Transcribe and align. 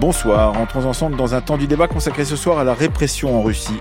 Bonsoir, 0.00 0.58
entrons 0.58 0.86
ensemble 0.86 1.18
dans 1.18 1.34
un 1.34 1.42
temps 1.42 1.58
du 1.58 1.66
débat 1.66 1.86
consacré 1.86 2.24
ce 2.24 2.34
soir 2.34 2.58
à 2.58 2.64
la 2.64 2.72
répression 2.72 3.38
en 3.38 3.42
Russie. 3.42 3.79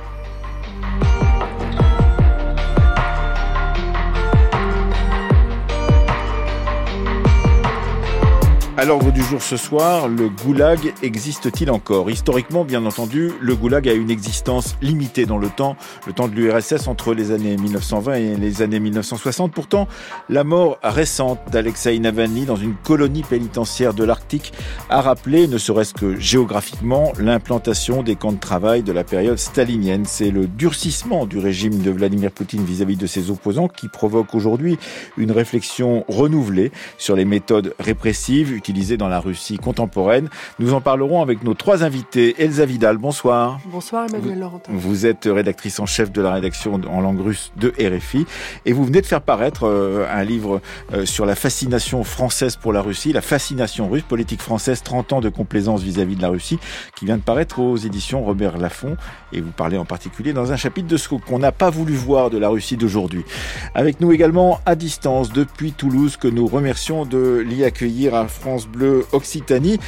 À 8.79 8.85
l'ordre 8.85 9.11
du 9.11 9.21
jour 9.21 9.41
ce 9.41 9.57
soir, 9.57 10.07
le 10.07 10.29
goulag 10.29 10.93
existe-t-il 11.03 11.69
encore? 11.69 12.09
Historiquement, 12.09 12.63
bien 12.63 12.85
entendu, 12.85 13.29
le 13.41 13.53
goulag 13.53 13.89
a 13.89 13.91
une 13.91 14.09
existence 14.09 14.77
limitée 14.81 15.25
dans 15.25 15.37
le 15.37 15.49
temps, 15.49 15.75
le 16.07 16.13
temps 16.13 16.29
de 16.29 16.33
l'URSS 16.33 16.87
entre 16.87 17.13
les 17.13 17.33
années 17.33 17.57
1920 17.57 18.13
et 18.13 18.37
les 18.37 18.61
années 18.61 18.79
1960. 18.79 19.51
Pourtant, 19.51 19.89
la 20.29 20.45
mort 20.45 20.79
récente 20.81 21.39
d'Alexei 21.51 21.99
Navalny 21.99 22.45
dans 22.45 22.55
une 22.55 22.73
colonie 22.73 23.23
pénitentiaire 23.23 23.93
de 23.93 24.05
l'Arctique 24.05 24.53
a 24.89 25.01
rappelé, 25.01 25.49
ne 25.49 25.57
serait-ce 25.57 25.93
que 25.93 26.17
géographiquement, 26.17 27.11
l'implantation 27.19 28.01
des 28.01 28.15
camps 28.15 28.31
de 28.31 28.39
travail 28.39 28.81
de 28.81 28.93
la 28.93 29.03
période 29.03 29.39
stalinienne. 29.39 30.05
C'est 30.05 30.31
le 30.31 30.47
durcissement 30.47 31.25
du 31.25 31.37
régime 31.37 31.79
de 31.81 31.91
Vladimir 31.91 32.31
Poutine 32.31 32.63
vis-à-vis 32.63 32.95
-vis 32.95 32.99
de 32.99 33.07
ses 33.07 33.29
opposants 33.29 33.67
qui 33.67 33.89
provoque 33.89 34.33
aujourd'hui 34.35 34.79
une 35.17 35.33
réflexion 35.33 36.05
renouvelée 36.07 36.71
sur 36.97 37.17
les 37.17 37.25
méthodes 37.25 37.75
répressives 37.77 38.61
dans 38.97 39.07
la 39.07 39.19
Russie 39.19 39.57
contemporaine. 39.57 40.29
Nous 40.59 40.73
en 40.73 40.81
parlerons 40.81 41.21
avec 41.21 41.43
nos 41.43 41.53
trois 41.53 41.83
invités. 41.83 42.35
Elsa 42.37 42.65
Vidal, 42.65 42.97
bonsoir. 42.97 43.59
Bonsoir 43.65 44.05
Emmanuel 44.07 44.39
Laurentin. 44.39 44.71
Vous 44.73 45.05
êtes 45.05 45.27
rédactrice 45.31 45.79
en 45.79 45.85
chef 45.85 46.11
de 46.11 46.21
la 46.21 46.33
rédaction 46.33 46.79
en 46.89 47.01
langue 47.01 47.19
russe 47.19 47.51
de 47.57 47.73
RFI 47.79 48.25
et 48.65 48.73
vous 48.73 48.85
venez 48.85 49.01
de 49.01 49.05
faire 49.05 49.21
paraître 49.21 49.63
euh, 49.65 50.05
un 50.09 50.23
livre 50.23 50.61
euh, 50.93 51.05
sur 51.05 51.25
la 51.25 51.35
fascination 51.35 52.03
française 52.03 52.55
pour 52.57 52.71
la 52.71 52.81
Russie, 52.81 53.11
la 53.11 53.21
fascination 53.21 53.89
russe, 53.89 54.03
politique 54.03 54.41
française, 54.41 54.83
30 54.83 55.13
ans 55.13 55.21
de 55.21 55.29
complaisance 55.29 55.81
vis-à-vis 55.81 56.15
de 56.15 56.21
la 56.21 56.29
Russie, 56.29 56.59
qui 56.95 57.05
vient 57.05 57.17
de 57.17 57.23
paraître 57.23 57.59
aux 57.59 57.77
éditions 57.77 58.23
Robert 58.23 58.57
Laffont. 58.57 58.97
Et 59.33 59.41
vous 59.41 59.51
parlez 59.51 59.77
en 59.77 59.85
particulier 59.85 60.33
dans 60.33 60.51
un 60.51 60.57
chapitre 60.57 60.87
de 60.87 60.97
ce 60.97 61.09
qu'on 61.09 61.39
n'a 61.39 61.51
pas 61.51 61.69
voulu 61.69 61.93
voir 61.93 62.29
de 62.29 62.37
la 62.37 62.49
Russie 62.49 62.77
d'aujourd'hui. 62.77 63.25
Avec 63.73 63.99
nous 63.99 64.11
également 64.11 64.59
à 64.65 64.75
distance 64.75 65.31
depuis 65.31 65.71
Toulouse 65.71 66.17
que 66.17 66.27
nous 66.27 66.47
remercions 66.47 67.05
de 67.05 67.43
l'y 67.47 67.63
accueillir 67.63 68.13
à 68.15 68.27
France 68.27 68.58
Bleu 68.67 69.05
Occitanie. 69.11 69.79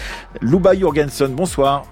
Louba 0.41 0.77
Jorgensen, 0.77 1.33
bonsoir. 1.33 1.85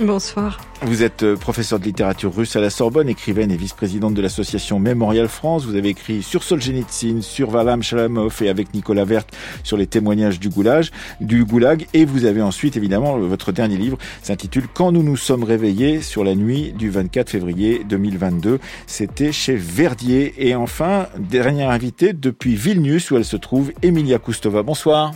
Bonsoir. 0.00 0.60
Vous 0.82 1.02
êtes 1.02 1.24
euh, 1.24 1.34
professeur 1.34 1.80
de 1.80 1.84
littérature 1.84 2.32
russe 2.32 2.54
à 2.54 2.60
la 2.60 2.70
Sorbonne, 2.70 3.08
écrivaine 3.08 3.50
et 3.50 3.56
vice-présidente 3.56 4.14
de 4.14 4.22
l'association 4.22 4.78
Mémorial 4.78 5.26
France. 5.26 5.64
Vous 5.64 5.74
avez 5.74 5.88
écrit 5.88 6.22
sur 6.22 6.44
Solzhenitsyn, 6.44 7.20
sur 7.20 7.50
Valam 7.50 7.82
Shalamov 7.82 8.40
et 8.40 8.48
avec 8.48 8.72
Nicolas 8.74 9.04
Vert 9.04 9.24
sur 9.64 9.76
les 9.76 9.88
témoignages 9.88 10.38
du 10.38 10.50
Goulag, 10.50 10.86
du 11.20 11.44
Goulag. 11.44 11.88
Et 11.94 12.04
vous 12.04 12.26
avez 12.26 12.42
ensuite, 12.42 12.76
évidemment, 12.76 13.18
votre 13.18 13.50
dernier 13.50 13.76
livre 13.76 13.98
s'intitule 14.22 14.68
Quand 14.72 14.92
nous 14.92 15.02
nous 15.02 15.16
sommes 15.16 15.42
réveillés 15.42 16.00
sur 16.00 16.22
la 16.22 16.36
nuit 16.36 16.72
du 16.72 16.90
24 16.90 17.30
février 17.30 17.82
2022. 17.88 18.60
C'était 18.86 19.32
chez 19.32 19.56
Verdier. 19.56 20.32
Et 20.38 20.54
enfin, 20.54 21.08
dernière 21.18 21.70
invitée 21.70 22.12
depuis 22.12 22.54
Vilnius 22.54 23.10
où 23.10 23.16
elle 23.16 23.24
se 23.24 23.36
trouve, 23.36 23.72
Emilia 23.82 24.20
Kustova. 24.20 24.62
Bonsoir. 24.62 25.12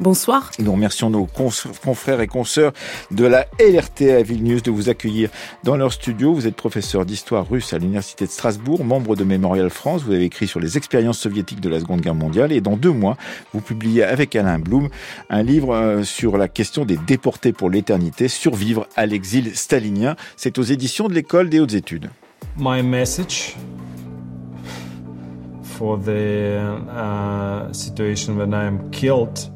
Bonsoir. 0.00 0.52
Nous 0.60 0.70
remercions 0.70 1.10
nos 1.10 1.26
confrères 1.26 2.20
et 2.20 2.28
consoeurs 2.28 2.72
de 3.10 3.24
la 3.24 3.46
LRT 3.58 4.12
à 4.16 4.22
Vilnius 4.22 4.62
de 4.62 4.70
vous 4.70 4.88
accueillir 4.88 5.28
dans 5.64 5.76
leur 5.76 5.92
studio. 5.92 6.32
Vous 6.32 6.46
êtes 6.46 6.54
professeur 6.54 7.04
d'histoire 7.04 7.48
russe 7.48 7.72
à 7.72 7.78
l'Université 7.78 8.24
de 8.24 8.30
Strasbourg, 8.30 8.84
membre 8.84 9.16
de 9.16 9.24
Mémorial 9.24 9.70
France. 9.70 10.02
Vous 10.04 10.12
avez 10.12 10.22
écrit 10.22 10.46
sur 10.46 10.60
les 10.60 10.76
expériences 10.76 11.18
soviétiques 11.18 11.60
de 11.60 11.68
la 11.68 11.80
Seconde 11.80 12.00
Guerre 12.00 12.14
mondiale. 12.14 12.52
Et 12.52 12.60
dans 12.60 12.76
deux 12.76 12.92
mois, 12.92 13.16
vous 13.52 13.60
publiez 13.60 14.04
avec 14.04 14.36
Alain 14.36 14.60
Blum 14.60 14.88
un 15.30 15.42
livre 15.42 15.74
euh, 15.74 16.04
sur 16.04 16.38
la 16.38 16.46
question 16.46 16.84
des 16.84 16.96
déportés 16.96 17.52
pour 17.52 17.68
l'éternité, 17.68 18.28
survivre 18.28 18.86
à 18.94 19.04
l'exil 19.04 19.56
stalinien. 19.56 20.14
C'est 20.36 20.58
aux 20.58 20.62
éditions 20.62 21.08
de 21.08 21.14
l'École 21.14 21.48
des 21.50 21.58
hautes 21.58 21.74
études. 21.74 22.08
My 22.56 22.84
message 22.84 23.56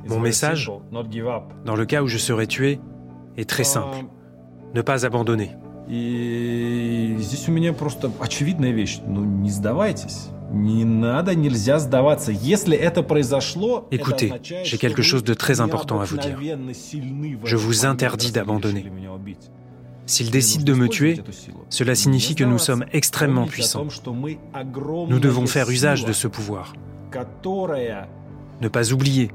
mon 0.08 0.20
message, 0.20 0.70
dans 1.64 1.76
le 1.76 1.84
cas 1.84 2.02
où 2.02 2.06
je 2.06 2.18
serais 2.18 2.46
tué, 2.46 2.80
est 3.36 3.48
très 3.48 3.64
simple. 3.64 4.04
Ne 4.74 4.82
pas 4.82 5.04
abandonner. 5.04 5.56
Écoutez, 13.90 14.32
j'ai 14.64 14.78
quelque 14.78 15.02
chose 15.02 15.24
de 15.24 15.34
très 15.34 15.60
important 15.60 16.00
à 16.00 16.04
vous 16.04 16.18
dire. 16.18 16.38
Je 17.44 17.56
vous 17.56 17.86
interdis 17.86 18.32
d'abandonner. 18.32 18.90
S'il 20.12 20.30
décide 20.30 20.64
de 20.64 20.74
me 20.74 20.90
tuer, 20.90 21.22
cela 21.70 21.94
signifie 21.94 22.34
que 22.34 22.44
nous 22.44 22.58
sommes 22.58 22.84
extrêmement 22.92 23.46
puissants. 23.46 23.86
Nous 25.08 25.18
devons 25.18 25.46
faire 25.46 25.70
usage 25.70 26.04
de 26.04 26.12
ce 26.12 26.28
pouvoir. 26.28 26.74
Ne 28.60 28.68
pas 28.68 28.92
oublier, 28.92 29.30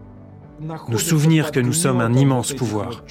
nous 0.87 0.99
souvenir 0.99 1.51
que 1.51 1.59
nous 1.59 1.73
sommes 1.73 1.99
un 1.99 2.13
immense 2.13 2.53
pouvoir, 2.53 3.03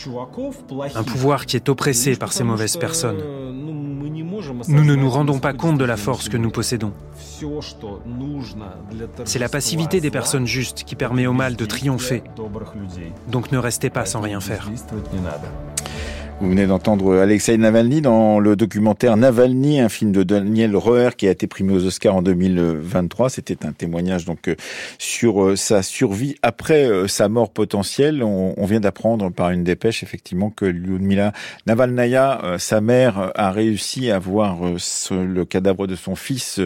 un 0.94 1.03
pouvoir 1.03 1.44
qui 1.44 1.56
est 1.56 1.69
oppressé 1.69 2.15
par 2.15 2.32
ces 2.32 2.44
mauvaises 2.44 2.77
personnes. 2.77 3.19
Nous 4.69 4.84
ne 4.84 4.94
nous 4.94 5.10
rendons 5.10 5.41
pas 5.41 5.53
compte 5.53 5.77
de 5.77 5.84
la 5.84 5.97
force 5.97 6.28
que 6.28 6.37
nous 6.37 6.50
possédons. 6.50 6.93
C'est 9.25 9.41
la 9.41 9.48
passivité 9.48 10.00
des 10.00 10.12
personnes 10.12 10.47
justes 10.47 10.84
qui 10.84 10.94
permet 10.94 11.27
au 11.27 11.33
mal 11.33 11.56
de 11.56 11.65
triompher. 11.65 12.22
Donc 13.27 13.50
ne 13.50 13.59
restez 13.59 13.91
pas 13.91 14.06
sans 14.06 14.21
rien 14.21 14.38
faire. 14.38 14.71
Vous 16.38 16.50
venez 16.50 16.66
d'entendre 16.66 17.16
Alexei 17.16 17.56
Navalny 17.56 18.02
dans 18.02 18.41
le 18.41 18.56
documentaire 18.56 19.16
Navalny, 19.16 19.80
un 19.80 19.88
film 19.88 20.12
de 20.12 20.22
Daniel 20.22 20.76
Roer 20.76 21.16
qui 21.16 21.26
a 21.26 21.30
été 21.30 21.47
primé 21.47 21.72
aux 21.72 21.86
Oscars 21.86 22.14
en 22.14 22.20
2023. 22.20 23.30
C'était 23.30 23.64
un 23.64 23.72
témoignage 23.72 24.26
donc 24.26 24.48
euh, 24.48 24.54
sur 24.98 25.42
euh, 25.42 25.56
sa 25.56 25.82
survie 25.82 26.36
après 26.42 26.84
euh, 26.84 27.08
sa 27.08 27.30
mort 27.30 27.48
potentielle. 27.48 28.22
On 28.22 28.66
vient 28.66 28.80
d'apprendre 28.80 29.30
par 29.30 29.48
une 29.48 29.64
dépêche 29.64 30.02
effectivement 30.02 30.50
que 30.50 30.66
Lyudmila 30.66 31.32
Navalnaya, 31.66 32.56
sa 32.58 32.82
mère, 32.82 33.32
a 33.34 33.50
réussi 33.50 34.10
à 34.10 34.18
voir 34.18 34.58
le 35.10 35.44
cadavre 35.44 35.86
de 35.86 35.97
son 35.97 36.16
fils 36.16 36.60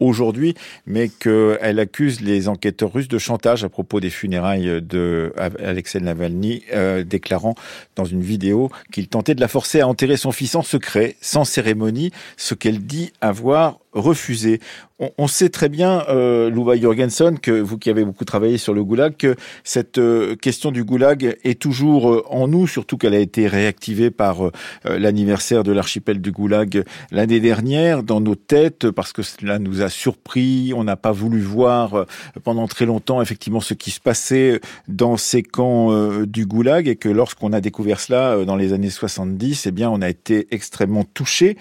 aujourd'hui, 0.00 0.54
mais 0.86 1.08
qu'elle 1.08 1.78
accuse 1.78 2.20
les 2.20 2.48
enquêteurs 2.48 2.92
russes 2.92 3.08
de 3.08 3.18
chantage 3.18 3.64
à 3.64 3.68
propos 3.68 4.00
des 4.00 4.10
funérailles 4.10 4.82
de 4.82 5.32
Alexei 5.36 6.00
Navalny, 6.00 6.62
euh, 6.72 7.04
déclarant 7.04 7.54
dans 7.94 8.04
une 8.04 8.22
vidéo 8.22 8.70
qu'il 8.92 9.08
tentait 9.08 9.34
de 9.34 9.40
la 9.40 9.48
forcer 9.48 9.80
à 9.80 9.88
enterrer 9.88 10.16
son 10.16 10.32
fils 10.32 10.54
en 10.54 10.62
secret, 10.62 11.16
sans 11.20 11.44
cérémonie, 11.44 12.10
ce 12.36 12.54
qu'elle 12.54 12.80
dit 12.80 13.12
avoir 13.20 13.78
refusé. 13.92 14.60
On, 14.98 15.26
sait 15.26 15.50
très 15.50 15.68
bien, 15.68 16.04
euh, 16.08 16.48
Louba 16.48 16.74
Jorgensen, 16.74 17.38
que 17.38 17.50
vous 17.50 17.76
qui 17.76 17.90
avez 17.90 18.02
beaucoup 18.02 18.24
travaillé 18.24 18.56
sur 18.56 18.72
le 18.72 18.82
goulag, 18.82 19.14
que 19.18 19.36
cette 19.62 19.98
euh, 19.98 20.36
question 20.36 20.70
du 20.70 20.84
goulag 20.84 21.36
est 21.44 21.60
toujours 21.60 22.10
euh, 22.10 22.24
en 22.30 22.48
nous, 22.48 22.66
surtout 22.66 22.96
qu'elle 22.96 23.12
a 23.12 23.18
été 23.18 23.46
réactivée 23.46 24.10
par 24.10 24.46
euh, 24.46 24.52
l'anniversaire 24.84 25.64
de 25.64 25.72
l'archipel 25.72 26.22
du 26.22 26.32
goulag 26.32 26.82
l'année 27.10 27.40
dernière, 27.40 28.04
dans 28.04 28.22
nos 28.22 28.36
têtes, 28.36 28.90
parce 28.90 29.12
que 29.12 29.20
cela 29.20 29.58
nous 29.58 29.82
a 29.82 29.90
surpris. 29.90 30.72
On 30.74 30.84
n'a 30.84 30.96
pas 30.96 31.12
voulu 31.12 31.42
voir 31.42 32.06
pendant 32.42 32.66
très 32.66 32.86
longtemps 32.86 33.20
effectivement 33.20 33.60
ce 33.60 33.74
qui 33.74 33.90
se 33.90 34.00
passait 34.00 34.62
dans 34.88 35.18
ces 35.18 35.42
camps 35.42 35.92
du 36.24 36.46
goulag, 36.46 36.88
et 36.88 36.96
que 36.96 37.10
lorsqu'on 37.10 37.52
a 37.52 37.60
découvert 37.60 38.00
cela 38.00 38.46
dans 38.46 38.56
les 38.56 38.72
années 38.72 38.88
70, 38.88 39.66
eh 39.66 39.70
bien, 39.72 39.90
on 39.90 40.00
a 40.00 40.08
été 40.08 40.46
extrêmement 40.52 41.04
touché. 41.04 41.58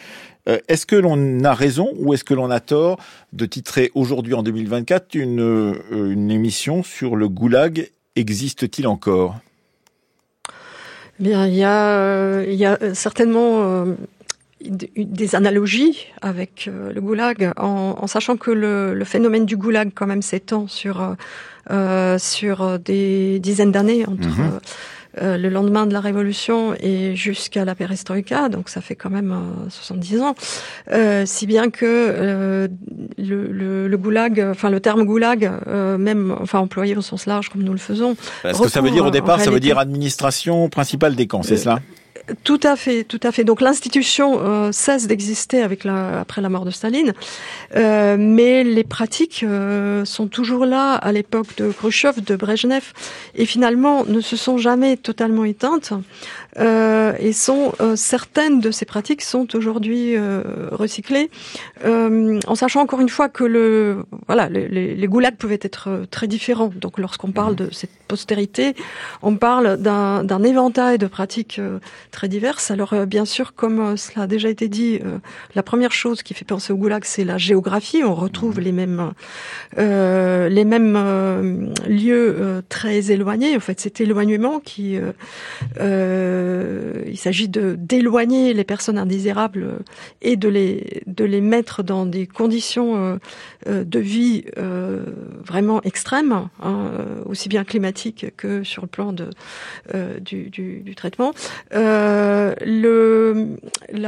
Euh, 0.48 0.60
est-ce 0.68 0.86
que 0.86 0.96
l'on 0.96 1.44
a 1.44 1.54
raison 1.54 1.92
ou 1.98 2.14
est-ce 2.14 2.24
que 2.24 2.34
l'on 2.34 2.52
a 2.52 2.60
tort 2.60 3.00
de 3.34 3.46
titrer 3.46 3.92
aujourd'hui 3.96 4.34
en 4.34 4.44
2024 4.44 5.16
une, 5.16 5.42
euh, 5.42 6.12
une 6.12 6.32
émission 6.32 6.84
sur 6.84 7.16
le 7.16 7.28
goulag 7.28 7.90
Existe-t-il 8.16 8.88
encore? 8.88 9.36
Bien, 11.20 11.48
il 11.48 11.56
y 11.56 11.64
a, 11.64 11.98
euh, 11.98 12.46
il 12.48 12.56
y 12.56 12.66
a 12.66 12.78
certainement 12.94 13.86
des 14.62 15.36
analogies 15.36 16.08
avec 16.22 16.70
le 16.72 17.00
goulag, 17.02 17.52
en, 17.58 18.08
sachant 18.08 18.38
que 18.38 18.52
le, 18.52 19.04
phénomène 19.04 19.46
du 19.46 19.58
goulag 19.58 19.92
quand 19.94 20.08
même 20.08 20.22
s'étend 20.22 20.68
sur 20.68 21.16
sur 22.18 22.80
des 22.80 23.40
dizaines 23.40 23.72
d'années 23.72 24.06
entre. 24.06 24.28
Mhm. 24.28 24.60
Euh, 25.22 25.38
le 25.38 25.50
lendemain 25.50 25.86
de 25.86 25.94
la 25.94 26.02
Révolution 26.02 26.76
et 26.80 27.16
jusqu'à 27.16 27.64
la 27.64 27.74
perestroïka, 27.74 28.50
donc 28.50 28.68
ça 28.68 28.82
fait 28.82 28.96
quand 28.96 29.10
même 29.10 29.34
70 29.70 30.16
euh, 30.16 30.22
ans, 30.22 30.36
euh, 30.92 31.24
si 31.26 31.46
bien 31.46 31.70
que 31.70 31.86
euh, 31.86 32.68
le, 33.18 33.48
le, 33.48 33.88
le, 33.88 33.98
goulag, 33.98 34.46
enfin 34.52 34.70
le 34.70 34.82
terme 34.82 35.06
goulag, 35.06 35.50
même 35.68 36.36
enfin 36.42 36.60
employé 36.60 36.98
au 36.98 37.02
sens 37.02 37.28
large 37.28 37.48
comme 37.50 37.64
nous 37.64 37.72
le 37.72 37.78
faisons. 37.78 38.16
Ce 38.44 38.62
que 38.62 38.70
ça 38.70 38.82
veut 38.82 38.92
dire 38.92 39.06
au 39.06 39.12
départ, 39.12 39.40
ça 39.40 39.52
veut 39.52 39.62
dire 39.62 39.78
administration 39.78 40.68
principale 40.68 41.16
des 41.16 41.28
camps, 41.28 41.44
c'est 41.44 41.58
cela? 41.58 41.80
Tout 42.44 42.60
à 42.64 42.76
fait, 42.76 43.04
tout 43.04 43.20
à 43.22 43.32
fait. 43.32 43.44
Donc 43.44 43.62
l'institution 43.62 44.40
euh, 44.42 44.72
cesse 44.72 45.06
d'exister 45.06 45.62
avec 45.62 45.84
la, 45.84 46.22
après 46.22 46.42
la 46.42 46.50
mort 46.50 46.66
de 46.66 46.72
Staline, 46.72 47.14
euh, 47.76 48.18
mais 48.20 48.64
les 48.64 48.84
pratiques 48.84 49.44
euh, 49.44 50.06
sont 50.06 50.28
toujours 50.28 50.66
là 50.66 50.96
à 50.96 51.12
l'époque 51.12 51.56
de 51.58 51.72
Khrushchev, 51.72 52.22
de 52.22 52.36
Brezhnev, 52.36 52.94
et 53.36 53.46
finalement 53.46 54.06
ne 54.06 54.22
se 54.22 54.36
sont 54.38 54.58
jamais 54.58 54.98
totalement 54.98 55.46
éteintes. 55.46 55.94
Euh, 56.58 57.14
et 57.20 57.34
sont 57.34 57.74
euh, 57.82 57.98
certaines 57.98 58.62
de 58.62 58.72
ces 58.72 58.86
pratiques 58.86 59.22
sont 59.22 59.56
aujourd'hui 59.58 60.16
euh, 60.16 60.42
recyclées, 60.72 61.30
en 61.86 62.56
sachant 62.56 62.82
encore 62.82 63.02
une 63.02 63.10
fois 63.10 63.28
que 63.30 63.44
le 63.44 64.06
voilà 64.28 64.48
les, 64.48 64.96
les, 64.96 65.08
goulags 65.08 65.36
pouvaient 65.36 65.60
être 65.62 66.06
très 66.10 66.28
différents. 66.28 66.72
Donc 66.76 66.98
lorsqu'on 66.98 67.32
parle 67.32 67.52
mhm. 67.52 67.68
de 67.68 67.70
cette 67.72 67.92
postérité, 68.08 68.74
on 69.22 69.36
parle 69.36 69.78
d'un 69.78 70.44
éventail 70.44 70.98
de 70.98 71.08
pratiques 71.08 71.60
très 72.12 72.28
diverses. 72.28 72.72
Alors 72.72 72.94
bien 73.06 73.26
sûr, 73.26 73.54
comme 73.54 73.98
cela 73.98 74.24
a 74.24 74.28
déjà 74.28 74.50
été 74.50 74.68
dit, 74.68 75.00
la 75.56 75.64
première 75.64 75.92
chose 75.92 76.24
qui 76.24 76.34
fait 76.34 76.46
penser 76.46 76.72
au 76.72 76.78
goulag, 76.78 77.04
c'est 77.06 77.26
la 77.26 77.38
géographie. 77.38 78.04
On 78.04 78.16
retrouve 78.16 78.58
mhm. 78.58 78.64
les 78.64 78.72
mêmes 78.72 79.12
les 79.78 80.66
mêmes 80.66 81.74
lieux 81.88 82.64
très 82.70 83.12
éloignés. 83.12 83.56
En 83.56 83.60
fait, 83.60 83.80
cet 83.80 84.00
éloignement 84.02 84.60
qui 84.60 85.00
euh, 85.80 86.45
il 87.08 87.18
s'agit 87.18 87.48
de 87.48 87.76
d'éloigner 87.78 88.54
les 88.54 88.64
personnes 88.64 88.98
indésirables 88.98 89.64
euh, 89.64 89.80
et 90.22 90.36
de 90.36 90.50
les 90.50 91.02
de 91.08 91.24
les 91.24 91.42
mettre 91.42 91.84
dans 91.84 92.06
des 92.06 92.28
conditions 92.28 93.20
euh, 93.68 93.84
de 93.84 94.00
vie 94.00 94.44
vraiment 95.46 95.82
extrêmes, 95.84 96.48
hein, 96.62 96.92
aussi 97.26 97.50
bien 97.50 97.64
climatiques 97.64 98.28
que 98.38 98.64
sur 98.64 98.84
le 98.84 98.88
plan 98.88 99.14
du, 99.14 100.94
traitement. 100.96 101.34
la 101.72 102.54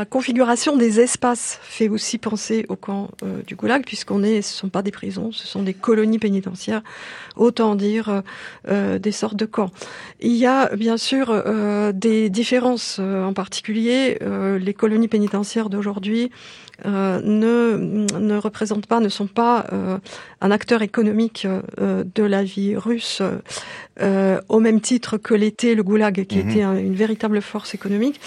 configuration 0.10 0.78
des 0.78 1.00
espaces 1.00 1.60
fait 1.64 1.90
aussi 1.90 2.18
penser 2.18 2.66
au 2.70 2.76
camp 2.76 3.10
du 3.46 3.56
Goulag 3.56 3.84
puisqu'on 3.86 4.24
est 4.24 4.42
ce 4.42 4.54
sont 4.54 4.70
pas 4.70 4.82
des 4.82 4.92
prisons, 4.92 5.32
ce 5.32 5.48
sont 5.48 5.64
des 5.64 5.74
colonies 5.74 6.20
pénitentiaires, 6.20 6.84
autant 7.36 7.76
dire 7.76 8.24
des 8.70 9.12
sortes 9.12 9.38
de 9.38 9.46
camps. 9.46 9.72
Il 10.20 10.36
y 10.36 10.46
a 10.46 10.76
bien 10.76 10.98
sûr 10.98 11.44
des 11.94 12.27
différences, 12.30 12.98
euh, 13.00 13.24
en 13.24 13.34
particulier, 13.34 14.18
euh, 14.22 14.58
les 14.60 14.74
colonies 14.74 15.08
pénitentiaires 15.08 15.70
d'aujourd'hui 15.70 16.32
euh, 16.86 17.20
ne, 17.24 18.06
ne 18.20 18.38
représentent 18.38 18.86
pas, 18.86 19.00
ne 19.00 19.10
sont 19.10 19.28
pas 19.28 19.66
un 20.42 20.52
acteur 20.52 20.84
économique 20.84 21.48
de 21.80 22.24
la 22.24 22.44
vie 22.44 22.76
russe 22.76 23.22
au 24.00 24.60
même 24.60 24.80
titre 24.80 25.18
que 25.18 25.34
l'était 25.34 25.74
le 25.74 25.82
goulag, 25.82 26.26
qui 26.26 26.38
mhm. 26.38 26.50
était 26.50 26.62
une 26.62 26.96
véritable 26.96 27.42
force 27.42 27.74
économique. 27.74 28.20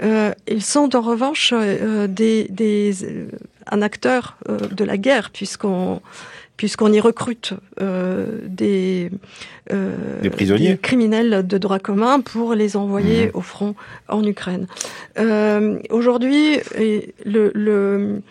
ils 0.00 0.62
sont 0.62 0.94
en 0.94 1.00
revanche 1.00 1.52
des, 2.08 2.46
des, 2.48 2.94
un 3.66 3.82
acteur 3.82 4.36
de 4.48 4.84
la 4.84 4.96
guerre, 4.96 5.30
puisqu'on 5.30 6.00
puisqu'on 6.56 6.92
y 6.92 7.00
recrute 7.00 7.52
euh, 7.80 8.40
des, 8.46 9.10
euh, 9.72 10.20
des, 10.22 10.30
prisonniers. 10.30 10.78
criminels 10.78 11.46
de 11.46 11.58
droit 11.58 11.78
commun 11.78 12.20
pour 12.20 12.54
les 12.54 12.76
envoyer 12.76 13.26
mmh. 13.26 13.30
au 13.34 13.40
front 13.40 13.74
en 14.08 14.24
Ukraine. 14.24 14.66
Euh, 15.18 15.78
Aujourd'hui, 15.90 16.58
le, 17.24 17.50
le, 17.54 18.22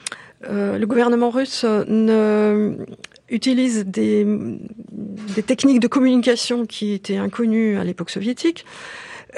euh, 0.50 0.78
le, 0.78 0.88
gouvernement 0.88 1.30
russe 1.30 1.66
ne 1.88 2.78
utilise 3.30 3.86
des, 3.86 4.26
des 5.36 5.44
techniques 5.44 5.80
de 5.80 5.88
communication 5.88 6.66
qui 6.66 6.94
étaient 6.94 7.18
inconnues 7.18 7.78
à 7.78 7.84
l'époque 7.84 8.10
soviétique. 8.10 8.66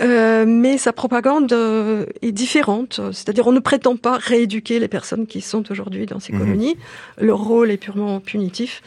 Euh, 0.02 0.46
mais 0.48 0.78
sa 0.78 0.94
propagande 0.94 1.52
euh, 1.54 2.06
est 2.22 2.32
différente. 2.32 3.02
C'est-à-dire, 3.12 3.48
on 3.48 3.52
ne 3.52 3.60
prétend 3.60 3.96
pas 3.96 4.18
rééduquer 4.18 4.80
les 4.80 4.88
personnes 4.88 5.28
qui 5.28 5.42
sont 5.42 5.72
aujourd'hui 5.72 6.06
dans 6.06 6.20
ces 6.20 6.34
mhm. 6.34 6.40
colonies. 6.40 6.78
Leur 7.20 7.40
rôle 7.40 7.72
est 7.72 7.78
purement 7.78 8.20
punitif. 8.20 8.82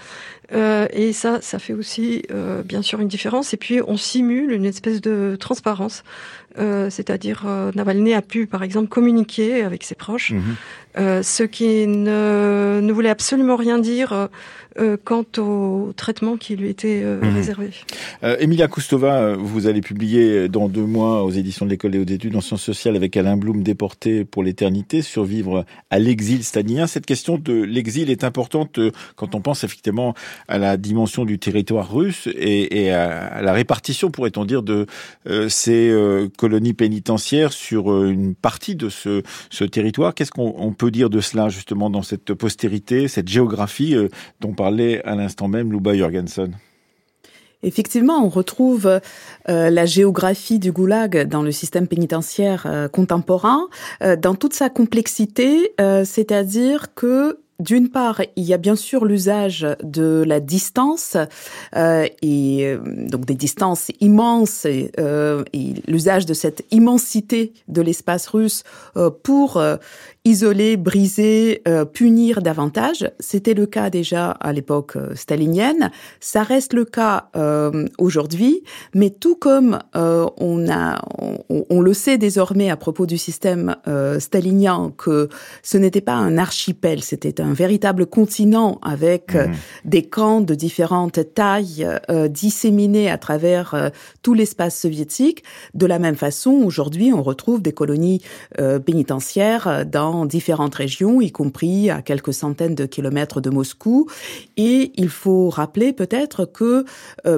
Euh, 0.53 0.87
et 0.93 1.12
ça, 1.12 1.41
ça 1.41 1.59
fait 1.59 1.73
aussi, 1.73 2.23
euh, 2.31 2.62
bien 2.62 2.83
sûr, 2.83 3.01
une 3.01 3.09
différence. 3.09 3.55
Et 3.55 3.57
puis, 3.57 3.81
on 3.87 3.97
simule 3.97 4.53
une 4.53 4.65
espèce 4.65 5.01
de 5.01 5.37
transparence. 5.39 6.03
C'est-à-dire, 6.56 7.44
Navalny 7.75 8.14
a 8.14 8.23
pu, 8.23 8.47
par 8.47 8.62
exemple, 8.62 8.88
communiquer 8.88 9.62
avec 9.62 9.85
ses 9.85 9.94
proches, 9.94 10.32
mhm. 10.32 11.23
ce 11.23 11.43
qui 11.43 11.87
ne, 11.87 12.81
ne 12.82 12.93
voulait 12.93 13.11
absolument 13.11 13.56
rien 13.56 13.79
dire 13.79 14.29
euh, 14.79 14.97
quant 15.02 15.25
au 15.38 15.93
traitement 15.97 16.37
qui 16.37 16.55
lui 16.55 16.69
était 16.69 17.00
euh, 17.02 17.20
mhm. 17.20 17.35
réservé. 17.35 17.70
Euh, 18.23 18.37
Emilia 18.38 18.69
Kustova, 18.69 19.35
vous 19.35 19.67
allez 19.67 19.81
publier 19.81 20.49
dans 20.49 20.69
deux 20.69 20.85
mois 20.85 21.25
aux 21.25 21.31
éditions 21.31 21.67
de 21.67 21.70
l'École 21.70 21.91
des 21.91 21.99
hautes 21.99 22.11
études 22.12 22.37
en 22.37 22.41
sciences 22.41 22.62
sociales 22.62 22.94
avec 22.94 23.17
Alain 23.17 23.37
Blum, 23.37 23.64
déporté 23.64 24.25
pour 24.25 24.44
l'éternité, 24.44 25.03
survivre 25.03 25.64
à 25.91 25.99
l'exil 25.99 26.44
stalinien. 26.44 26.87
Cette 26.87 27.05
question 27.05 27.37
de 27.37 27.53
l'exil 27.53 28.11
est 28.11 28.23
importante 28.23 28.79
quand 29.17 29.35
on 29.35 29.41
pense 29.41 29.64
effectivement 29.64 30.14
à 30.46 30.58
la 30.58 30.76
dimension 30.76 31.25
du 31.25 31.41
territoire 31.41 31.93
russe 31.93 32.29
et, 32.32 32.85
et 32.85 32.93
à, 32.93 33.43
la 33.43 33.53
répartition, 33.53 34.12
pourrait-on 34.12 34.44
dire, 34.44 34.62
de 34.62 34.87
ces 35.49 35.93
colonies 36.41 36.73
pénitentiaires 36.73 37.53
sur 37.53 38.05
une 38.05 38.35
partie 38.35 38.75
de 38.75 38.89
ce, 38.89 39.23
territoire. 39.65 40.15
Qu'est-ce 40.15 40.31
qu'on 40.31 40.75
peut 40.77 40.91
dire 40.91 41.11
de 41.11 41.21
cela 41.21 41.51
justement 41.51 41.91
dans 41.91 42.03
cette 42.03 42.33
postérité, 42.33 43.09
cette 43.09 43.29
géographie 43.29 43.95
dont 44.41 44.55
parlait 44.55 45.03
à 45.05 45.15
l'instant 45.15 45.49
même 45.49 45.71
Luba 45.71 45.95
Jorgensen? 45.95 46.57
Effectivement, 47.63 48.25
on 48.25 48.29
retrouve 48.29 48.87
euh, 48.87 49.01
la 49.71 49.85
géographie 49.85 50.59
du 50.59 50.73
goulag 50.73 51.29
dans 51.29 51.43
le 51.43 51.53
système 51.53 51.89
pénitentiaire 51.89 52.65
euh, 52.67 52.89
contemporain 52.89 53.69
euh, 54.03 54.17
dans 54.17 54.35
toute 54.35 54.55
sa 54.55 54.71
complexité, 54.71 55.75
c'est-à-dire 56.05 56.95
que 56.95 57.39
d'une 57.61 57.91
part, 57.91 58.23
il 58.37 58.45
y 58.45 58.55
a 58.55 58.57
bien 58.57 58.75
sûr 58.75 59.05
l'usage 59.05 59.67
de 59.83 60.25
la 60.27 60.41
distance 60.41 61.17
euh, 61.77 62.09
et 62.23 62.65
euh, 62.67 62.79
donc 63.09 63.27
des 63.27 63.35
distances 63.35 63.91
immenses 64.01 64.65
et, 64.65 64.91
euh, 64.99 65.45
et 65.53 65.75
l'usage 65.87 66.27
de 66.27 66.35
cette 66.35 66.65
immensité 66.71 67.53
de 67.69 67.83
l'espace 67.83 68.27
russe 68.29 68.65
pour 69.23 69.62
isoler, 70.25 70.76
briser, 70.76 71.62
punir 71.93 72.43
davantage. 72.43 73.11
C'était 73.20 73.55
le 73.55 73.67
cas 73.67 73.90
déjà 73.90 74.31
à 74.32 74.52
l'époque 74.52 74.96
stalinienne. 75.14 75.90
Ça 76.20 76.43
reste 76.43 76.72
le 76.72 76.84
cas 76.84 77.31
aujourd'hui, 77.99 78.62
mais 78.94 79.11
tout 79.11 79.37
comme 79.37 79.78
on 79.94 80.69
a, 80.69 81.02
on, 81.19 81.64
on, 81.70 81.81
le 81.81 81.94
sait 81.94 82.19
désormais 82.19 82.70
à 82.70 82.76
propos 82.76 83.06
du 83.06 83.19
système 83.19 83.76
stalinien 84.19 84.93
que 84.96 85.28
ce 85.62 85.78
n'était 85.78 86.00
pas 86.00 86.14
un 86.14 86.38
archipel, 86.38 87.02
c'était 87.02 87.41
un 87.41 87.53
véritable 87.53 88.06
continent 88.06 88.79
avec 88.82 89.34
euh, 89.34 89.46
mhm. 89.46 89.55
des 89.84 90.03
camps 90.03 90.41
de 90.41 90.55
différentes 90.55 91.34
tailles 91.34 91.86
euh, 92.10 92.29
disséminés 92.29 93.10
à 93.10 93.19
travers 93.19 93.74
euh, 93.74 93.89
tout 94.22 94.34
l'espace 94.34 94.79
soviétique. 94.79 95.43
De 95.74 95.86
la 95.86 95.98
même 95.98 96.17
façon, 96.17 96.50
aujourd'hui, 96.50 97.12
on 97.12 97.22
retrouve 97.22 97.62
des 97.62 97.72
colonies 97.72 98.20
pénitentiaires 98.84 99.84
dans 99.86 100.09
différentes 100.26 100.74
régions, 100.74 101.20
y 101.20 101.32
compris 101.32 101.90
à 101.90 102.02
quelques 102.02 102.32
centaines 102.32 102.74
de 102.74 102.86
kilomètres 102.86 103.40
de 103.40 103.50
Moscou. 103.50 104.08
Et 104.56 104.93
il 104.96 105.08
faut 105.08 105.48
rappeler 105.48 105.93
peut-être 105.93 106.44
que, 106.44 106.84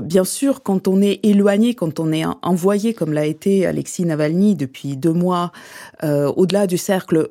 bien 0.00 0.24
sûr, 0.24 0.62
quand 0.62 0.88
on 0.88 1.00
est 1.00 1.20
éloigné, 1.22 1.74
quand 1.74 2.00
on 2.00 2.12
est 2.12 2.24
envoyé, 2.42 2.94
comme 2.94 3.12
l'a 3.12 3.26
été 3.26 3.66
Alexis 3.66 4.04
Navalny 4.04 4.54
depuis 4.54 4.96
deux 4.96 5.12
mois, 5.12 5.52
au-delà 6.02 6.66
du 6.66 6.78
cercle 6.78 7.30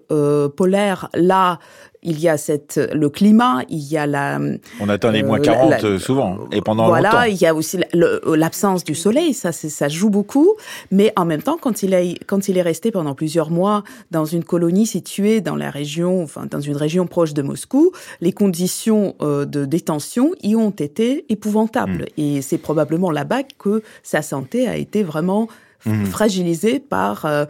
polaire, 0.55 1.09
là, 1.13 1.59
il 2.03 2.19
y 2.19 2.27
a 2.27 2.37
cette 2.37 2.79
le 2.93 3.09
climat, 3.09 3.61
il 3.69 3.79
y 3.79 3.97
a 3.97 4.07
la. 4.07 4.39
On 4.79 4.89
atteint 4.89 5.11
les 5.11 5.23
moins 5.23 5.39
40 5.39 5.83
euh, 5.83 5.99
souvent 5.99 6.39
et 6.51 6.61
pendant 6.61 6.87
voilà, 6.87 7.11
longtemps. 7.11 7.23
il 7.23 7.41
y 7.41 7.45
a 7.45 7.53
aussi 7.53 7.77
l'absence 7.93 8.83
du 8.83 8.95
soleil, 8.95 9.33
ça 9.33 9.51
ça 9.51 9.87
joue 9.87 10.09
beaucoup. 10.09 10.55
Mais 10.89 11.13
en 11.15 11.25
même 11.25 11.41
temps, 11.41 11.57
quand 11.61 11.83
il 11.83 11.93
est 11.93 12.17
quand 12.25 12.47
il 12.47 12.57
est 12.57 12.61
resté 12.61 12.91
pendant 12.91 13.13
plusieurs 13.13 13.51
mois 13.51 13.83
dans 14.09 14.25
une 14.25 14.43
colonie 14.43 14.87
située 14.87 15.41
dans 15.41 15.55
la 15.55 15.69
région, 15.69 16.23
enfin 16.23 16.47
dans 16.49 16.61
une 16.61 16.75
région 16.75 17.05
proche 17.05 17.33
de 17.33 17.41
Moscou, 17.41 17.91
les 18.19 18.31
conditions 18.31 19.15
euh, 19.21 19.45
de 19.45 19.65
détention 19.65 20.31
y 20.41 20.55
ont 20.55 20.71
été 20.71 21.25
épouvantables. 21.29 22.05
Hmm. 22.17 22.21
Et 22.21 22.41
c'est 22.41 22.57
probablement 22.57 23.11
là-bas 23.11 23.43
que 23.59 23.83
sa 24.03 24.21
santé 24.21 24.67
a 24.67 24.77
été 24.77 25.03
vraiment 25.03 25.47
Mmh. 25.85 26.05
fragilisé 26.05 26.79
par 26.79 27.25
euh, 27.25 27.45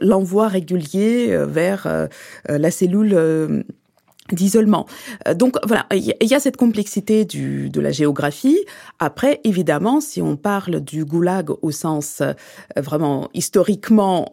l'envoi 0.00 0.48
régulier 0.48 1.28
euh, 1.30 1.44
vers 1.44 1.86
euh, 1.86 2.06
la 2.48 2.70
cellule 2.70 3.64
d'isolement. 4.32 4.86
Donc 5.34 5.56
voilà, 5.66 5.86
il 5.92 6.14
y 6.20 6.34
a 6.34 6.40
cette 6.40 6.56
complexité 6.56 7.24
du, 7.24 7.68
de 7.68 7.80
la 7.80 7.90
géographie. 7.90 8.58
Après, 9.00 9.40
évidemment, 9.42 10.00
si 10.00 10.22
on 10.22 10.36
parle 10.36 10.80
du 10.80 11.04
goulag 11.04 11.50
au 11.62 11.72
sens 11.72 12.22
vraiment 12.76 13.28
historiquement 13.34 14.30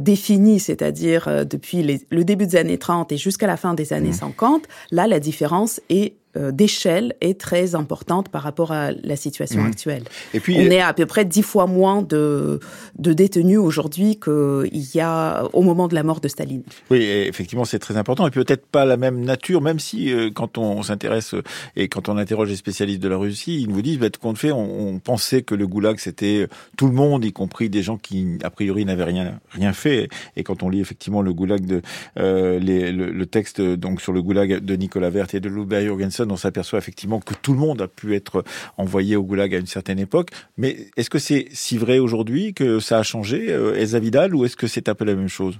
défini, 0.00 0.58
c'est-à-dire 0.58 1.46
depuis 1.46 1.84
les, 1.84 2.00
le 2.10 2.24
début 2.24 2.48
des 2.48 2.56
années 2.56 2.78
30 2.78 3.12
et 3.12 3.16
jusqu'à 3.16 3.46
la 3.46 3.56
fin 3.56 3.74
des 3.74 3.92
années 3.92 4.12
50, 4.12 4.62
mmh. 4.62 4.66
là, 4.90 5.06
la 5.06 5.20
différence 5.20 5.80
est 5.90 6.14
d'échelle 6.52 7.14
est 7.20 7.40
très 7.40 7.74
importante 7.74 8.28
par 8.28 8.42
rapport 8.42 8.72
à 8.72 8.92
la 8.92 9.16
situation 9.16 9.62
mmh. 9.62 9.66
actuelle. 9.66 10.04
Et 10.34 10.40
puis, 10.40 10.56
on 10.58 10.70
est 10.70 10.80
à 10.80 10.92
peu 10.92 11.06
près 11.06 11.24
dix 11.24 11.42
fois 11.42 11.66
moins 11.66 12.02
de, 12.02 12.60
de 12.98 13.12
détenus 13.12 13.58
aujourd'hui 13.58 14.18
qu'il 14.18 14.88
y 14.94 15.00
a 15.00 15.44
au 15.52 15.62
moment 15.62 15.88
de 15.88 15.94
la 15.94 16.02
mort 16.02 16.20
de 16.20 16.28
Staline. 16.28 16.62
Oui, 16.90 17.02
effectivement, 17.02 17.64
c'est 17.64 17.78
très 17.78 17.96
important. 17.96 18.26
Et 18.26 18.30
puis 18.30 18.42
peut-être 18.44 18.66
pas 18.66 18.84
la 18.84 18.96
même 18.96 19.24
nature, 19.24 19.60
même 19.60 19.78
si 19.78 20.12
quand 20.34 20.58
on 20.58 20.82
s'intéresse 20.82 21.34
et 21.76 21.88
quand 21.88 22.08
on 22.08 22.16
interroge 22.16 22.48
les 22.48 22.56
spécialistes 22.56 23.02
de 23.02 23.08
la 23.08 23.16
Russie, 23.16 23.62
ils 23.62 23.68
nous 23.68 23.82
disent, 23.82 23.98
bah, 23.98 24.10
tout 24.10 24.20
compte 24.20 24.38
fait, 24.38 24.52
on, 24.52 24.88
on 24.88 24.98
pensait 24.98 25.42
que 25.42 25.54
le 25.54 25.66
goulag 25.66 25.98
c'était 25.98 26.48
tout 26.76 26.86
le 26.86 26.92
monde, 26.92 27.24
y 27.24 27.32
compris 27.32 27.68
des 27.68 27.82
gens 27.82 27.96
qui 27.96 28.38
a 28.42 28.50
priori 28.50 28.84
n'avaient 28.84 29.04
rien 29.04 29.40
rien 29.50 29.72
fait. 29.72 30.08
Et 30.36 30.42
quand 30.42 30.62
on 30.62 30.68
lit 30.68 30.80
effectivement 30.80 31.22
le 31.22 31.32
goulag 31.32 31.64
de 31.64 31.82
euh, 32.18 32.58
les, 32.58 32.92
le, 32.92 33.26
texte 33.26 33.60
donc 33.60 34.00
sur 34.00 34.12
le 34.12 34.22
goulag 34.22 34.64
de 34.64 34.76
Nicolas 34.76 35.10
Vert 35.10 35.26
et 35.34 35.40
de 35.40 35.48
Ludwig 35.48 35.88
On 36.32 36.36
s'aperçoit 36.36 36.78
effectivement 36.78 37.20
que 37.20 37.34
tout 37.34 37.52
le 37.52 37.58
monde 37.58 37.82
a 37.82 37.88
pu 37.88 38.14
être 38.14 38.44
envoyé 38.76 39.16
au 39.16 39.22
goulag 39.22 39.54
à 39.54 39.58
une 39.58 39.66
certaine 39.66 39.98
époque. 39.98 40.30
Mais 40.56 40.88
est-ce 40.96 41.10
que 41.10 41.18
c'est 41.18 41.48
si 41.52 41.78
vrai 41.78 41.98
aujourd'hui 41.98 42.54
que 42.54 42.80
ça 42.80 42.98
a 42.98 43.02
changé, 43.02 43.50
euh, 43.50 43.74
Elsa 43.74 43.98
Vidal, 43.98 44.34
ou 44.34 44.44
est-ce 44.44 44.56
que 44.56 44.66
c'est 44.66 44.88
un 44.88 44.94
peu 44.94 45.04
la 45.04 45.14
même 45.14 45.28
chose? 45.28 45.58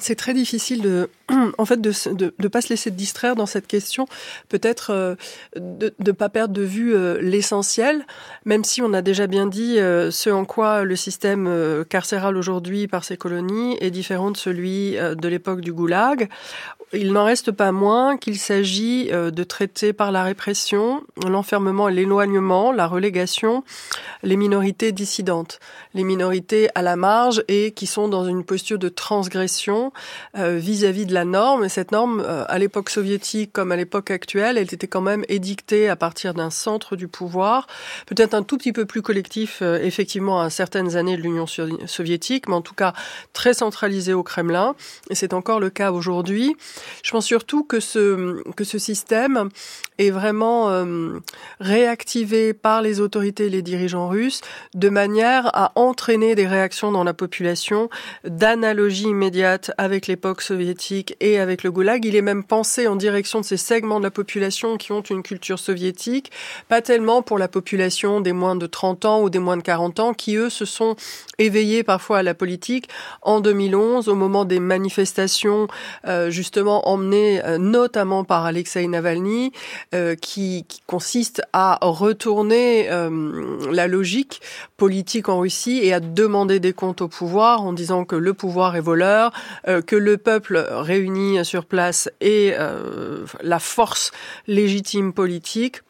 C'est 0.00 0.14
très 0.14 0.32
difficile 0.32 0.80
de, 0.80 1.10
en 1.58 1.64
fait, 1.64 1.80
de, 1.80 1.92
de, 2.38 2.48
pas 2.48 2.60
se 2.60 2.68
laisser 2.68 2.90
distraire 2.90 3.36
dans 3.36 3.46
cette 3.46 3.66
question. 3.66 4.06
Peut-être 4.48 4.90
euh, 4.90 5.14
de 5.56 5.92
ne 5.98 6.12
pas 6.12 6.28
perdre 6.28 6.54
de 6.54 6.62
vue 6.62 6.94
euh, 6.94 7.20
l'essentiel, 7.20 8.06
même 8.44 8.64
si 8.64 8.82
on 8.82 8.92
a 8.92 9.02
déjà 9.02 9.26
bien 9.26 9.46
dit 9.46 9.78
euh, 9.78 10.10
ce 10.10 10.30
en 10.30 10.44
quoi 10.44 10.84
le 10.84 10.96
système 10.96 11.84
carcéral 11.88 12.36
aujourd'hui 12.36 12.86
par 12.86 13.04
ses 13.04 13.16
colonies 13.16 13.76
est 13.80 13.90
différent 13.90 14.30
de 14.30 14.36
celui 14.36 14.92
de 14.92 15.28
l'époque 15.28 15.60
du 15.60 15.72
Goulag. 15.72 16.28
Il 16.92 17.12
n'en 17.12 17.24
reste 17.24 17.52
pas 17.52 17.72
moins 17.72 18.18
qu'il 18.18 18.38
s'agit 18.38 19.06
de 19.10 19.44
traiter 19.44 19.92
par 19.92 20.12
la 20.12 20.22
répression, 20.22 21.02
l'enfermement 21.26 21.88
et 21.88 21.94
l'éloignement, 21.94 22.70
la 22.70 22.86
relégation, 22.86 23.64
les 24.22 24.36
minorités 24.36 24.92
dissidentes, 24.92 25.58
les 25.94 26.04
minorités 26.04 26.68
à 26.74 26.82
la 26.82 26.96
marge 26.96 27.42
et 27.48 27.72
qui 27.72 27.86
sont 27.86 28.08
dans 28.08 28.26
une 28.26 28.44
posture 28.44 28.78
de 28.78 28.90
transgression 28.90 29.92
vis-à-vis 30.34 31.06
de 31.06 31.14
la 31.14 31.21
norme. 31.24 31.64
Et 31.64 31.68
cette 31.68 31.92
norme, 31.92 32.20
euh, 32.20 32.44
à 32.48 32.58
l'époque 32.58 32.90
soviétique 32.90 33.52
comme 33.52 33.72
à 33.72 33.76
l'époque 33.76 34.10
actuelle, 34.10 34.58
elle 34.58 34.72
était 34.72 34.86
quand 34.86 35.00
même 35.00 35.24
édictée 35.28 35.88
à 35.88 35.96
partir 35.96 36.34
d'un 36.34 36.50
centre 36.50 36.96
du 36.96 37.08
pouvoir, 37.08 37.66
peut-être 38.06 38.34
un 38.34 38.42
tout 38.42 38.58
petit 38.58 38.72
peu 38.72 38.84
plus 38.84 39.02
collectif, 39.02 39.60
euh, 39.62 39.78
effectivement, 39.82 40.40
à 40.40 40.50
certaines 40.50 40.96
années 40.96 41.16
de 41.16 41.22
l'Union 41.22 41.46
soviétique, 41.46 42.48
mais 42.48 42.54
en 42.54 42.62
tout 42.62 42.74
cas 42.74 42.92
très 43.32 43.54
centralisé 43.54 44.14
au 44.14 44.22
Kremlin. 44.22 44.74
Et 45.10 45.14
c'est 45.14 45.32
encore 45.32 45.60
le 45.60 45.70
cas 45.70 45.92
aujourd'hui. 45.92 46.56
Je 47.02 47.10
pense 47.10 47.26
surtout 47.26 47.64
que 47.64 47.80
ce, 47.80 48.42
que 48.52 48.64
ce 48.64 48.78
système 48.78 49.48
est 49.98 50.10
vraiment 50.10 50.52
réactivé 51.60 52.52
par 52.54 52.82
les 52.82 53.00
autorités 53.00 53.46
et 53.46 53.50
les 53.50 53.62
dirigeants 53.62 54.08
russes 54.08 54.40
de 54.74 54.88
manière 54.88 55.50
à 55.54 55.72
entraîner 55.74 56.34
des 56.34 56.46
réactions 56.46 56.92
dans 56.92 57.04
la 57.04 57.14
population 57.14 57.88
d'analogie 58.24 59.08
immédiate 59.08 59.72
avec 59.78 60.06
l'époque 60.06 60.42
soviétique 60.42 61.01
et 61.20 61.38
avec 61.38 61.62
le 61.62 61.70
goulag. 61.70 62.04
Il 62.04 62.16
est 62.16 62.22
même 62.22 62.44
pensé 62.44 62.86
en 62.86 62.96
direction 62.96 63.40
de 63.40 63.44
ces 63.44 63.56
segments 63.56 63.98
de 63.98 64.04
la 64.04 64.10
population 64.10 64.76
qui 64.76 64.92
ont 64.92 65.02
une 65.02 65.22
culture 65.22 65.58
soviétique, 65.58 66.30
pas 66.68 66.82
tellement 66.82 67.22
pour 67.22 67.38
la 67.38 67.48
population 67.48 68.20
des 68.20 68.32
moins 68.32 68.56
de 68.56 68.66
30 68.66 69.04
ans 69.04 69.22
ou 69.22 69.30
des 69.30 69.38
moins 69.38 69.56
de 69.56 69.62
40 69.62 70.00
ans 70.00 70.14
qui, 70.14 70.36
eux, 70.36 70.50
se 70.50 70.64
sont 70.64 70.96
éveillés 71.38 71.82
parfois 71.82 72.18
à 72.18 72.22
la 72.22 72.34
politique 72.34 72.88
en 73.22 73.40
2011 73.40 74.08
au 74.08 74.14
moment 74.14 74.44
des 74.44 74.60
manifestations 74.60 75.68
euh, 76.06 76.30
justement 76.30 76.88
emmenées 76.88 77.44
euh, 77.44 77.58
notamment 77.58 78.24
par 78.24 78.44
Alexei 78.44 78.86
Navalny 78.86 79.52
euh, 79.94 80.14
qui, 80.14 80.64
qui, 80.68 80.80
consiste 80.86 81.42
à 81.52 81.78
retourner 81.80 82.88
la 83.70 83.86
logique 83.86 84.42
politique 84.76 85.28
en 85.28 85.40
Russie 85.40 85.80
et 85.82 85.92
à 85.92 86.00
demander 86.00 86.60
des 86.60 86.72
comptes 86.72 87.00
au 87.00 87.08
pouvoir 87.08 87.62
en 87.62 87.72
disant 87.72 88.04
que 88.04 88.16
le 88.16 88.34
pouvoir 88.34 88.76
est 88.76 88.80
voleur, 88.80 89.32
que 89.64 89.96
le 89.96 90.18
peuple 90.18 90.66
réuni 90.92 91.44
sur 91.44 91.64
place 91.64 92.10
est 92.20 92.54
euh, 92.58 93.24
la 93.42 93.58
force 93.58 94.10
légitime 94.46 95.12
politique. 95.12 95.80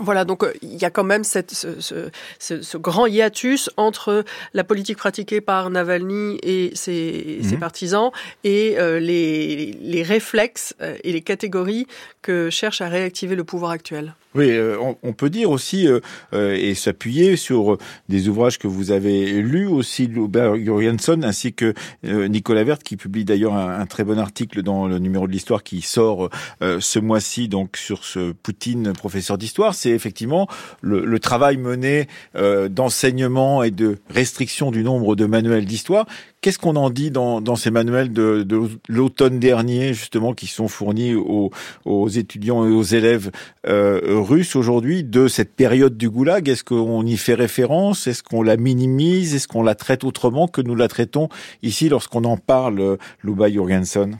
Voilà, 0.00 0.24
donc 0.24 0.44
euh, 0.44 0.52
il 0.62 0.76
y 0.76 0.84
a 0.84 0.90
quand 0.90 1.02
même 1.02 1.24
cette, 1.24 1.50
ce, 1.50 1.80
ce, 1.80 2.62
ce, 2.62 2.76
grand 2.76 3.06
hiatus 3.06 3.68
entre 3.76 4.24
la 4.54 4.62
politique 4.62 4.98
pratiquée 4.98 5.40
par 5.40 5.70
Navalny 5.70 6.38
et 6.42 6.70
ses, 6.74 7.40
ses 7.42 7.54
mhm. 7.54 7.60
partisans 7.60 8.10
et 8.44 8.76
les, 9.00 9.76
les 9.80 10.02
réflexes 10.04 10.74
et 11.02 11.12
les 11.12 11.22
catégories 11.22 11.86
que 12.22 12.48
cherche 12.48 12.80
à 12.80 12.88
réactiver 12.88 13.34
le 13.34 13.42
pouvoir 13.42 13.72
actuel. 13.72 14.14
Oui, 14.34 14.50
euh, 14.50 14.76
on, 15.02 15.12
peut 15.14 15.30
dire 15.30 15.50
aussi 15.50 15.88
euh, 15.88 16.00
euh, 16.34 16.54
et 16.54 16.74
s'appuyer 16.74 17.36
sur 17.36 17.78
des 18.10 18.28
ouvrages 18.28 18.58
que 18.58 18.68
vous 18.68 18.90
avez 18.90 19.40
lus 19.40 19.66
aussi, 19.66 20.06
Lubert 20.06 20.54
Jurgenson 20.56 21.20
ainsi 21.22 21.54
que 21.54 21.72
Nicolas 22.02 22.62
Vert, 22.62 22.78
qui 22.78 22.98
publie 22.98 23.24
d'ailleurs 23.24 23.54
un, 23.54 23.86
très 23.86 24.04
bon 24.04 24.18
article 24.18 24.62
dans 24.62 24.86
le 24.86 24.98
numéro 24.98 25.26
de 25.26 25.32
l'histoire 25.32 25.62
qui 25.62 25.80
sort 25.80 26.28
ce 26.60 26.98
mois-ci, 26.98 27.48
donc 27.48 27.76
sur 27.76 28.04
ce 28.04 28.32
Poutine, 28.32 28.92
professeur 28.92 29.38
d'histoire. 29.38 29.74
C'est 29.74 29.90
effectivement 29.90 30.46
le, 30.82 31.18
travail 31.18 31.56
mené 31.56 32.06
d'enseignement 32.34 33.62
et 33.62 33.70
de 33.70 33.98
restriction 34.10 34.70
du 34.70 34.84
nombre 34.84 35.16
de 35.16 35.26
manuels 35.26 35.64
d'histoire 35.64 36.06
Qu'est-ce 36.40 36.58
qu'on 36.60 36.76
en 36.76 36.88
dit 36.88 37.10
dans, 37.10 37.56
ces 37.56 37.72
manuels 37.72 38.12
de, 38.12 38.46
l'automne 38.88 39.40
dernier, 39.40 39.92
justement, 39.92 40.34
qui 40.34 40.46
sont 40.46 40.68
fournis 40.68 41.14
aux, 41.14 42.08
étudiants 42.08 42.64
et 42.64 42.70
aux 42.70 42.82
élèves 42.82 43.32
euh, 43.66 44.00
russes 44.04 44.54
aujourd'hui 44.54 45.02
de 45.02 45.26
cette 45.26 45.54
période 45.54 45.96
du 45.96 46.08
goulag? 46.08 46.48
Est-ce 46.48 46.62
qu'on 46.62 47.04
y 47.04 47.16
fait 47.16 47.34
référence? 47.34 48.06
Est-ce 48.06 48.22
qu'on 48.22 48.42
la 48.42 48.56
minimise? 48.56 49.34
Est-ce 49.34 49.48
qu'on 49.48 49.64
la 49.64 49.74
traite 49.74 50.04
autrement 50.04 50.46
que 50.46 50.60
nous 50.60 50.76
la 50.76 50.86
traitons 50.86 51.28
ici 51.62 51.88
lorsqu'on 51.88 52.22
en 52.22 52.36
parle, 52.36 52.98
Luba 53.24 53.50
Jurgensen? 53.50 54.18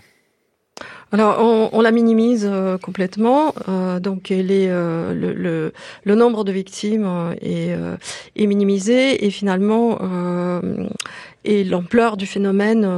Alors, 1.10 1.70
on, 1.72 1.80
la 1.80 1.90
minimise 1.90 2.46
euh, 2.46 2.76
complètement. 2.76 3.54
Euh, 3.68 3.98
donc, 3.98 4.30
elle 4.30 4.50
est, 4.50 4.68
le, 4.68 5.72
nombre 6.04 6.44
de 6.44 6.52
victimes 6.52 7.34
est, 7.40 7.74
est, 8.36 8.46
minimisé. 8.46 9.24
Et 9.24 9.30
finalement, 9.30 9.98
et 11.44 11.64
l'ampleur 11.64 12.16
du 12.16 12.26
phénomène 12.26 12.88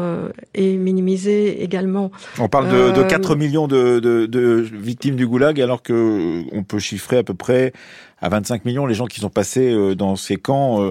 est 0.54 0.76
minimisée 0.76 1.62
également. 1.62 2.10
On 2.38 2.48
parle 2.48 2.68
de, 2.68 2.90
de 2.90 3.02
4 3.02 3.36
millions 3.36 3.68
de, 3.68 4.00
de, 4.00 4.26
de, 4.26 4.66
victimes 4.72 5.16
du 5.16 5.26
goulag, 5.26 5.60
alors 5.60 5.82
que 5.82 6.42
on 6.52 6.62
peut 6.62 6.78
chiffrer 6.78 7.18
à 7.18 7.22
peu 7.22 7.34
près 7.34 7.72
à 8.20 8.28
25 8.28 8.64
millions 8.64 8.86
les 8.86 8.94
gens 8.94 9.06
qui 9.06 9.20
sont 9.20 9.30
passés 9.30 9.94
dans 9.94 10.16
ces 10.16 10.36
camps 10.36 10.90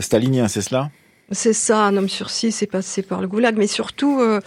staliniens, 0.00 0.48
c'est 0.48 0.62
cela? 0.62 0.90
C'est 1.32 1.52
ça, 1.52 1.80
un 1.80 1.96
homme 1.96 2.08
sur 2.08 2.30
six 2.30 2.62
est 2.62 2.68
passé 2.68 3.02
par 3.02 3.20
le 3.20 3.26
goulag, 3.26 3.56
mais 3.58 3.66
surtout, 3.66 4.20
euh, 4.20 4.40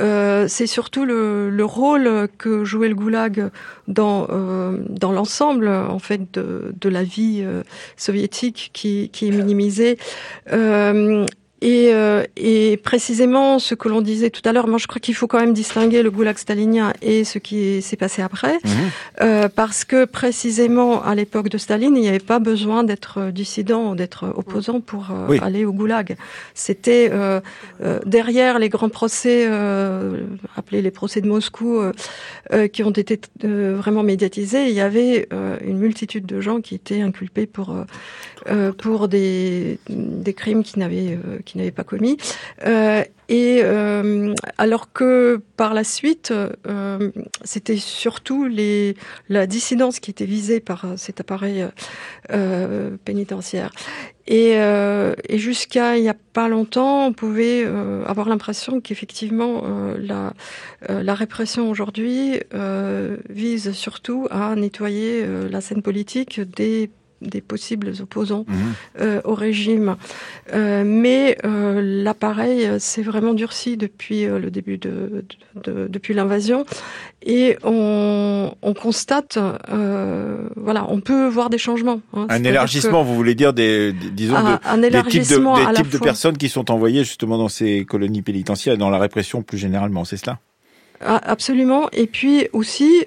euh, 0.00 0.48
c'est 0.48 0.66
surtout 0.66 1.04
le, 1.04 1.50
le, 1.50 1.64
rôle 1.64 2.26
que 2.36 2.64
jouait 2.64 2.88
le 2.88 2.96
goulag 2.96 3.50
dans 3.86 4.26
euh, 4.30 4.76
dans 4.88 5.12
l'ensemble 5.12 5.68
en 5.68 6.00
fait 6.00 6.34
de, 6.34 6.74
de 6.80 6.88
la 6.88 7.04
vie 7.04 7.42
euh, 7.44 7.62
soviétique 7.96 8.70
qui, 8.72 9.08
qui 9.12 9.28
est 9.28 9.30
minimisé. 9.30 9.98
Et, 11.62 11.94
euh, 11.94 12.22
et, 12.36 12.76
précisément 12.76 13.58
ce 13.58 13.74
que 13.74 13.88
l'on 13.88 14.02
disait 14.02 14.30
tout 14.30 14.42
à 14.44 14.52
l'heure, 14.52 14.68
moi 14.68 14.78
je 14.78 14.86
crois 14.86 15.00
qu'il 15.00 15.14
faut 15.14 15.26
quand 15.26 15.40
même 15.40 15.54
distinguer 15.54 16.02
le 16.02 16.10
goulag 16.10 16.36
stalinien 16.36 16.92
et 17.00 17.24
ce 17.24 17.38
qui 17.38 17.80
s'est 17.80 17.96
passé 17.96 18.20
après, 18.20 18.56
mmh. 18.56 18.68
euh, 19.22 19.48
parce 19.48 19.84
que 19.84 20.04
précisément 20.04 21.02
à 21.02 21.14
l'époque 21.14 21.48
de 21.48 21.56
Staline, 21.56 21.96
il 21.96 22.02
n'y 22.02 22.08
avait 22.08 22.18
pas 22.18 22.38
besoin 22.38 22.84
d'être 22.84 23.30
dissident, 23.30 23.94
d'être 23.94 24.32
opposant 24.36 24.80
pour 24.80 25.08
euh, 25.10 25.38
aller 25.40 25.64
au 25.64 25.72
goulag. 25.72 26.16
C'était 26.54 27.10
euh, 27.12 27.40
euh, 27.82 28.00
derrière 28.04 28.58
les 28.58 28.68
grands 28.68 28.88
procès, 28.88 29.46
appelés 30.56 30.82
les 30.82 30.90
procès 30.90 31.20
de 31.20 31.28
Moscou, 31.28 31.80
qui 32.72 32.82
ont 32.82 32.90
été 32.90 33.20
vraiment 33.40 34.02
médiatisés, 34.02 34.68
il 34.68 34.74
y 34.74 34.80
avait 34.80 35.28
une 35.64 35.78
multitude 35.78 36.26
de 36.26 36.40
gens 36.40 36.60
qui 36.60 36.74
étaient 36.74 37.00
inculpés 37.00 37.46
pour 37.46 37.74
pour 38.78 39.08
des, 39.08 39.78
des 39.88 40.34
crimes 40.34 40.62
qui 40.62 40.78
n'avaient 40.78 41.18
qui 41.46 41.56
n'avait 41.56 41.70
pas 41.70 41.84
commis. 41.84 42.18
Euh, 42.66 43.02
et 43.28 43.60
euh, 43.62 44.34
alors 44.58 44.92
que 44.92 45.40
par 45.56 45.72
la 45.72 45.84
suite, 45.84 46.32
euh, 46.32 47.10
c'était 47.42 47.78
surtout 47.78 48.44
les, 48.44 48.94
la 49.30 49.46
dissidence 49.46 49.98
qui 49.98 50.10
était 50.10 50.26
visée 50.26 50.60
par 50.60 50.84
cet 50.96 51.20
appareil 51.20 51.64
pénitentiaire. 53.04 53.72
Et, 54.28 54.54
et 54.54 55.38
jusqu'à 55.38 55.96
il 55.96 56.02
n'y 56.02 56.08
a 56.08 56.16
pas 56.32 56.48
longtemps, 56.48 57.06
on 57.06 57.12
pouvait 57.12 57.64
avoir 58.06 58.28
l'impression 58.28 58.80
qu'effectivement 58.80 59.62
la, 59.98 60.34
la 60.88 61.14
répression 61.14 61.70
aujourd'hui 61.70 62.40
vise 63.28 63.72
surtout 63.72 64.26
à 64.30 64.54
nettoyer 64.56 65.24
la 65.48 65.60
scène 65.60 65.82
politique 65.82 66.40
des 66.40 66.90
des 67.22 67.40
possibles 67.40 67.92
opposants 68.00 68.44
mhm. 68.46 68.56
euh, 69.00 69.20
au 69.24 69.34
régime. 69.34 69.96
Euh, 70.52 70.84
mais 70.84 71.38
euh, 71.44 71.80
l'appareil 71.82 72.68
s'est 72.78 73.02
vraiment 73.02 73.34
durci 73.34 73.76
depuis 73.76 74.24
le 74.24 74.50
début 74.50 74.78
de, 74.78 75.24
depuis 75.64 76.14
l'invasion 76.14 76.64
et 77.22 77.56
on, 77.64 78.52
on 78.62 78.74
constate, 78.74 79.38
voilà, 80.56 80.86
on 80.88 81.00
peut 81.00 81.26
voir 81.26 81.50
des 81.50 81.58
changements. 81.58 82.00
Hein. 82.12 82.26
un 82.28 82.44
élargissement, 82.44 83.02
vous 83.02 83.14
voulez 83.14 83.34
dire 83.34 83.52
des, 83.52 83.92
disons 83.92 84.36
ah, 84.36 84.76
des 84.76 84.90
types, 84.90 85.22
de, 85.22 85.66
des 85.66 85.74
types 85.74 85.92
de 85.92 85.98
personnes 85.98 86.36
qui 86.36 86.48
sont 86.48 86.70
envoyées 86.70 87.04
justement 87.04 87.38
dans 87.38 87.48
ces 87.48 87.84
colonies 87.84 88.22
pénitentiaires 88.22 88.74
et 88.74 88.78
dans 88.78 88.90
la 88.90 88.98
répression 88.98 89.42
plus 89.42 89.58
généralement, 89.58 90.04
c'est 90.04 90.16
cela? 90.16 90.38
Absolument. 91.00 91.88
Et 91.92 92.06
puis 92.06 92.48
aussi 92.52 93.04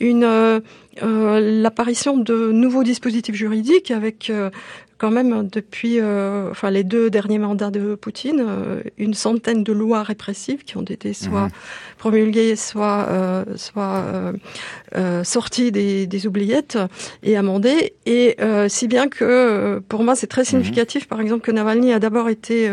une 0.00 0.62
euh, 1.02 1.40
l'apparition 1.40 2.16
de 2.16 2.52
nouveaux 2.52 2.84
dispositifs 2.84 3.34
juridiques 3.34 3.90
avec 3.90 4.30
euh, 4.30 4.50
quand 4.96 5.10
même 5.10 5.48
depuis 5.50 5.98
euh, 5.98 6.50
enfin 6.52 6.70
les 6.70 6.84
deux 6.84 7.10
derniers 7.10 7.40
mandats 7.40 7.72
de 7.72 7.96
Poutine 7.96 8.46
une 8.96 9.12
centaine 9.12 9.64
de 9.64 9.72
lois 9.72 10.04
répressives 10.04 10.62
qui 10.62 10.76
ont 10.76 10.84
été 10.84 11.12
soit 11.12 11.48
promulguées 11.98 12.54
soit 12.54 13.08
soit 13.56 14.04
sorties 15.24 15.72
des, 15.72 16.06
des, 16.06 16.26
oubliettes 16.28 16.78
et 17.24 17.36
amendées 17.36 17.94
et 18.06 18.36
si 18.68 18.86
bien 18.86 19.08
que 19.08 19.80
pour 19.88 20.04
moi 20.04 20.14
c'est 20.14 20.28
très 20.28 20.42
mhm. 20.42 20.46
significatif 20.46 21.08
par 21.08 21.20
exemple 21.20 21.42
que 21.42 21.50
Navalny 21.50 21.92
a 21.92 21.98
d'abord 21.98 22.28
été 22.28 22.70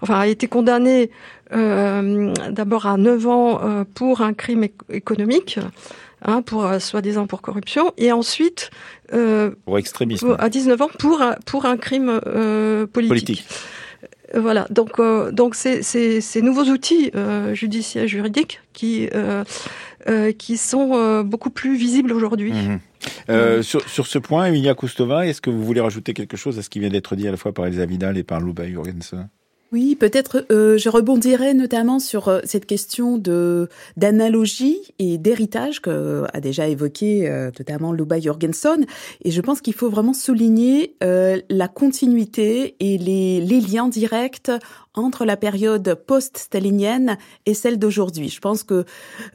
enfin 0.00 0.20
a 0.20 0.28
été 0.28 0.46
condamné 0.46 1.10
d'abord 1.54 2.86
à 2.86 2.96
9 2.96 3.26
ans 3.26 3.84
pour 3.94 4.20
un 4.20 4.34
crime 4.34 4.66
économique 4.90 5.58
hein, 6.24 6.42
pour 6.42 6.64
euh, 6.64 6.78
soi-disant 6.78 7.26
pour 7.26 7.42
corruption, 7.42 7.92
et 7.96 8.12
ensuite 8.12 8.70
euh, 9.12 9.50
pour 9.64 9.78
extrémisme 9.78 10.36
à 10.38 10.48
19 10.48 10.82
ans 10.82 10.88
pour 10.98 11.22
pour 11.46 11.66
un 11.66 11.76
crime 11.76 12.20
euh, 12.26 12.86
politique. 12.86 13.44
Euh, 14.34 14.40
voilà, 14.40 14.66
donc 14.70 14.98
euh, 14.98 15.30
donc 15.30 15.54
c'est 15.54 15.82
ces 15.82 16.42
nouveaux 16.42 16.64
outils 16.64 17.10
judiciaires 17.52 18.08
juridiques 18.08 18.60
qui 18.72 19.08
qui 20.38 20.56
sont 20.56 21.22
beaucoup 21.22 21.50
plus 21.50 21.76
visibles 21.76 22.12
aujourd'hui. 22.12 22.52
Mhm. 23.28 23.62
sur, 23.62 23.86
sur 23.88 24.06
ce 24.06 24.18
point, 24.18 24.46
Emilia 24.46 24.74
Kustova, 24.74 25.26
est-ce 25.26 25.40
que 25.40 25.50
vous 25.50 25.64
voulez 25.64 25.80
rajouter 25.80 26.14
quelque 26.14 26.36
chose 26.36 26.58
à 26.58 26.62
ce 26.62 26.70
qui 26.70 26.80
vient 26.80 26.90
d'être 26.90 27.16
dit 27.16 27.28
à 27.28 27.30
la 27.30 27.36
fois 27.36 27.52
par 27.52 27.66
Elsa 27.66 27.86
Vidal 27.86 28.18
et 28.18 28.22
par 28.22 28.40
Luba 28.40 28.66
Jurgensen? 28.66 29.28
Oui, 29.72 29.96
peut-être 29.96 30.46
euh, 30.52 30.78
je 30.78 30.88
rebondirai 30.88 31.52
notamment 31.52 31.98
sur 31.98 32.28
euh, 32.28 32.40
cette 32.44 32.64
question 32.64 33.18
de 33.18 33.68
d'analogie 33.96 34.78
et 34.98 35.18
d'héritage 35.18 35.80
que 35.80 36.24
a 36.32 36.40
déjà 36.40 36.68
évoqué 36.68 37.28
euh, 37.28 37.50
notamment 37.58 37.92
Luba 37.92 38.20
Jorgensen. 38.20 38.86
Et 39.24 39.32
je 39.32 39.40
pense 39.40 39.60
qu'il 39.60 39.74
faut 39.74 39.90
vraiment 39.90 40.12
souligner 40.12 40.94
euh, 41.02 41.40
la 41.48 41.66
continuité 41.66 42.76
et 42.78 42.98
les, 42.98 43.40
les 43.40 43.60
liens 43.60 43.88
directs 43.88 44.52
entre 44.94 45.24
la 45.24 45.36
période 45.36 45.94
post-stalinienne 46.06 47.18
et 47.46 47.54
celle 47.54 47.78
d'aujourd'hui. 47.78 48.28
Je 48.28 48.40
pense 48.40 48.62
que 48.62 48.84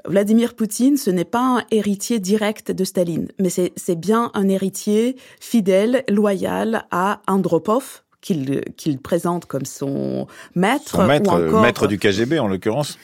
Vladimir 0.05 0.55
Poutine, 0.55 0.95
ce 0.95 1.09
n'est 1.09 1.25
pas 1.25 1.41
un 1.41 1.63
héritier 1.69 2.19
direct 2.19 2.71
de 2.71 2.83
Staline, 2.85 3.27
mais 3.39 3.49
c'est 3.49 3.99
bien 3.99 4.31
un 4.33 4.47
héritier 4.47 5.17
fidèle, 5.41 6.05
loyal 6.07 6.85
à 6.91 7.21
Andropov, 7.27 8.03
qu'il 8.21 8.99
présente 9.01 9.45
comme 9.45 9.65
son 9.65 10.27
maître. 10.55 10.97
Son 10.97 11.05
maître, 11.05 11.31
ou 11.31 11.47
encore... 11.47 11.61
maître 11.61 11.87
du 11.87 11.97
KGB 11.97 12.39
en 12.39 12.47
l'occurrence. 12.47 12.97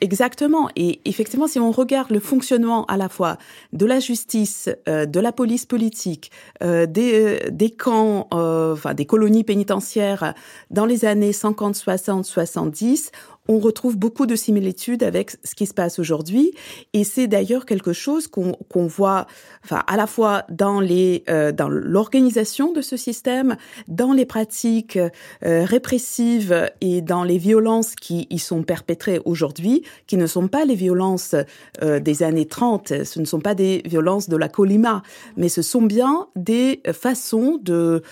Exactement. 0.00 0.70
Et 0.76 1.00
effectivement, 1.04 1.46
si 1.46 1.58
on 1.58 1.70
regarde 1.72 2.10
le 2.10 2.20
fonctionnement 2.20 2.86
à 2.86 2.96
la 2.96 3.08
fois 3.08 3.36
de 3.72 3.84
la 3.84 4.00
justice, 4.00 4.70
euh, 4.88 5.04
de 5.04 5.20
la 5.20 5.32
police 5.32 5.66
politique, 5.66 6.30
euh, 6.62 6.86
des, 6.86 7.12
euh, 7.14 7.50
des 7.50 7.70
camps, 7.70 8.28
enfin 8.30 8.94
des 8.94 9.04
colonies 9.04 9.44
pénitentiaires 9.44 10.34
dans 10.70 10.86
les 10.86 11.04
années 11.04 11.32
50, 11.32 11.74
60, 11.74 12.24
70, 12.24 13.12
on 13.48 13.58
retrouve 13.58 13.96
beaucoup 13.96 14.26
de 14.26 14.36
similitudes 14.36 15.02
avec 15.02 15.32
ce 15.42 15.54
qui 15.54 15.66
se 15.66 15.74
passe 15.74 15.98
aujourd'hui. 15.98 16.52
Et 16.92 17.04
c'est 17.04 17.26
d'ailleurs 17.26 17.66
quelque 17.66 17.92
chose 17.92 18.28
qu'on 18.28 18.86
voit, 18.86 19.26
enfin, 19.64 19.82
à 19.86 19.96
la 19.96 20.06
fois 20.06 20.44
dans 20.50 20.80
euh, 20.80 21.52
l'organisation 21.68 22.72
de 22.72 22.80
ce 22.80 22.96
système, 22.96 23.56
dans 23.88 24.12
les 24.12 24.24
pratiques 24.24 24.96
euh, 24.96 25.64
répressives 25.64 26.70
et 26.80 27.00
dans 27.00 27.24
les 27.24 27.38
violences 27.38 27.96
qui 27.96 28.26
y 28.30 28.38
sont 28.38 28.62
perpétrées 28.62 29.20
aujourd'hui, 29.24 29.82
qui 30.06 30.16
ne 30.16 30.26
sont 30.26 30.46
pas 30.46 30.64
les 30.64 30.76
violences 30.76 31.34
euh, 31.82 31.98
des 31.98 32.22
années 32.22 32.46
30, 32.46 33.04
ce 33.04 33.20
ne 33.20 33.24
sont 33.24 33.40
pas 33.40 33.54
des 33.54 33.82
violences 33.84 34.28
de 34.28 34.36
la 34.36 34.48
Colima, 34.48 35.02
mais 35.36 35.48
ce 35.48 35.62
sont 35.62 35.82
bien 35.82 36.28
des 36.36 36.82
façons 36.92 37.58
de, 37.60 38.02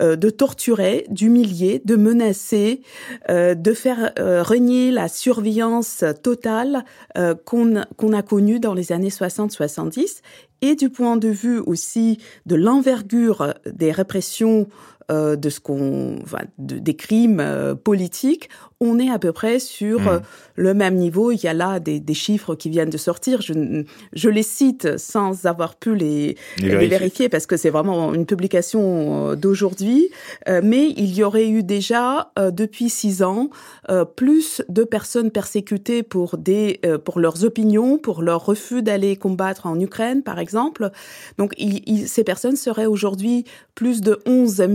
de 0.00 0.30
torturer, 0.30 1.06
d'humilier, 1.10 1.82
de 1.84 1.96
menacer, 1.96 2.82
de 3.28 3.74
faire 3.74 4.12
renier 4.16 4.73
la 4.90 5.08
surveillance 5.08 6.04
totale 6.22 6.84
euh, 7.16 7.34
qu'on 7.34 8.12
a 8.12 8.22
connue 8.22 8.60
dans 8.60 8.74
les 8.74 8.92
années 8.92 9.08
60-70 9.08 10.22
et 10.62 10.74
du 10.74 10.88
point 10.88 11.16
de 11.16 11.28
vue 11.28 11.58
aussi 11.58 12.18
de 12.46 12.54
l'envergure 12.54 13.54
des 13.66 13.92
répressions 13.92 14.66
euh, 15.10 15.36
de 15.36 15.50
ce 15.50 15.60
qu'on, 15.60 16.16
enfin, 16.22 16.44
des 16.58 16.94
crimes 16.94 17.40
euh, 17.40 17.74
politiques, 17.74 18.48
on 18.80 18.98
est 18.98 19.10
à 19.10 19.18
peu 19.18 19.32
près 19.32 19.58
sur 19.58 20.00
mmh. 20.00 20.08
euh, 20.08 20.18
le 20.56 20.72
même 20.72 20.94
niveau. 20.94 21.30
Il 21.30 21.42
y 21.44 21.46
a 21.46 21.52
là 21.52 21.78
des, 21.78 22.00
des, 22.00 22.14
chiffres 22.14 22.54
qui 22.54 22.70
viennent 22.70 22.88
de 22.88 22.96
sortir. 22.96 23.42
Je, 23.42 23.84
je 24.14 24.28
les 24.30 24.42
cite 24.42 24.96
sans 24.96 25.44
avoir 25.44 25.76
pu 25.76 25.94
les, 25.94 26.36
les, 26.58 26.86
vérifier. 26.86 27.28
parce 27.28 27.44
que 27.44 27.58
c'est 27.58 27.68
vraiment 27.68 28.14
une 28.14 28.24
publication 28.24 29.34
d'aujourd'hui. 29.34 30.08
mais 30.46 30.88
il 30.96 31.14
y 31.14 31.22
aurait 31.22 31.48
eu 31.48 31.62
déjà 31.62 32.32
depuis 32.36 32.88
six 32.88 33.22
ans 33.22 33.50
plus 34.16 34.62
de 34.68 34.84
personnes 34.84 35.30
persécutées 35.30 36.02
pour 36.02 36.38
des 36.38 36.80
pour 37.04 37.20
leurs 37.20 37.44
opinions, 37.44 37.98
pour 37.98 38.22
leur 38.22 38.44
refus 38.44 38.82
d'aller 38.82 39.16
combattre 39.16 39.66
en 39.66 39.78
Ukraine, 39.78 40.22
par 40.22 40.38
exemple. 40.38 40.90
Donc 41.38 41.52
il, 41.58 42.08
ces 42.08 42.24
personnes 42.24 42.56
seraient 42.56 42.86
aujourd'hui 42.86 43.44
plus 43.74 44.00
de 44.00 44.20
11 44.26 44.56
000 44.56 44.70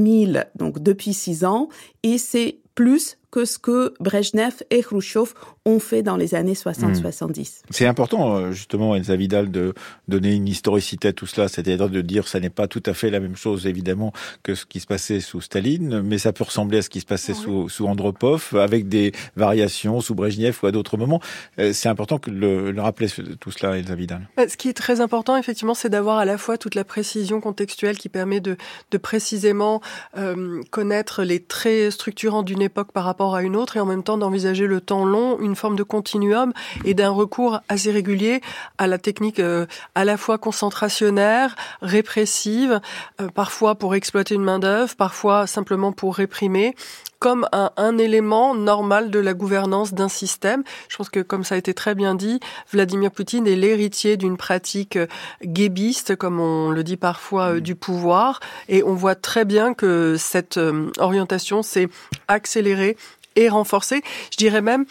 donc 0.55 0.79
depuis 0.79 1.13
six 1.13 1.45
ans, 1.45 1.69
et 2.03 2.17
c'est 2.17 2.59
plus 2.75 3.17
que 3.31 3.45
ce 3.45 3.59
que 3.59 3.93
Brezhnev 3.99 4.63
et 4.69 4.81
Khrushchev 4.81 5.33
ont 5.69 5.79
fait 5.79 6.03
dans 6.03 6.17
les 6.17 6.35
années 6.35 6.53
60-70. 6.53 7.27
Hmm. 7.27 7.43
C'est 7.69 7.85
important, 7.85 8.35
euh, 8.35 8.51
justement, 8.51 8.95
Elsa 8.95 9.15
Vidal, 9.15 9.51
de 9.51 9.73
donner 10.07 10.33
une 10.33 10.47
historicité 10.47 11.09
à 11.09 11.13
tout 11.13 11.25
cela, 11.25 11.47
c'est-à-dire 11.47 11.89
de 11.89 12.01
dire 12.01 12.23
que 12.23 12.29
ça 12.29 12.39
n'est 12.39 12.49
pas 12.49 12.67
tout 12.67 12.83
à 12.85 12.93
fait 12.93 13.09
la 13.09 13.19
même 13.19 13.35
chose, 13.35 13.67
évidemment, 13.67 14.13
que 14.43 14.55
ce 14.55 14.65
qui 14.65 14.79
se 14.79 14.87
passait 14.87 15.19
sous 15.19 15.41
Staline, 15.41 16.01
mais 16.01 16.17
ça 16.17 16.33
peut 16.33 16.43
ressembler 16.43 16.79
à 16.79 16.81
ce 16.81 16.89
qui 16.89 16.99
se 16.99 17.05
passait 17.05 17.33
sous, 17.33 17.69
sous 17.69 17.85
Andropov, 17.87 18.55
avec 18.57 18.87
des 18.87 19.11
variations 19.35 20.01
sous 20.01 20.15
Brezhnev 20.15 20.57
ou 20.63 20.67
à 20.67 20.71
d'autres 20.71 20.97
moments. 20.97 21.21
Euh, 21.59 21.73
c'est 21.73 21.89
important 21.89 22.17
que 22.17 22.29
le, 22.29 22.71
le 22.71 22.81
rappeler 22.81 23.07
tout 23.39 23.51
cela, 23.51 23.77
Elsa 23.77 23.95
Vidal. 23.95 24.27
Euh, 24.39 24.47
ce 24.47 24.57
qui 24.57 24.69
est 24.69 24.73
très 24.73 25.01
important, 25.01 25.37
effectivement, 25.37 25.73
c'est 25.73 25.89
d'avoir 25.89 26.17
à 26.17 26.25
la 26.25 26.37
fois 26.37 26.57
toute 26.57 26.75
la 26.75 26.83
précision 26.83 27.41
contextuelle 27.41 27.97
qui 27.97 28.09
permet 28.09 28.39
de, 28.39 28.57
de 28.91 28.97
précisément 28.97 29.81
euh, 30.17 30.61
connaître 30.71 31.23
les 31.23 31.39
traits 31.39 31.91
structurants 31.91 32.43
d'une 32.43 32.61
époque 32.61 32.91
par 32.91 33.03
rapport 33.03 33.35
à 33.35 33.43
une 33.43 33.55
autre 33.55 33.77
et 33.77 33.79
en 33.79 33.85
même 33.85 34.03
temps 34.03 34.17
d'envisager 34.17 34.67
le 34.67 34.81
temps 34.81 35.05
long, 35.05 35.39
une 35.39 35.55
forme 35.59 35.75
de 35.75 35.83
continuum 35.83 36.53
et 36.85 36.93
d'un 36.93 37.09
recours 37.09 37.59
assez 37.69 37.91
régulier 37.91 38.41
à 38.77 38.87
la 38.87 38.97
technique 38.97 39.39
euh, 39.39 39.65
à 39.93 40.05
la 40.05 40.17
fois 40.17 40.37
concentrationnaire, 40.37 41.55
répressive, 41.81 42.79
euh, 43.21 43.27
parfois 43.27 43.75
pour 43.75 43.93
exploiter 43.93 44.35
une 44.35 44.43
main 44.43 44.59
d'œuvre, 44.59 44.95
parfois 44.95 45.45
simplement 45.45 45.91
pour 45.91 46.15
réprimer 46.15 46.75
comme 47.19 47.49
un, 47.51 47.71
un, 47.75 47.97
élément 47.97 48.55
normal 48.55 49.11
de 49.11 49.19
la 49.19 49.33
gouvernance 49.33 49.93
d'un 49.93 50.07
système. 50.07 50.63
Je 50.87 50.95
pense 50.95 51.09
que, 51.09 51.19
comme 51.19 51.43
ça 51.43 51.55
a 51.55 51.57
été 51.57 51.73
très 51.73 51.93
bien 51.93 52.15
dit, 52.15 52.39
Vladimir 52.71 53.11
Poutine 53.11 53.45
est 53.45 53.57
l'héritier 53.57 54.15
d'une 54.15 54.37
pratique 54.37 54.95
euh, 54.95 55.07
guébiste, 55.43 56.15
comme 56.15 56.39
on 56.39 56.71
le 56.71 56.81
dit 56.81 56.95
parfois, 56.95 57.59
du 57.59 57.75
pouvoir. 57.75 58.39
Et 58.69 58.83
on 58.83 58.93
voit 58.93 59.15
très 59.15 59.43
bien 59.43 59.73
que 59.73 60.15
cette 60.17 60.57
orientation 60.97 61.61
s'est 61.61 61.89
accélérée 62.29 62.95
et 63.35 63.49
renforcée. 63.49 64.01
Je 64.31 64.37
dirais 64.37 64.61
même 64.61 64.85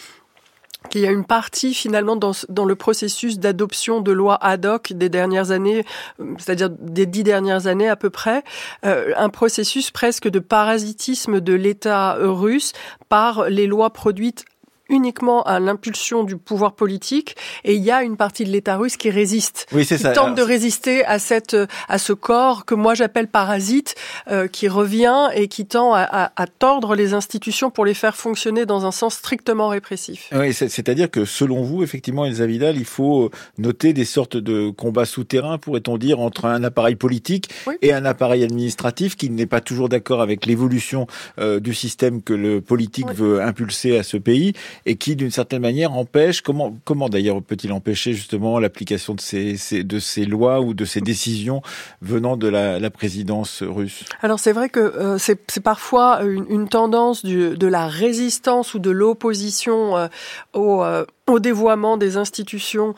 qu'il 0.88 1.03
y 1.03 1.07
a 1.07 1.11
une 1.11 1.24
partie 1.24 1.74
finalement 1.74 2.16
dans, 2.16 2.64
le 2.64 2.74
processus 2.74 3.38
d'adoption 3.38 4.01
de 4.01 4.12
lois 4.12 4.38
ad 4.42 4.66
hoc 4.66 4.92
des 4.92 5.09
dernières 5.09 5.51
années, 5.51 5.85
euh, 6.20 6.35
c'est-à-dire 6.38 6.70
des 6.70 7.07
dix 7.07 7.22
dernières 7.22 7.66
années 7.66 7.88
à 7.88 7.96
peu 7.96 8.11
près, 8.11 8.42
euh, 8.85 9.12
un 9.16 9.29
processus 9.29 9.90
presque 9.90 10.29
de 10.29 10.38
parasitisme 10.38 11.40
de 11.40 11.53
l'État 11.55 12.16
russe 12.20 12.72
par 13.09 13.48
les 13.48 13.66
lois 13.66 13.90
produites 13.90 14.44
uniquement 14.88 15.42
à 15.42 15.61
l'impulsion 15.61 16.24
du 16.24 16.37
pouvoir 16.37 16.74
politique 16.74 17.37
et 17.64 17.74
il 17.74 17.83
y 17.83 17.90
a 17.90 18.03
une 18.03 18.16
partie 18.16 18.44
de 18.44 18.51
l'État 18.51 18.77
russe 18.77 18.96
qui 18.96 19.11
résiste, 19.11 19.66
oui, 19.72 19.87
qui 19.87 19.98
ça. 19.98 20.12
tente 20.12 20.35
de 20.35 20.42
résister 20.42 21.05
à 21.05 21.18
cette 21.18 21.57
à 21.88 21.98
ce 21.98 22.12
corps 22.12 22.64
que 22.64 22.74
moi 22.74 22.94
j'appelle 22.94 23.29
parasite, 23.29 23.94
euh, 24.31 24.48
qui 24.48 24.68
revient 24.68 25.29
et 25.35 25.48
qui 25.48 25.66
tend 25.66 25.92
à, 25.94 26.01
à, 26.01 26.33
à, 26.37 26.46
tordre 26.46 26.94
les 26.94 27.14
institutions 27.14 27.70
pour 27.70 27.85
les 27.85 27.94
faire 27.94 28.16
fonctionner 28.16 28.66
dans 28.66 28.87
un 28.87 28.90
sens 28.90 29.14
strictement 29.14 29.68
répressif. 29.68 30.31
Oui, 30.33 30.53
c'est-à-dire 30.53 31.11
que 31.11 31.24
selon 31.24 31.62
vous, 31.62 31.83
effectivement, 31.83 32.24
Elsa 32.24 32.46
Vidal, 32.46 32.77
il 32.77 32.85
faut 32.85 33.31
noter 33.59 33.92
des 33.92 34.05
sortes 34.05 34.37
de 34.37 34.70
combats 34.70 35.05
souterrains, 35.05 35.59
pourrait-on 35.59 35.98
dire, 35.98 36.20
entre 36.20 36.46
un 36.46 36.64
appareil 36.64 36.96
politique 36.96 37.51
et 37.83 37.92
un 37.92 38.05
appareil 38.05 38.42
administratif 38.44 39.16
qui 39.16 39.31
n'est 39.31 39.46
pas 39.46 39.61
toujours 39.61 39.88
d'accord 39.88 40.20
avec 40.20 40.46
l'évolution 40.46 41.07
euh, 41.38 41.61
du 41.61 41.74
système 41.74 42.22
que 42.22 42.33
le 42.33 42.61
politique 42.61 43.11
veut 43.12 43.42
impulser 43.42 43.98
à 43.98 44.03
ce 44.03 44.16
pays 44.16 44.53
et 44.87 44.97
qui, 44.97 45.17
d'une 45.17 45.31
certaine 45.31 45.62
manière, 45.62 45.93
empêche. 45.93 46.41
Comment, 46.41 46.77
comment 46.85 47.09
d'ailleurs 47.09 47.43
peut-il 47.43 47.73
empêcher 47.73 48.12
justement 48.12 48.59
l'application 48.59 49.14
de 49.14 49.21
ces, 49.21 49.57
de 49.85 49.99
ces 49.99 50.25
lois 50.25 50.61
ou 50.61 50.75
de 50.75 50.85
ces 50.85 51.01
décisions 51.01 51.62
venant 52.03 52.37
de 52.37 52.49
la, 52.49 52.79
la 52.79 52.91
présidence 52.91 53.62
russe? 53.62 54.05
Alors 54.23 54.38
c'est 54.38 54.53
vrai 54.53 54.69
que 54.69 54.81
euh, 54.81 55.19
c'est 55.19 55.61
parfois 55.61 56.23
une, 56.23 56.69
tendance 56.69 57.25
de 57.25 57.67
la 57.67 57.87
résistance 57.87 58.75
ou 58.75 58.79
de 58.79 58.91
l'opposition 58.91 59.97
euh, 59.97 60.09
au, 60.53 60.83
euh, 60.83 61.05
au 61.27 61.38
dévoiement 61.38 61.97
des 61.97 62.17
institutions 62.17 62.95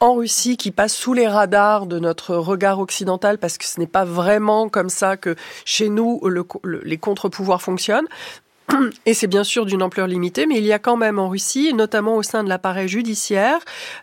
en 0.00 0.14
Russie 0.14 0.56
qui 0.56 0.70
passe 0.70 0.94
sous 0.94 1.12
les 1.12 1.28
radars 1.28 1.86
de 1.86 1.98
notre 1.98 2.34
regard 2.34 2.80
occidental 2.80 3.38
parce 3.38 3.58
que 3.58 3.64
ce 3.64 3.78
n'est 3.78 3.86
pas 3.86 4.04
vraiment 4.04 4.68
comme 4.68 4.88
ça 4.88 5.16
que 5.16 5.36
chez 5.64 5.88
nous 5.88 6.20
le, 6.26 6.44
les 6.82 6.98
contre-pouvoirs 6.98 7.62
fonctionnent. 7.62 8.08
Et 9.06 9.14
c'est 9.14 9.26
bien 9.26 9.44
sûr 9.44 9.66
d'une 9.66 9.82
ampleur 9.82 10.06
limitée, 10.06 10.46
mais 10.46 10.58
il 10.58 10.64
y 10.64 10.72
a 10.72 10.78
quand 10.78 10.96
même 10.96 11.18
en 11.18 11.28
Russie, 11.28 11.72
notamment 11.74 12.16
au 12.16 12.22
sein 12.22 12.44
de 12.44 12.48
l'appareil 12.48 12.88
judiciaire, 12.88 13.58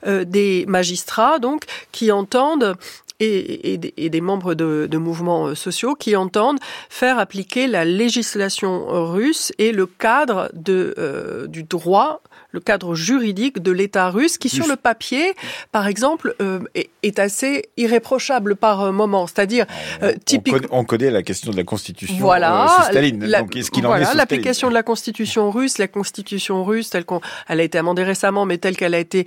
euh, 0.05 0.23
des 0.25 0.65
magistrats 0.67 1.39
donc 1.39 1.63
qui 1.91 2.11
entendent 2.11 2.75
et, 3.19 3.77
des 3.77 4.21
membres 4.21 4.53
de, 4.53 4.87
de, 4.89 4.97
mouvements 4.97 5.47
euh, 5.47 5.55
sociaux 5.55 5.95
qui 5.95 6.15
entendent 6.15 6.59
faire 6.89 7.17
appliquer 7.17 7.67
la 7.67 7.83
législation 7.83 8.85
russe 9.11 9.51
et 9.57 9.71
le 9.71 9.87
cadre 9.87 10.49
de, 10.53 10.93
euh, 10.97 11.47
du 11.47 11.63
droit 11.63 12.21
le 12.51 12.59
cadre 12.59 12.95
juridique 12.95 13.61
de 13.61 13.71
l'État 13.71 14.09
russe, 14.09 14.37
qui 14.37 14.49
sur 14.49 14.67
le 14.67 14.75
papier, 14.75 15.33
par 15.71 15.87
exemple, 15.87 16.35
euh, 16.41 16.59
est, 16.75 17.19
assez 17.19 17.69
irréprochable 17.77 18.55
par 18.55 18.81
euh, 18.81 18.91
moment. 18.91 19.27
C'est-à-dire, 19.27 19.65
euh, 20.03 20.13
typiquement, 20.23 20.67
on, 20.71 20.83
connaît 20.83 21.09
la 21.09 21.23
question 21.23 21.51
de 21.51 21.57
la 21.57 21.63
Constitution 21.63 22.15
voilà, 22.19 22.67
sous 22.67 22.91
Staline. 22.91 23.25
La, 23.25 23.41
Donc, 23.41 23.55
est-ce 23.55 23.71
qu'il 23.71 23.85
voilà, 23.85 24.13
l'application 24.13 24.69
de 24.69 24.73
la 24.73 24.83
Constitution 24.83 25.49
russe, 25.51 25.77
la 25.77 25.87
Constitution 25.87 26.63
russe 26.63 26.89
telle 26.89 27.05
qu'on, 27.05 27.21
elle 27.47 27.59
a 27.59 27.63
été 27.63 27.77
amendée 27.77 28.03
récemment, 28.03 28.45
mais 28.45 28.57
telle 28.57 28.77
qu'elle 28.77 28.93
a 28.93 28.99
été 28.99 29.25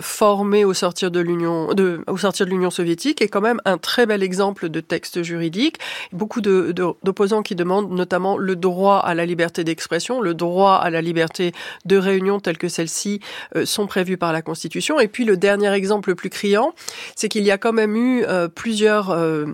formée 0.00 0.64
au 0.64 0.74
sortir 0.74 1.10
de 1.10 1.20
l'Union, 1.20 1.72
de, 1.74 2.02
au 2.06 2.16
sortir 2.16 2.46
de 2.46 2.50
l'Union 2.50 2.70
soviétique, 2.70 3.22
est 3.22 3.28
quand 3.28 3.40
même 3.40 3.60
un 3.64 3.78
très 3.78 4.06
bel 4.06 4.22
exemple 4.22 4.68
de 4.68 4.80
texte 4.80 5.22
juridique. 5.22 5.78
Beaucoup 6.12 6.40
de, 6.40 6.72
d'opposants 6.72 7.42
qui 7.42 7.54
demandent 7.54 7.90
notamment 7.90 8.36
le 8.36 8.56
droit 8.56 8.98
à 8.98 9.14
la 9.14 9.24
liberté 9.26 9.64
d'expression, 9.64 10.20
le 10.20 10.34
droit 10.34 10.74
à 10.74 10.90
la 10.90 11.00
liberté 11.00 11.52
de 11.84 11.96
réunion 11.96 12.40
telle 12.40 12.57
que 12.58 12.68
celles-ci 12.68 13.20
euh, 13.56 13.64
sont 13.64 13.86
prévues 13.86 14.16
par 14.16 14.32
la 14.32 14.42
Constitution. 14.42 15.00
Et 15.00 15.08
puis 15.08 15.24
le 15.24 15.36
dernier 15.36 15.72
exemple 15.72 16.10
le 16.10 16.14
plus 16.14 16.30
criant, 16.30 16.74
c'est 17.16 17.28
qu'il 17.28 17.44
y 17.44 17.50
a 17.50 17.58
quand 17.58 17.72
même 17.72 17.96
eu 17.96 18.24
euh, 18.24 18.48
plusieurs, 18.48 19.10
euh, 19.10 19.46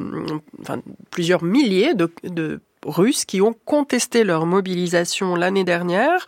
plusieurs 1.11 1.43
milliers 1.43 1.95
de, 1.95 2.11
de 2.25 2.61
Russes 2.85 3.25
qui 3.25 3.41
ont 3.41 3.55
contesté 3.65 4.25
leur 4.25 4.45
mobilisation 4.45 5.37
l'année 5.37 5.65
dernière 5.65 6.27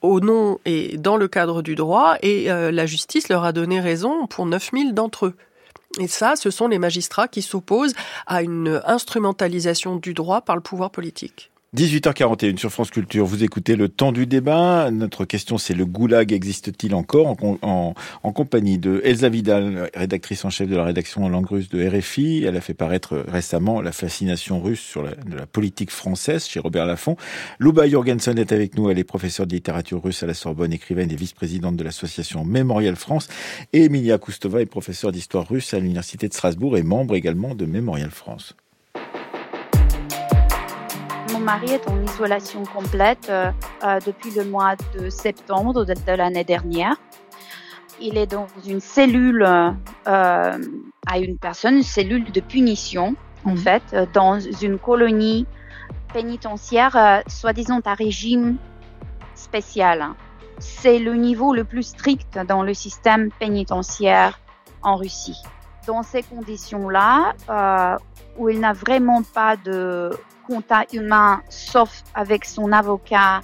au 0.00 0.20
nom 0.20 0.60
et 0.64 0.96
dans 0.96 1.16
le 1.16 1.26
cadre 1.26 1.60
du 1.60 1.74
droit 1.74 2.14
et 2.22 2.44
la 2.46 2.86
justice 2.86 3.28
leur 3.28 3.42
a 3.42 3.52
donné 3.52 3.80
raison 3.80 4.28
pour 4.28 4.46
9000 4.46 4.94
d'entre 4.94 5.26
eux. 5.26 5.34
Et 5.98 6.06
ça, 6.06 6.36
ce 6.36 6.50
sont 6.50 6.68
les 6.68 6.78
magistrats 6.78 7.26
qui 7.26 7.42
s'opposent 7.42 7.94
à 8.28 8.42
une 8.42 8.80
instrumentalisation 8.86 9.96
du 9.96 10.14
droit 10.14 10.40
par 10.42 10.54
le 10.54 10.62
pouvoir 10.62 10.90
politique. 10.90 11.51
18h41 11.74 12.58
sur 12.58 12.70
France 12.70 12.90
Culture, 12.90 13.24
vous 13.24 13.44
écoutez 13.44 13.76
le 13.76 13.88
temps 13.88 14.12
du 14.12 14.26
débat. 14.26 14.90
Notre 14.90 15.24
question 15.24 15.56
c'est 15.56 15.72
le 15.72 15.86
goulag 15.86 16.30
existe-t-il 16.30 16.94
encore 16.94 17.34
en, 17.62 17.94
compagnie 18.34 18.76
de 18.76 19.00
Elsa 19.04 19.30
Vidal, 19.30 19.88
rédactrice 19.94 20.44
en 20.44 20.50
chef 20.50 20.68
de 20.68 20.76
la 20.76 20.84
rédaction 20.84 21.24
en 21.24 21.30
langue 21.30 21.46
russe 21.46 21.70
de 21.70 21.82
RFI. 21.88 22.44
Elle 22.46 22.58
a 22.58 22.60
fait 22.60 22.74
paraître 22.74 23.24
récemment 23.26 23.80
la 23.80 23.92
fascination 23.92 24.60
russe 24.60 24.82
sur 24.82 25.02
la, 25.02 25.12
la 25.34 25.46
politique 25.46 25.90
française 25.90 26.44
chez 26.46 26.60
Robert 26.60 26.84
Laffont. 26.84 27.16
Luba 27.58 27.88
Jorgensen 27.88 28.38
est 28.38 28.52
avec 28.52 28.76
nous, 28.76 28.90
elle 28.90 28.98
est 28.98 29.04
professeure 29.04 29.46
de 29.46 29.54
littérature 29.54 30.02
russe 30.02 30.22
à 30.22 30.26
la 30.26 30.34
Sorbonne, 30.34 30.74
écrivaine 30.74 31.10
et 31.10 31.16
vice-présidente 31.16 31.76
de 31.76 31.84
l'association 31.84 32.44
Mémorial 32.44 32.96
France. 32.96 33.28
Et 33.72 33.84
Emilia 33.84 34.18
Koustova 34.18 34.60
est 34.60 34.66
professeure 34.66 35.10
d'histoire 35.10 35.48
russe 35.48 35.72
à 35.72 35.78
l'université 35.78 36.28
de 36.28 36.34
Strasbourg 36.34 36.76
et 36.76 36.82
membre 36.82 37.14
également 37.14 37.54
de 37.54 37.64
Mémorial 37.64 38.10
France 38.10 38.56
mari 41.42 41.72
est 41.72 41.88
en 41.88 42.00
isolation 42.02 42.62
complète 42.64 43.26
euh, 43.28 43.50
euh, 43.82 43.98
depuis 44.06 44.30
le 44.30 44.44
mois 44.44 44.76
de 44.94 45.10
septembre 45.10 45.84
de, 45.84 46.12
l'année 46.12 46.44
dernière. 46.44 46.96
Il 48.00 48.16
est 48.16 48.26
dans 48.26 48.46
une 48.66 48.80
cellule 48.80 49.42
euh, 49.42 49.70
à 50.06 51.18
une 51.18 51.38
personne, 51.38 51.76
une 51.76 51.82
cellule 51.82 52.30
de 52.30 52.40
punition, 52.40 53.16
en 53.44 53.50
mhm. 53.50 53.58
fait, 53.58 53.96
dans 54.12 54.38
une 54.38 54.78
colonie 54.78 55.46
pénitentiaire, 56.12 57.22
soi-disant 57.26 57.80
à 57.84 57.94
régime 57.94 58.56
spécial. 59.34 60.08
C'est 60.58 60.98
le 60.98 61.14
niveau 61.14 61.54
le 61.54 61.64
plus 61.64 61.82
strict 61.82 62.38
dans 62.46 62.62
le 62.62 62.74
système 62.74 63.30
pénitentiaire 63.38 64.38
en 64.82 64.96
Russie. 64.96 65.40
Dans 65.86 66.02
ces 66.02 66.22
conditions-là, 66.22 67.34
où 68.38 68.48
il 68.48 68.60
n'a 68.60 68.72
vraiment 68.72 69.22
pas 69.22 69.56
de 69.56 70.10
contact 70.46 70.92
humain, 70.92 71.42
sauf 71.48 72.02
avec 72.14 72.44
son 72.44 72.72
avocat 72.72 73.40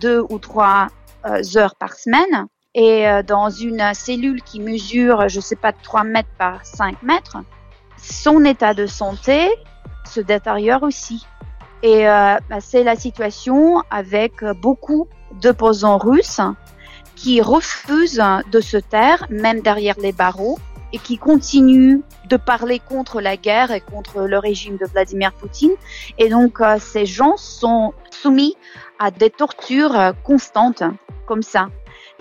deux 0.00 0.24
ou 0.28 0.38
trois 0.38 0.88
euh, 1.26 1.42
heures 1.56 1.76
par 1.76 1.94
semaine. 1.94 2.46
Et 2.74 3.06
euh, 3.06 3.22
dans 3.22 3.50
une 3.50 3.92
cellule 3.94 4.42
qui 4.42 4.60
mesure, 4.60 5.28
je 5.28 5.40
sais 5.40 5.56
pas, 5.56 5.72
3 5.72 6.04
mètres 6.04 6.30
par 6.38 6.64
5 6.64 7.02
mètres, 7.02 7.36
son 7.98 8.44
état 8.44 8.72
de 8.72 8.86
santé 8.86 9.50
se 10.04 10.20
détériore 10.20 10.82
aussi. 10.82 11.26
Et 11.82 12.08
euh, 12.08 12.38
bah, 12.48 12.60
c'est 12.60 12.82
la 12.82 12.96
situation 12.96 13.82
avec 13.90 14.44
beaucoup 14.62 15.06
d'opposants 15.42 15.98
russes 15.98 16.40
qui 17.14 17.42
refusent 17.42 18.22
de 18.50 18.60
se 18.60 18.78
taire, 18.78 19.26
même 19.28 19.60
derrière 19.60 19.96
les 20.00 20.12
barreaux, 20.12 20.58
et 20.92 20.98
qui 20.98 21.18
continuent 21.18 22.00
de 22.28 22.36
parler 22.36 22.78
contre 22.78 23.20
la 23.20 23.36
guerre 23.36 23.70
et 23.70 23.80
contre 23.80 24.22
le 24.22 24.38
régime 24.38 24.76
de 24.76 24.86
Vladimir 24.86 25.32
Poutine. 25.32 25.72
Et 26.18 26.28
donc, 26.28 26.60
euh, 26.60 26.76
ces 26.78 27.06
gens 27.06 27.36
sont 27.36 27.94
soumis 28.10 28.56
à 28.98 29.10
des 29.10 29.30
tortures 29.30 29.98
euh, 29.98 30.12
constantes, 30.24 30.82
comme 31.26 31.42
ça. 31.42 31.68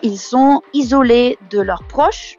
Ils 0.04 0.18
sont 0.18 0.62
isolés 0.74 1.38
de 1.50 1.60
leurs 1.60 1.84
proches, 1.84 2.38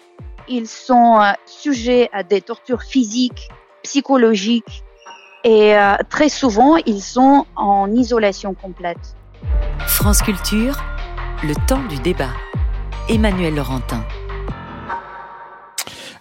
ils 0.49 0.69
sont 0.69 1.21
euh, 1.21 1.33
sujets 1.47 2.09
à 2.13 2.23
des 2.23 2.41
tortures 2.41 2.83
physiques, 2.83 3.49
psychologiques, 3.83 4.83
et 5.45 5.75
très 6.09 6.29
souvent, 6.29 6.77
ils 6.87 7.03
sont 7.03 7.47
en 7.57 7.91
isolation 7.91 8.55
complète. 8.55 9.17
France 9.89 10.23
Culture, 10.23 10.77
le 11.43 11.55
temps 11.67 11.83
du 11.89 11.99
débat. 11.99 12.31
Emmanuel 13.09 13.57
Laurentin. 13.57 14.05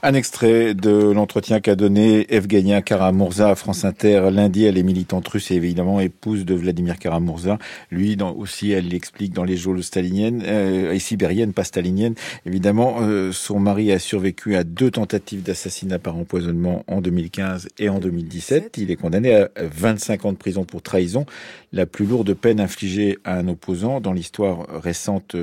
Un 0.04 0.16
extrait 0.16 0.74
de 0.74 1.12
l'entretien 1.12 1.60
qu'a 1.60 1.76
donné 1.76 2.26
Evgenia 2.34 2.82
Karamurza 2.82 3.52
à 3.52 3.56
France 3.56 3.86
Inter 3.86 4.30
lundi. 4.32 4.66
Elle 4.66 4.80
est 4.80 4.84
militante 4.84 5.28
russe 5.28 5.52
et 5.52 5.56
évidemment 5.56 6.00
épouse 6.00 6.44
de 6.44 6.56
Vladimir 6.56 6.98
Karamurza. 6.98 7.60
Lui 7.92 8.16
dans, 8.16 8.34
aussi, 8.34 8.72
elle 8.72 8.88
l'explique 8.88 9.32
dans 9.32 9.44
les 9.44 9.58
jours 9.58 9.78
staliniennes 9.84 10.42
euh, 10.44 10.92
et 10.92 10.98
sibériennes, 10.98 11.54
pas 11.54 11.64
staliniennes. 11.64 12.16
Évidemment, 12.48 12.96
euh, 13.02 13.32
son 13.32 13.60
mari 13.60 13.92
a 13.92 14.00
survécu 14.00 14.56
à 14.56 14.64
deux 14.64 14.90
tentatives 14.90 15.44
d'assassinat 15.44 16.00
par 16.00 16.18
empoisonnement 16.18 16.84
en 16.88 17.00
2015 17.00 17.68
et 17.78 17.90
en 17.90 18.00
2017. 18.00 18.80
Il 18.80 18.90
est 18.90 18.96
condamné 18.96 19.36
à 19.36 19.52
25 19.56 20.26
ans 20.26 20.32
de 20.32 20.38
prison 20.38 20.64
pour 20.64 20.82
trahison, 20.82 21.28
la 21.74 21.86
plus 21.86 22.08
lourde 22.08 22.34
peine 22.34 22.60
infligée 22.60 23.20
à 23.24 23.36
un 23.38 23.48
opposant 23.48 24.02
dans 24.02 24.14
l'histoire 24.14 24.66
récente 24.82 25.36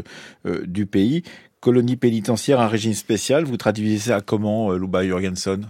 euh, 0.46 0.64
du 0.66 0.84
pays 0.86 1.22
colonie 1.68 1.96
pénitentiaire, 1.96 2.60
un 2.60 2.66
régime 2.66 2.94
spécial. 2.94 3.44
Vous 3.44 3.58
traduisez 3.58 3.98
ça 3.98 4.22
comment, 4.22 4.72
euh, 4.72 4.78
Luba 4.78 5.06
Jorgensen? 5.06 5.68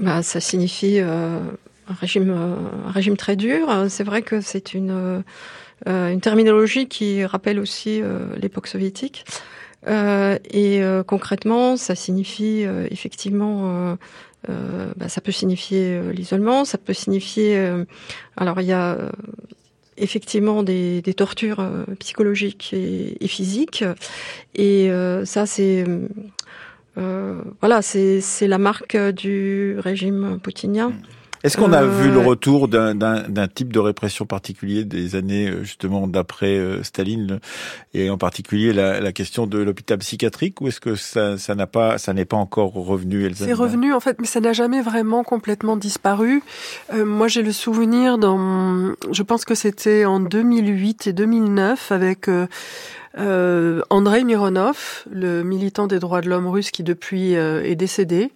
Bah, 0.00 0.24
Ça 0.24 0.40
signifie 0.40 0.98
euh, 0.98 1.38
un, 1.86 1.94
régime, 1.94 2.30
euh, 2.30 2.56
un 2.88 2.90
régime 2.90 3.16
très 3.16 3.36
dur. 3.36 3.68
C'est 3.88 4.02
vrai 4.02 4.22
que 4.22 4.40
c'est 4.40 4.74
une, 4.74 5.22
une 5.86 6.20
terminologie 6.20 6.88
qui 6.88 7.24
rappelle 7.24 7.60
aussi 7.60 8.02
l'époque 8.36 8.66
soviétique. 8.66 9.24
et 9.86 10.82
concrètement, 11.06 11.76
ça 11.76 11.94
signifie 11.94 12.66
effectivement, 12.90 13.96
bah, 14.48 15.08
ça 15.08 15.20
peut 15.20 15.32
signifier 15.32 16.00
l'isolement, 16.12 16.64
ça 16.64 16.78
peut 16.78 16.94
signifier, 16.94 17.56
alors 18.36 18.60
il 18.60 18.66
y 18.66 18.72
a 18.72 18.98
effectivement 20.00 20.62
des, 20.62 21.02
tortures 21.16 21.66
psychologiques 21.98 22.72
et, 22.72 23.28
physiques. 23.28 23.84
Et 24.54 24.90
ça, 25.24 25.46
c'est 25.46 25.84
voilà, 26.96 27.82
c'est 27.82 28.46
la 28.46 28.58
marque 28.58 28.96
du 28.96 29.76
régime 29.78 30.38
poutinien. 30.42 30.92
Est-ce 31.42 31.56
qu'on 31.56 31.72
a 31.72 31.84
vu 31.84 32.10
le 32.10 32.18
euh, 32.18 32.26
retour 32.26 32.68
d'un 32.68 33.48
type 33.48 33.72
de 33.72 33.78
répression 33.78 34.26
particulier 34.26 34.84
des 34.84 35.16
années 35.16 35.48
euh, 35.48 35.64
justement 35.64 36.06
d'après 36.06 36.58
euh, 36.58 36.82
Staline 36.82 37.40
et 37.94 38.10
en 38.10 38.18
particulier 38.18 38.74
la, 38.74 39.12
question 39.12 39.46
de 39.46 39.58
l'hôpital 39.58 39.98
psychiatrique 39.98 40.60
ou 40.60 40.68
est-ce 40.68 40.80
que 40.80 40.94
ça 40.94 41.54
n'a 41.54 41.66
pas 41.66 41.98
ça 41.98 42.12
n'est 42.12 42.24
pas 42.26 42.36
encore 42.36 42.72
revenu 42.72 43.28
C'est 43.34 43.52
revenu 43.52 43.92
en 43.92 44.00
fait, 44.00 44.18
mais 44.20 44.26
ça 44.26 44.40
n'a 44.40 44.52
jamais 44.52 44.82
vraiment 44.82 45.24
complètement 45.24 45.76
disparu. 45.76 46.42
moi, 46.94 47.26
j'ai 47.26 47.42
le 47.42 47.52
souvenir 47.52 48.18
dans, 48.18 48.94
je 49.10 49.22
pense 49.22 49.44
que 49.44 49.54
c'était 49.54 50.04
en 50.04 50.20
2008 50.20 51.08
et 51.08 51.12
2009 51.12 51.90
avec 51.90 52.28
euh, 53.18 53.82
Andrei 53.90 54.22
Mironov, 54.22 55.04
le 55.10 55.42
militant 55.42 55.88
des 55.88 55.98
droits 55.98 56.20
de 56.20 56.28
l'homme 56.28 56.46
russe 56.46 56.70
qui 56.70 56.84
depuis 56.84 57.32
est 57.32 57.76
décédé, 57.76 58.30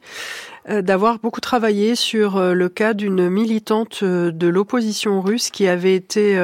d'avoir 0.69 1.19
beaucoup 1.19 1.41
travaillé 1.41 1.95
sur 1.95 2.37
euh, 2.37 2.55
le 2.55 2.69
cas 2.69 2.95
d'une 2.95 3.29
militante 3.29 4.01
euh, 4.03 4.31
de 4.31 4.47
l'opposition 4.49 5.21
russe 5.21 5.51
qui 5.51 5.69
avait 5.69 5.95
été 5.95 6.39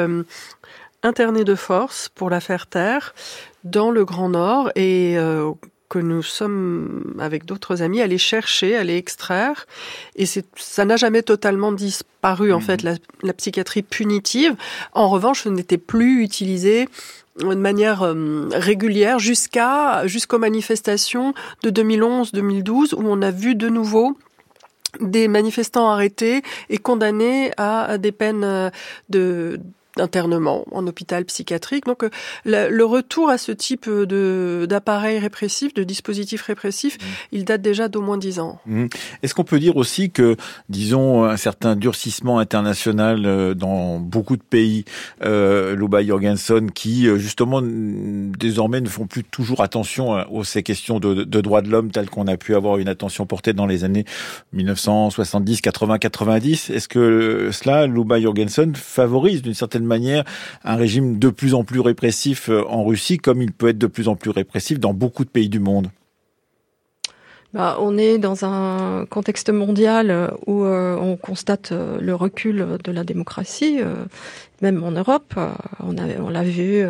internée 1.03 1.45
de 1.45 1.55
force 1.55 2.09
pour 2.09 2.31
la 2.31 2.41
faire 2.41 2.67
taire 2.67 3.15
dans 3.65 3.91
le 3.91 4.05
Grand 4.05 4.29
Nord 4.29 4.71
et 4.77 5.17
que 5.91 5.99
nous 5.99 6.23
sommes, 6.23 7.17
avec 7.19 7.45
d'autres 7.45 7.83
amis, 7.83 8.01
allés 8.01 8.17
chercher, 8.17 8.77
allés 8.77 8.97
extraire. 8.97 9.67
Et 10.15 10.25
ça 10.25 10.85
n'a 10.85 10.97
jamais 10.97 11.23
totalement 11.23 11.73
disparu, 11.73 12.53
en 12.53 12.59
mmh. 12.59 12.63
fait, 12.63 12.83
la, 12.83 12.95
la, 13.23 13.33
psychiatrie 13.35 13.83
punitive. 13.83 14.55
En 14.93 15.09
revanche, 15.09 15.43
ce 15.43 15.49
n'était 15.49 15.79
plus 15.79 16.23
utilisé 16.23 16.89
de 17.39 17.55
manière 17.55 18.03
euh, 18.03 18.49
régulière 18.53 19.19
jusqu'à 19.19 20.07
jusqu'aux 20.07 20.39
manifestations 20.39 21.35
de 21.63 21.71
2011-2012 21.71 22.95
où 22.95 23.03
on 23.05 23.23
a 23.23 23.31
vu 23.31 23.55
de 23.55 23.69
nouveau 23.69 24.17
des 25.01 25.29
manifestants 25.29 25.89
arrêtés 25.89 26.43
et 26.69 26.79
condamnés 26.79 27.53
à 27.57 27.97
des 27.99 28.13
peines 28.13 28.45
euh, 28.45 28.71
de 29.09 29.61
internement 30.01 30.65
en 30.73 30.87
hôpital 30.87 31.25
psychiatrique. 31.25 31.87
Donc 31.87 32.05
euh, 32.05 32.11
le, 32.45 32.85
retour 32.85 33.31
à 33.31 33.39
ce 33.39 33.53
type 33.53 33.89
de 33.89 34.67
d'appareil 34.69 35.19
répressif, 35.19 35.75
de 35.75 35.85
dispositif 35.85 36.43
répressif, 36.43 36.97
mmh. 36.97 37.05
il 37.33 37.45
date 37.45 37.63
déjà 37.63 37.89
d'au 37.89 38.01
moins 38.01 38.19
dix 38.19 38.41
ans. 38.41 38.59
Mmh. 38.67 38.87
Est-ce 39.23 39.35
qu'on 39.35 39.45
peut 39.45 39.61
dire 39.61 39.77
aussi 39.77 40.11
que, 40.11 40.37
disons, 40.69 41.25
un 41.25 41.37
certain 41.37 41.77
durcissement 41.77 42.39
international 42.39 43.27
euh, 43.27 43.55
dans 43.55 43.99
beaucoup 43.99 44.37
de 44.37 44.43
pays, 44.43 44.85
euh, 45.25 45.75
Luba 45.75 46.05
Jorgensen, 46.05 46.71
qui 46.71 47.07
euh, 47.07 47.19
justement 47.19 47.61
désormais 47.63 48.81
ne 48.81 48.89
font 48.89 49.07
plus 49.07 49.25
toujours 49.25 49.63
attention 49.63 50.11
aux 50.31 50.45
ces 50.45 50.63
questions 50.63 51.01
de, 51.01 51.25
de 51.25 51.41
droits 51.41 51.63
de 51.63 51.69
l'homme 51.69 51.91
telles 51.91 52.11
qu'on 52.11 52.27
a 52.27 52.37
pu 52.37 52.55
avoir 52.55 52.79
une 52.79 52.89
attention 52.89 53.27
portée 53.27 53.53
dans 53.53 53.67
les 53.67 53.85
années 53.85 54.05
1970, 54.53 55.61
80, 55.61 55.99
90. 55.99 56.71
Est-ce 56.71 56.89
que 56.89 57.51
cela, 57.53 57.87
Luba 57.87 58.21
Jorgensen, 58.21 58.75
favorise 58.75 59.43
d'une 59.43 59.55
certaine 59.55 59.85
manière 59.91 60.25
un 60.65 60.77
régime 60.77 61.19
de 61.19 61.29
plus 61.29 61.55
en 61.55 61.65
plus 61.65 61.81
répressif 61.81 62.49
euh, 62.49 62.65
en 62.69 62.85
Russie, 62.85 63.19
comme 63.19 63.43
il 63.43 63.53
peut 63.53 63.69
être 63.69 63.79
de 63.79 63.87
plus 63.87 64.09
en 64.09 64.17
plus 64.17 64.31
répressif 64.31 64.81
dans 64.81 64.95
beaucoup 64.95 65.25
de 65.25 65.31
pays 65.31 65.51
du 65.51 65.61
monde 65.61 65.91
bah, 67.53 67.79
on 67.81 67.99
est 67.99 68.19
dans 68.19 68.45
un 68.45 69.07
contexte 69.07 69.51
mondial 69.51 70.33
où 70.47 70.65
euh, 70.65 70.97
on 70.97 71.17
constate 71.17 71.73
euh, 71.73 71.99
le 72.01 72.15
recul 72.15 72.79
de 72.83 72.93
la 72.93 73.03
démocratie, 73.03 73.81
même 74.63 74.85
en 74.85 74.93
Europe. 74.93 75.35
on, 75.83 75.97
on 75.99 76.29
l'a 76.29 76.43
vu 76.43 76.85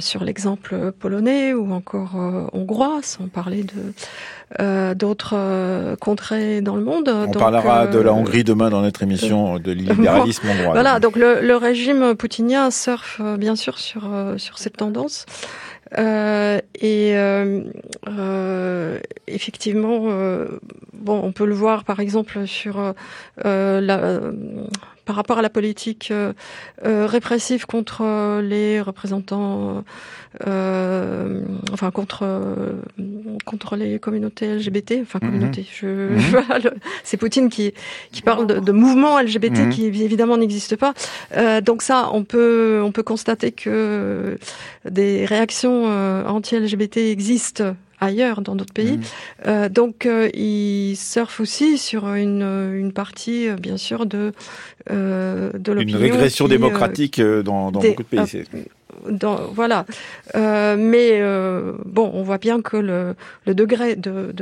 sur 0.00 0.24
l'exemple 0.24 0.92
polonais 0.98 1.54
ou 1.54 1.72
encore 1.72 2.16
hongrois, 2.52 3.00
sans 3.02 3.28
parler 3.28 3.64
de 3.64 3.92
euh, 4.60 4.94
d'autres 4.94 5.34
euh, 5.34 5.96
contrées 5.96 6.60
dans 6.60 6.76
le 6.76 6.84
monde. 6.84 7.08
On 7.08 7.30
parlera 7.32 7.88
de 7.88 7.98
la 7.98 8.10
euh, 8.10 8.14
Hongrie 8.14 8.44
demain 8.44 8.70
dans 8.70 8.82
notre 8.82 9.02
émission 9.02 9.58
de 9.58 9.72
libéralisme 9.72 10.46
hongrois. 10.48 10.74
Voilà, 10.74 11.00
donc 11.00 11.16
le, 11.16 11.40
le, 11.40 11.56
régime 11.56 12.14
poutinien 12.14 12.70
surfe 12.70 13.20
bien 13.36 13.56
sûr 13.56 13.78
sur 13.78 14.08
sur 14.36 14.58
cette 14.58 14.76
tendance. 14.76 15.26
Euh, 15.98 16.60
et 16.80 17.16
euh, 17.16 18.98
effectivement, 19.26 20.08
bon, 21.00 21.20
on 21.22 21.32
peut 21.32 21.46
le 21.46 21.54
voir 21.54 21.84
par 21.84 22.00
exemple 22.00 22.46
sur 22.46 22.94
la 23.34 24.20
par 25.04 25.16
rapport 25.16 25.38
à 25.38 25.42
la 25.42 25.50
politique 25.50 26.08
euh, 26.10 26.32
euh, 26.84 27.06
répressive 27.06 27.66
contre 27.66 28.02
euh, 28.02 28.42
les 28.42 28.80
représentants, 28.80 29.84
enfin 31.72 31.90
contre 31.92 32.26
contre 33.44 33.76
les 33.76 33.98
communautés 33.98 34.56
LGBT, 34.56 34.94
enfin 35.02 35.20
mhm. 35.22 35.28
communautés. 35.30 35.66
Je, 35.72 35.86
mhm. 35.86 36.70
c'est 37.04 37.16
Poutine 37.16 37.48
qui 37.48 37.72
qui 38.10 38.22
parle 38.22 38.46
de, 38.46 38.58
de 38.58 38.72
mouvements 38.72 39.20
LGBT 39.20 39.58
mhm. 39.58 39.68
qui 39.70 39.86
évidemment 39.86 40.36
n'existent 40.36 40.76
pas. 40.76 41.60
donc 41.60 41.82
ça, 41.82 42.10
on 42.12 42.24
peut 42.24 42.80
on 42.82 42.90
peut 42.90 43.02
constater 43.02 43.52
que 43.52 44.38
des 44.88 45.24
réactions 45.24 45.84
anti-LGBT 46.26 46.96
existent 46.96 47.74
ailleurs 48.04 48.40
dans 48.40 48.54
d'autres 48.54 48.72
pays. 48.72 48.98
Mmh. 48.98 49.02
Euh, 49.46 49.68
donc 49.68 50.06
euh, 50.06 50.28
ils 50.34 50.96
surfent 50.96 51.40
aussi 51.40 51.78
sur 51.78 52.12
une, 52.14 52.42
une 52.74 52.92
partie, 52.92 53.48
euh, 53.48 53.56
bien 53.56 53.76
sûr, 53.76 54.06
de 54.06 54.32
euh, 54.90 55.50
de 55.58 55.72
l'opinion. 55.72 55.98
Une 55.98 56.04
régression 56.04 56.48
démocratique 56.48 57.20
dans, 57.20 57.72
dans 57.72 57.80
beaucoup 57.80 58.02
de 58.02 58.08
pays 58.08 58.44
voilà. 59.52 59.84
Euh, 60.34 60.76
mais 60.78 61.20
euh, 61.20 61.72
bon, 61.84 62.10
on 62.14 62.22
voit 62.22 62.38
bien 62.38 62.60
que 62.60 62.76
le, 62.76 63.14
degré 63.54 63.96
de, 63.96 64.32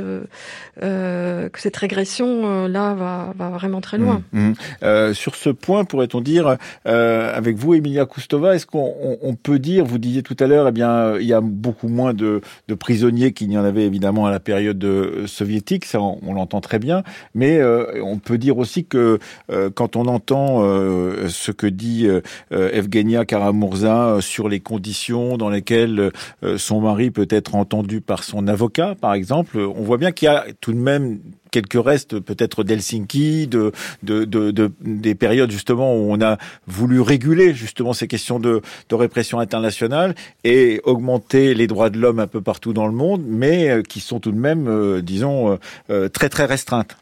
euh, 0.81 1.49
que 1.49 1.59
cette 1.59 1.77
régression 1.77 2.67
là 2.67 2.93
va, 2.93 3.33
va 3.37 3.49
vraiment 3.49 3.81
très 3.81 3.97
loin. 3.97 4.21
Mmh, 4.31 4.53
mmh. 4.81 5.13
Sur 5.13 5.35
ce 5.35 5.49
point, 5.49 5.85
pourrait-on 5.85 6.21
dire 6.21 6.57
avec 6.85 7.57
vous, 7.57 7.73
Emilia 7.73 8.05
Kustova, 8.05 8.55
est-ce 8.55 8.65
qu'on 8.65 9.17
on, 9.21 9.35
peut 9.35 9.59
dire, 9.59 9.85
vous 9.85 9.97
disiez 9.97 10.23
tout 10.23 10.37
à 10.39 10.47
l'heure, 10.47 10.67
eh 10.67 10.71
bien, 10.71 11.17
il 11.17 11.25
y 11.25 11.33
a 11.33 11.41
beaucoup 11.41 11.87
moins 11.87 12.13
de, 12.13 12.41
de 12.67 12.73
prisonniers 12.73 13.33
qu'il 13.33 13.49
n'y 13.49 13.57
en 13.57 13.63
avait 13.63 13.85
évidemment 13.85 14.25
à 14.25 14.31
la 14.31 14.39
période 14.39 14.85
soviétique, 15.25 15.85
ça 15.85 15.99
on, 15.99 16.19
on 16.25 16.33
l'entend 16.33 16.61
très 16.61 16.79
bien, 16.79 17.03
mais 17.35 17.61
on 17.63 18.17
peut 18.17 18.37
dire 18.37 18.57
aussi 18.57 18.85
que 18.85 19.19
quand 19.75 19.95
on 19.95 20.07
entend 20.07 20.61
ce 21.27 21.51
que 21.51 21.67
dit 21.67 22.07
Evgenia 22.51 23.25
Karamurza 23.25 24.17
sur 24.21 24.42
les 24.49 24.59
conditions 24.59 25.37
dans 25.37 25.49
lesquelles 25.49 26.11
euh, 26.43 26.57
son 26.57 26.81
mari 26.81 27.11
peut 27.11 27.27
être 27.29 27.55
entendu 27.55 28.01
par 28.01 28.23
son 28.23 28.47
avocat, 28.47 28.95
par 28.99 29.13
exemple. 29.13 29.57
On 29.57 29.83
voit 29.83 29.97
bien 29.97 30.11
qu'il 30.11 30.27
y 30.27 30.29
a 30.29 30.45
tout 30.61 30.73
de 30.73 30.77
même 30.77 31.19
quelques 31.51 31.83
restes 31.83 32.19
peut-être 32.19 32.63
d'Helsinki, 32.63 33.47
de, 33.47 33.71
de, 34.01 34.25
de, 34.25 34.71
des 34.81 35.13
périodes 35.13 35.51
justement 35.51 35.95
où 35.95 36.11
on 36.11 36.19
a 36.19 36.37
voulu 36.65 36.99
réguler 36.99 37.53
justement 37.53 37.93
ces 37.93 38.07
questions 38.07 38.39
de, 38.39 38.61
de 38.89 38.95
répression 38.95 39.39
internationale 39.39 40.15
et 40.43 40.81
augmenter 40.83 41.53
les 41.53 41.67
droits 41.67 41.91
de 41.91 41.99
l'homme 41.99 42.19
un 42.19 42.27
peu 42.27 42.41
partout 42.41 42.73
dans 42.73 42.87
le 42.87 42.93
monde, 42.93 43.23
mais 43.27 43.69
euh, 43.69 43.81
qui 43.83 43.99
sont 43.99 44.19
tout 44.19 44.31
de 44.31 44.39
même, 44.39 44.67
euh, 44.67 45.01
disons, 45.01 45.59
très 46.11 46.29
très 46.29 46.45
restreintes. 46.45 46.97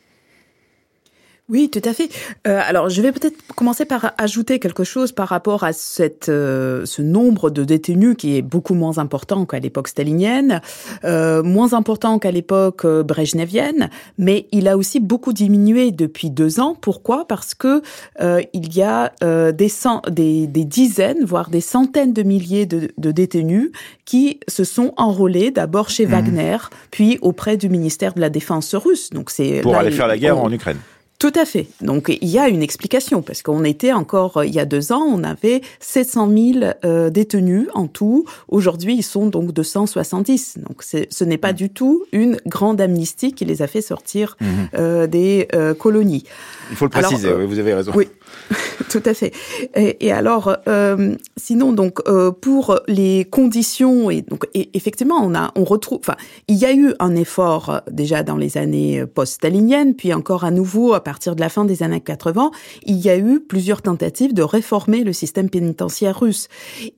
Oui, 1.51 1.69
tout 1.69 1.81
à 1.83 1.93
fait. 1.93 2.09
Euh, 2.47 2.61
alors, 2.65 2.87
je 2.87 3.01
vais 3.01 3.11
peut-être 3.11 3.35
commencer 3.55 3.83
par 3.83 4.13
ajouter 4.17 4.57
quelque 4.57 4.85
chose 4.85 5.11
par 5.11 5.27
rapport 5.27 5.65
à 5.65 5.73
cette, 5.73 6.29
euh, 6.29 6.85
ce 6.85 7.01
nombre 7.01 7.49
de 7.49 7.65
détenus 7.65 8.15
qui 8.17 8.37
est 8.37 8.41
beaucoup 8.41 8.73
moins 8.73 8.99
important 8.99 9.45
qu'à 9.45 9.59
l'époque 9.59 9.89
stalinienne, 9.89 10.61
euh, 11.03 11.43
moins 11.43 11.73
important 11.73 12.19
qu'à 12.19 12.31
l'époque 12.31 12.85
euh, 12.85 13.03
brejnevienne, 13.03 13.89
mais 14.17 14.47
il 14.53 14.69
a 14.69 14.77
aussi 14.77 15.01
beaucoup 15.01 15.33
diminué 15.33 15.91
depuis 15.91 16.29
deux 16.29 16.61
ans. 16.61 16.73
Pourquoi? 16.79 17.27
Parce 17.27 17.53
que 17.53 17.81
euh, 18.21 18.41
il 18.53 18.73
y 18.73 18.81
a 18.81 19.11
des, 19.51 19.67
cent, 19.67 20.01
des, 20.09 20.47
des, 20.47 20.63
dizaines, 20.63 21.25
voire 21.25 21.49
des 21.49 21.59
centaines 21.59 22.13
de 22.13 22.23
milliers 22.23 22.65
de, 22.65 22.91
de 22.97 23.11
détenus 23.11 23.71
qui 24.05 24.39
se 24.47 24.63
sont 24.63 24.93
enrôlés 24.95 25.51
d'abord 25.51 25.89
chez 25.89 26.05
mmh. 26.05 26.11
Wagner, 26.11 26.57
puis 26.91 27.19
auprès 27.21 27.57
du 27.57 27.67
ministère 27.67 28.13
de 28.13 28.21
la 28.21 28.29
Défense 28.29 28.73
russe. 28.73 29.09
Donc 29.09 29.29
c'est 29.29 29.59
pour 29.61 29.75
aller 29.75 29.91
faire 29.91 30.07
la 30.07 30.17
guerre 30.17 30.37
en 30.37 30.49
Ukraine. 30.49 30.77
Tout 31.21 31.33
à 31.35 31.45
fait. 31.45 31.67
Donc 31.81 32.09
il 32.09 32.27
y 32.27 32.39
a 32.39 32.49
une 32.49 32.63
explication 32.63 33.21
parce 33.21 33.43
qu'on 33.43 33.63
était 33.63 33.93
encore 33.93 34.43
il 34.43 34.51
y 34.51 34.59
a 34.59 34.65
deux 34.65 34.91
ans, 34.91 35.03
on 35.03 35.23
avait 35.23 35.61
700 35.79 36.31
000 36.31 36.73
euh, 36.83 37.11
détenus 37.11 37.67
en 37.75 37.85
tout. 37.85 38.25
Aujourd'hui, 38.47 38.95
ils 38.95 39.03
sont 39.03 39.27
donc 39.27 39.51
270. 39.51 40.57
Donc 40.67 40.81
ce 40.81 41.23
n'est 41.23 41.37
pas 41.37 41.51
mmh. 41.51 41.55
du 41.55 41.69
tout 41.69 42.05
une 42.11 42.37
grande 42.47 42.81
amnistie 42.81 43.33
qui 43.33 43.45
les 43.45 43.61
a 43.61 43.67
fait 43.67 43.83
sortir 43.83 44.35
mmh. 44.41 44.45
euh, 44.73 45.05
des 45.05 45.47
euh, 45.53 45.75
colonies. 45.75 46.23
Il 46.71 46.75
faut 46.75 46.85
le 46.85 46.89
préciser. 46.89 47.31
vous 47.31 47.59
avez 47.59 47.75
raison. 47.75 47.91
Oui. 47.93 48.07
Tout 48.89 49.03
à 49.05 49.13
fait. 49.13 49.33
Et, 49.75 50.07
et 50.07 50.11
alors, 50.11 50.57
euh, 50.67 51.15
sinon, 51.37 51.73
donc 51.73 51.99
euh, 52.07 52.31
pour 52.31 52.79
les 52.87 53.25
conditions 53.25 54.09
et 54.09 54.21
donc 54.21 54.47
et 54.53 54.69
effectivement, 54.73 55.19
on 55.21 55.35
a, 55.35 55.51
on 55.55 55.63
retrouve, 55.63 55.99
enfin, 55.99 56.17
il 56.47 56.57
y 56.57 56.65
a 56.65 56.73
eu 56.73 56.93
un 56.99 57.15
effort 57.15 57.69
euh, 57.69 57.79
déjà 57.89 58.23
dans 58.23 58.37
les 58.37 58.57
années 58.57 59.05
post-staliniennes, 59.05 59.95
puis 59.95 60.13
encore 60.13 60.43
à 60.43 60.51
nouveau 60.51 60.93
à 60.93 61.03
partir 61.03 61.35
de 61.35 61.41
la 61.41 61.49
fin 61.49 61.65
des 61.65 61.83
années 61.83 62.01
80, 62.01 62.51
il 62.83 62.97
y 62.97 63.09
a 63.09 63.17
eu 63.17 63.39
plusieurs 63.39 63.81
tentatives 63.81 64.33
de 64.33 64.43
réformer 64.43 65.03
le 65.03 65.13
système 65.13 65.49
pénitentiaire 65.49 66.19
russe. 66.19 66.47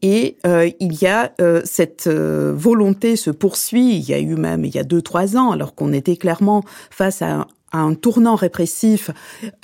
Et 0.01 0.37
euh, 0.45 0.69
il 0.79 1.01
y 1.01 1.07
a 1.07 1.33
euh, 1.41 1.61
cette 1.63 2.07
volonté 2.07 3.15
se 3.15 3.29
poursuit. 3.29 3.95
Il 3.95 4.09
y 4.09 4.13
a 4.13 4.19
eu 4.19 4.35
même 4.35 4.65
il 4.65 4.73
y 4.73 4.79
a 4.79 4.83
deux 4.83 5.01
trois 5.01 5.37
ans, 5.37 5.51
alors 5.51 5.75
qu'on 5.75 5.93
était 5.93 6.17
clairement 6.17 6.63
face 6.89 7.21
à 7.21 7.47
un 7.73 7.95
tournant 7.95 8.35
répressif, 8.35 9.09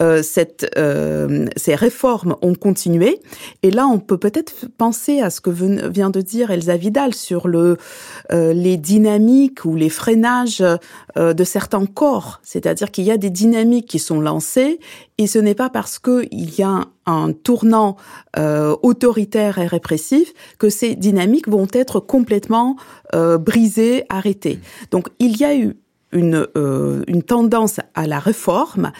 euh, 0.01 0.23
cette, 0.23 0.69
euh, 0.77 1.45
ces 1.55 1.75
réformes 1.75 2.35
ont 2.41 2.55
continué. 2.55 3.19
Et 3.63 3.71
là, 3.71 3.87
on 3.87 3.99
peut 3.99 4.17
peut-être 4.17 4.67
penser 4.77 5.21
à 5.21 5.29
ce 5.29 5.41
que 5.41 5.49
vient 5.49 6.09
de 6.09 6.21
dire 6.21 6.51
Elsa 6.51 6.75
Vidal 6.75 7.13
sur 7.13 7.47
le, 7.47 7.77
euh, 8.31 8.51
les 8.53 8.77
dynamiques 8.77 9.63
ou 9.63 9.75
les 9.75 9.89
freinages 9.89 10.63
euh, 11.17 11.33
de 11.33 11.43
certains 11.43 11.85
corps. 11.85 12.39
C'est-à-dire 12.43 12.91
qu'il 12.91 13.05
y 13.05 13.11
a 13.11 13.17
des 13.17 13.29
dynamiques 13.29 13.87
qui 13.87 13.99
sont 13.99 14.21
lancées 14.21 14.79
et 15.17 15.27
ce 15.27 15.37
n'est 15.37 15.55
pas 15.55 15.69
parce 15.69 15.99
qu'il 15.99 16.57
y 16.57 16.63
a 16.63 16.85
un 17.05 17.33
tournant 17.33 17.97
euh, 18.37 18.75
autoritaire 18.83 19.57
et 19.57 19.67
répressif 19.67 20.33
que 20.57 20.69
ces 20.69 20.95
dynamiques 20.95 21.49
vont 21.49 21.67
être 21.73 21.99
complètement 21.99 22.77
euh, 23.13 23.37
brisées, 23.37 24.05
arrêtées. 24.09 24.59
Donc 24.91 25.09
il 25.19 25.37
y 25.37 25.43
a 25.43 25.55
eu 25.55 25.75
une, 26.11 26.47
euh, 26.57 27.03
une 27.07 27.23
tendance 27.23 27.79
à 27.93 28.07
la 28.07 28.19
réforme. 28.19 28.91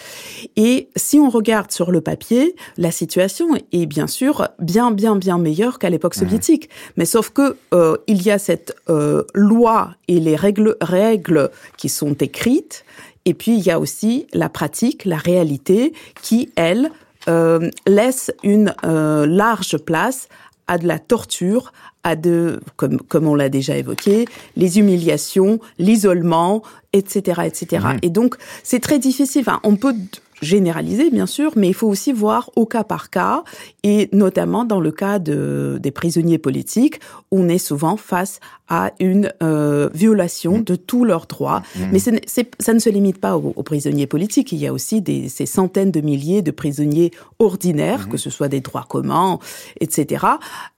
Et 0.56 0.90
si 0.96 1.20
on 1.20 1.30
regarde 1.30 1.72
sur 1.72 1.92
le 1.92 2.02
papier, 2.02 2.56
la 2.78 2.92
situation 2.92 3.56
est 3.72 3.86
bien 3.86 4.08
sûr 4.08 4.48
bien, 4.60 4.92
bien, 4.92 5.16
bien 5.16 5.38
meilleure 5.38 5.80
qu'à 5.80 5.90
l'époque 5.90 6.16
soviétique. 6.16 6.70
Mais 6.98 7.06
sauf 7.06 7.30
que 7.30 7.58
euh, 7.74 7.98
il 8.08 8.22
y 8.22 8.32
a 8.32 8.40
cette 8.40 8.76
euh, 8.90 9.24
loi 9.34 9.96
et 10.08 10.20
les 10.20 10.36
règles, 10.36 10.76
règles 10.82 11.50
qui 11.78 11.90
sont 11.90 12.14
écrites. 12.14 12.86
Et 13.26 13.34
puis 13.34 13.56
il 13.56 13.66
y 13.66 13.72
a 13.72 13.80
aussi 13.80 14.28
la 14.34 14.50
pratique, 14.50 15.06
la 15.06 15.18
réalité, 15.18 15.94
qui 16.22 16.52
elle 16.56 16.92
euh, 17.28 17.70
laisse 17.86 18.32
une 18.44 18.74
euh, 18.86 19.26
large 19.28 19.78
place 19.78 20.30
à 20.70 20.78
de 20.78 20.88
la 20.88 21.00
torture, 21.00 21.74
à 22.04 22.16
de, 22.16 22.62
comme, 22.78 23.00
comme 23.02 23.28
on 23.28 23.36
l'a 23.36 23.50
déjà 23.50 23.76
évoqué, 23.76 24.26
les 24.56 24.80
humiliations, 24.80 25.60
l'isolement, 25.80 26.62
etc., 26.94 27.42
etc. 27.46 27.86
Mmh. 27.86 27.98
Et 28.04 28.10
donc, 28.10 28.36
c'est 28.64 28.80
très 28.80 29.00
difficile. 29.00 29.42
Enfin, 29.42 29.60
on 29.64 29.76
peut 29.76 29.96
généraliser, 30.42 31.10
bien 31.10 31.26
sûr, 31.26 31.52
mais 31.56 31.68
il 31.68 31.74
faut 31.74 31.88
aussi 31.88 32.12
voir 32.12 32.50
au 32.56 32.66
cas 32.66 32.84
par 32.84 33.10
cas, 33.10 33.44
et 33.84 34.10
notamment 34.12 34.66
dans 34.66 34.80
le 34.80 34.92
cas 34.92 35.20
de, 35.20 35.80
des 35.82 35.92
prisonniers 35.92 36.38
politiques, 36.38 37.00
on 37.32 37.50
est 37.50 37.58
souvent 37.58 37.98
face 37.98 38.40
à 38.68 38.92
une 39.00 39.34
euh, 39.42 39.90
violation 39.94 40.60
mmh. 40.60 40.64
de 40.64 40.76
tous 40.76 41.04
leurs 41.04 41.26
droits. 41.26 41.62
Mmh. 41.76 41.82
Mais 41.92 42.00
c 42.00 42.22
ça 42.60 42.74
ne 42.74 42.80
se 42.80 42.90
limite 42.90 43.20
pas 43.20 43.36
aux, 43.38 43.54
aux, 43.56 43.64
prisonniers 43.64 44.08
politiques, 44.08 44.52
il 44.52 44.60
y 44.60 44.68
a 44.68 44.74
aussi 44.74 45.02
des, 45.02 45.28
ces 45.30 45.46
centaines 45.46 45.92
de 45.92 46.02
milliers 46.02 46.42
de 46.42 46.52
prisonniers 46.52 47.12
ordinaires, 47.40 48.08
mmh. 48.08 48.12
que 48.12 48.18
ce 48.18 48.30
soit 48.30 48.48
des 48.48 48.62
droits 48.62 48.86
communs, 48.88 49.40
etc., 49.80 50.26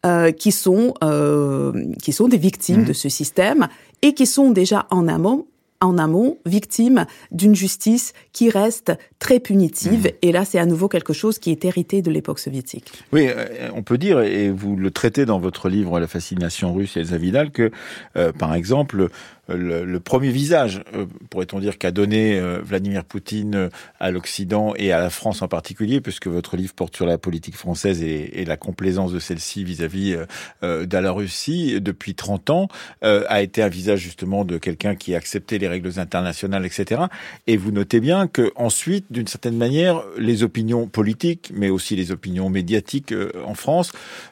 euh, 0.06 0.32
qui, 0.32 0.52
sont, 0.52 0.93
euh, 1.04 1.74
qui 2.02 2.13
sont 2.13 2.28
des 2.28 2.38
victimes 2.38 2.86
de 2.86 2.93
ce 2.93 3.10
système 3.10 3.67
et 4.02 4.13
qui 4.13 4.26
sont 4.26 4.52
déjà 4.52 4.88
en 4.89 5.08
amont 5.08 5.45
en 5.82 5.98
amont 5.98 6.38
victime 6.46 7.06
d'une 7.32 7.56
justice 7.56 8.13
qui 8.34 8.50
reste 8.50 8.94
très 9.20 9.39
punitive. 9.39 10.06
Mmh. 10.06 10.17
Et 10.22 10.32
là, 10.32 10.46
c'est 10.46 10.60
à 10.60 10.65
nouveau 10.65 10.88
quelque 10.88 11.13
chose 11.13 11.39
qui 11.39 11.52
est 11.52 11.65
hérité 11.65 12.02
de 12.02 12.12
l'époque 12.12 12.39
soviétique. 12.39 12.91
Oui, 13.12 13.28
euh, 13.28 13.70
on 13.76 13.84
peut 13.84 13.98
dire, 13.98 14.22
et 14.22 14.50
vous 14.50 14.76
le 14.76 14.91
traitez 14.91 15.26
dans 15.26 15.39
votre 15.39 15.70
livre 15.70 16.00
La 16.00 16.08
fascination 16.08 16.74
russe, 16.74 16.96
Elsa 16.98 17.17
Vidal, 17.17 17.52
que, 17.52 17.72
euh, 18.15 18.32
par 18.32 18.54
exemple, 18.54 19.10
le, 19.55 19.99
premier 19.99 20.29
visage, 20.29 20.81
euh, 20.93 21.05
pourrait-on 21.29 21.59
dire, 21.59 21.77
qu'a 21.77 21.91
donné 21.91 22.39
euh, 22.39 22.59
Vladimir 22.63 23.03
Poutine 23.03 23.55
euh, 23.55 23.69
à 23.99 24.11
l'Occident 24.11 24.73
et 24.75 24.91
à 24.91 24.99
la 24.99 25.09
France 25.09 25.41
en 25.41 25.47
particulier, 25.47 26.01
puisque 26.01 26.27
votre 26.27 26.57
livre 26.57 26.73
porte 26.73 26.95
sur 26.95 27.05
la 27.05 27.17
politique 27.17 27.55
française 27.55 28.01
et, 28.03 28.45
la 28.45 28.57
complaisance 28.57 29.13
de 29.13 29.19
celle-ci 29.19 29.63
vis-à-vis 29.63 30.17
de 30.63 30.97
la 30.97 31.11
Russie 31.11 31.79
depuis 31.79 32.15
30 32.15 32.49
ans, 32.49 32.67
a 33.01 33.41
été 33.41 33.61
un 33.61 33.67
visage 33.67 33.99
justement 33.99 34.43
de 34.43 34.57
quelqu'un 34.57 34.95
qui 34.95 35.13
acceptait 35.13 35.59
les 35.59 35.67
règles 35.67 35.99
internationales, 35.99 36.65
etc. 36.65 37.03
Et 37.45 37.55
vous 37.55 37.71
notez 37.71 37.99
bien 37.99 38.27
que 38.27 38.51
ensuite, 38.55 39.05
d'une 39.11 39.27
certaine 39.27 39.57
manière, 39.57 40.01
les 40.17 40.41
opinions 40.41 40.87
politiques, 40.87 41.51
mais 41.53 41.69
aussi 41.69 41.95
les 41.95 42.11
opinions 42.11 42.49
médiatiques 42.49 43.13
en 43.45 43.53
France, 43.53 43.91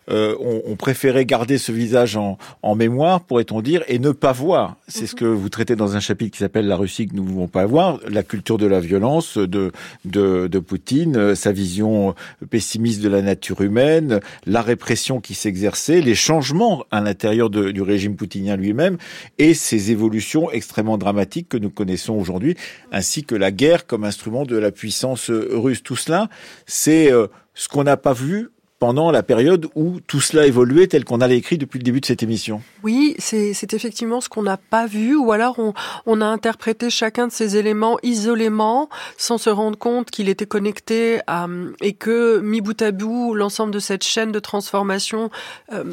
ont, 0.09 0.75
préféré 0.77 1.25
garder 1.25 1.57
ce 1.59 1.71
visage 1.71 2.17
en, 2.17 2.37
en 2.63 2.75
mémoire, 2.75 3.21
pourrait-on 3.21 3.61
dire, 3.61 3.83
et 3.87 3.99
ne 3.99 4.11
pas 4.11 4.31
voir. 4.31 4.77
C'est 4.87 5.07
ce 5.09 5.15
que 5.15 5.25
vous 5.25 5.49
traitez 5.49 5.75
dans 5.75 5.95
un 5.95 5.99
chapitre 5.99 6.31
qui 6.31 6.39
s'appelle 6.39 6.67
La 6.67 6.75
Russie 6.75 7.07
que 7.07 7.15
nous 7.15 7.23
ne 7.23 7.29
pouvons 7.29 7.47
pas 7.47 7.63
avoir, 7.63 7.99
la 8.07 8.21
culture 8.23 8.57
de 8.57 8.67
la 8.67 8.79
violence 8.79 9.37
de, 9.37 9.71
de, 10.05 10.47
de 10.47 10.59
Poutine, 10.59 11.17
euh, 11.17 11.35
sa 11.35 11.51
vision 11.51 12.13
pessimiste 12.49 13.01
de 13.01 13.09
la 13.09 13.21
nature 13.21 13.61
humaine, 13.61 14.19
la 14.45 14.61
répression 14.61 15.19
qui 15.19 15.33
s'exerçait, 15.33 16.01
les 16.01 16.15
changements 16.15 16.85
à 16.91 17.01
l'intérieur 17.01 17.49
du 17.49 17.81
régime 17.81 18.15
poutinien 18.15 18.55
lui-même 18.55 18.97
et 19.39 19.53
ses 19.53 19.91
évolutions 19.91 20.51
extrêmement 20.51 20.97
dramatiques 20.97 21.49
que 21.49 21.57
nous 21.57 21.71
connaissons 21.71 22.13
aujourd'hui, 22.13 22.55
ainsi 22.91 23.23
que 23.23 23.35
la 23.35 23.51
guerre 23.51 23.87
comme 23.87 24.03
instrument 24.03 24.45
de 24.45 24.57
la 24.57 24.71
puissance 24.71 25.31
russe. 25.31 25.81
Tout 25.81 25.95
cela, 25.95 26.29
c'est 26.67 27.11
euh, 27.11 27.27
ce 27.55 27.67
qu'on 27.67 27.83
n'a 27.83 27.97
pas 27.97 28.13
vu 28.13 28.49
pendant 28.79 29.11
la 29.11 29.23
période 29.23 29.67
où 29.75 29.99
tout 30.07 30.21
cela 30.21 30.47
évoluait 30.47 30.87
tel 30.87 31.03
qu'on 31.03 31.19
avait 31.19 31.37
écrit 31.37 31.57
depuis 31.57 31.79
le 31.79 31.83
début 31.83 31.99
de 31.99 32.05
cette 32.05 32.23
émission. 32.23 32.61
Oui, 32.83 33.15
c'est 33.19 33.73
effectivement 33.73 34.21
ce 34.21 34.29
qu'on 34.29 34.43
n'a 34.43 34.57
pas 34.57 34.87
vu, 34.87 35.15
ou 35.15 35.33
alors 35.33 35.59
on, 36.05 36.21
a 36.21 36.25
interprété 36.25 36.89
chacun 36.89 37.27
de 37.27 37.31
ces 37.31 37.57
éléments 37.57 37.97
isolément, 38.03 38.89
sans 39.17 39.37
se 39.37 39.49
rendre 39.49 39.77
compte 39.77 40.09
qu'il 40.09 40.29
était 40.29 40.45
connecté 40.45 41.19
à, 41.27 41.47
et 41.81 41.93
que, 41.93 42.39
mi 42.39 42.61
bout 42.61 42.81
à 42.81 42.91
bout, 42.91 43.35
l'ensemble 43.35 43.73
de 43.73 43.79
cette 43.79 44.03
chaîne 44.03 44.31
de 44.31 44.39
transformation 44.39 45.29
euh, 45.73 45.83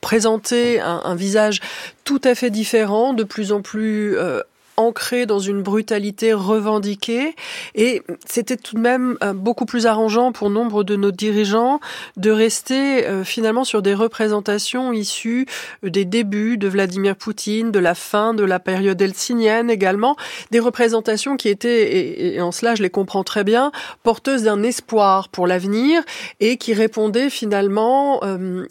présentait 0.00 0.80
un, 0.80 1.02
un, 1.04 1.14
visage 1.14 1.60
tout 2.04 2.20
à 2.24 2.34
fait 2.34 2.50
différent, 2.50 3.12
de 3.14 3.22
plus 3.22 3.52
en 3.52 3.62
plus 3.62 4.16
euh, 4.18 4.40
ancré 4.80 5.26
dans 5.26 5.38
une 5.38 5.62
brutalité 5.62 6.32
revendiquée. 6.32 7.34
Et 7.74 8.02
c'était 8.26 8.56
tout 8.56 8.76
de 8.76 8.80
même 8.80 9.16
euh, 9.22 9.32
beaucoup 9.32 9.66
plus 9.66 9.86
arrangeant 9.86 10.32
pour 10.32 10.50
nombre 10.50 10.84
de 10.84 10.96
nos 10.96 11.10
dirigeants 11.10 11.80
de 12.16 12.30
rester 12.30 13.06
euh, 13.06 13.24
finalement 13.24 13.64
sur 13.64 13.82
des 13.82 13.94
représentations 13.94 14.92
issues 14.92 15.46
euh, 15.84 15.90
des 15.90 16.04
débuts 16.04 16.56
de 16.56 16.68
Vladimir 16.68 17.16
Poutine, 17.16 17.70
de 17.70 17.78
la 17.78 17.94
fin 17.94 18.34
de 18.34 18.44
la 18.44 18.58
période 18.58 19.00
helsingienne 19.00 19.70
également, 19.70 20.16
des 20.50 20.60
représentations 20.60 21.36
qui 21.36 21.48
étaient, 21.48 22.34
et, 22.34 22.40
en 22.40 22.52
cela 22.52 22.74
je 22.74 22.82
les 22.82 22.90
comprends 22.90 23.24
très 23.24 23.44
bien, 23.44 23.72
porteuses 24.02 24.44
d'un 24.44 24.62
espoir 24.62 25.28
pour 25.28 25.46
l'avenir 25.46 26.02
et 26.40 26.56
qui 26.56 26.74
répondaient 26.74 27.30
finalement 27.30 28.20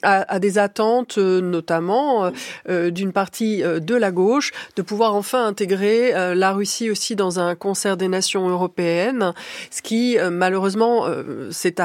à, 0.03 0.39
des 0.39 0.57
attentes 0.57 1.17
notamment 1.17 2.31
d'une 2.67 3.11
partie 3.11 3.61
de 3.61 3.95
la 3.95 4.11
gauche 4.11 4.51
de 4.75 4.81
pouvoir 4.81 5.15
enfin 5.15 5.45
intégrer 5.45 5.98
euh, 6.13 6.35
la 6.35 6.51
Russie 6.51 6.89
aussi 6.89 7.15
dans 7.15 7.39
un 7.39 7.55
concert 7.55 7.97
des 7.97 8.07
nations 8.07 8.47
européennes, 8.49 9.33
ce 9.71 9.81
qui 9.81 10.17
euh, 10.17 10.29
malheureusement 10.29 11.05
euh, 11.07 11.51
s'est 11.51 11.75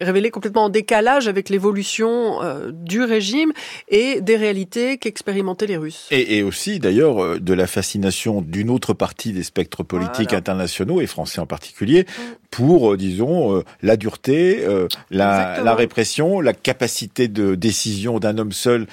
révélé 0.00 0.30
complètement 0.30 0.64
en 0.64 0.68
décalage 0.68 1.28
avec 1.28 1.48
l'évolution 1.48 2.38
du 2.72 3.02
régime 3.02 3.52
et 3.88 4.20
des 4.20 4.36
réalités 4.36 4.98
qu'expérimentaient 4.98 5.66
les 5.66 5.76
Russes. 5.76 6.08
Et, 6.10 6.38
et 6.38 6.42
aussi 6.42 6.78
d'ailleurs 6.78 7.40
de 7.40 7.54
la 7.54 7.66
fascination 7.66 8.42
d'une 8.42 8.70
autre 8.70 8.94
partie 8.94 9.32
des 9.32 9.42
spectres 9.42 9.82
politiques 9.82 10.30
voilà. 10.30 10.38
internationaux 10.38 11.00
et 11.00 11.06
français 11.06 11.40
en 11.40 11.46
particulier 11.46 12.02
mm. 12.02 12.22
Pour, 12.50 12.96
disons, 12.96 13.62
la 13.82 13.96
dureté, 13.96 14.64
la, 15.10 15.62
la, 15.62 15.74
répression, 15.74 16.40
la 16.40 16.52
capacité 16.52 17.28
de 17.28 17.54
décision 17.54 18.18
d'un 18.18 18.38
homme 18.38 18.52
seul 18.52 18.86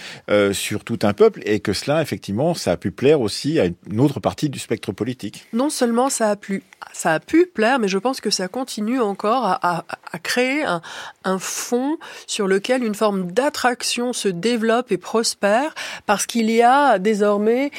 sur 0.51 0.83
tout 0.83 0.99
un 1.03 1.13
peuple 1.13 1.41
et 1.45 1.59
que 1.59 1.73
cela, 1.73 2.01
effectivement, 2.01 2.53
ça 2.53 2.73
a 2.73 2.77
pu 2.77 2.91
plaire 2.91 3.21
aussi 3.21 3.59
à 3.59 3.65
une 3.65 3.99
autre 3.99 4.19
partie 4.19 4.49
du 4.49 4.59
spectre 4.59 4.91
politique. 4.91 5.47
Non 5.53 5.69
seulement 5.69 6.09
ça 6.09 6.29
a, 6.29 6.35
plu, 6.35 6.63
ça 6.93 7.13
a 7.13 7.19
pu 7.19 7.45
plaire, 7.45 7.79
mais 7.79 7.87
je 7.87 7.97
pense 7.97 8.21
que 8.21 8.29
ça 8.29 8.47
continue 8.47 8.99
encore 8.99 9.45
à, 9.45 9.59
à, 9.61 9.85
à 10.11 10.19
créer 10.19 10.63
un, 10.63 10.81
un, 11.23 11.39
fond 11.39 11.97
sur 12.27 12.47
lequel 12.47 12.83
une 12.83 12.95
forme 12.95 13.31
d'attraction 13.31 14.13
se 14.13 14.27
développe 14.27 14.91
et 14.91 14.97
prospère, 14.97 15.73
parce 16.05 16.25
qu'il 16.25 16.49
y 16.49 16.61
a 16.61 16.99
désormais... 16.99 17.71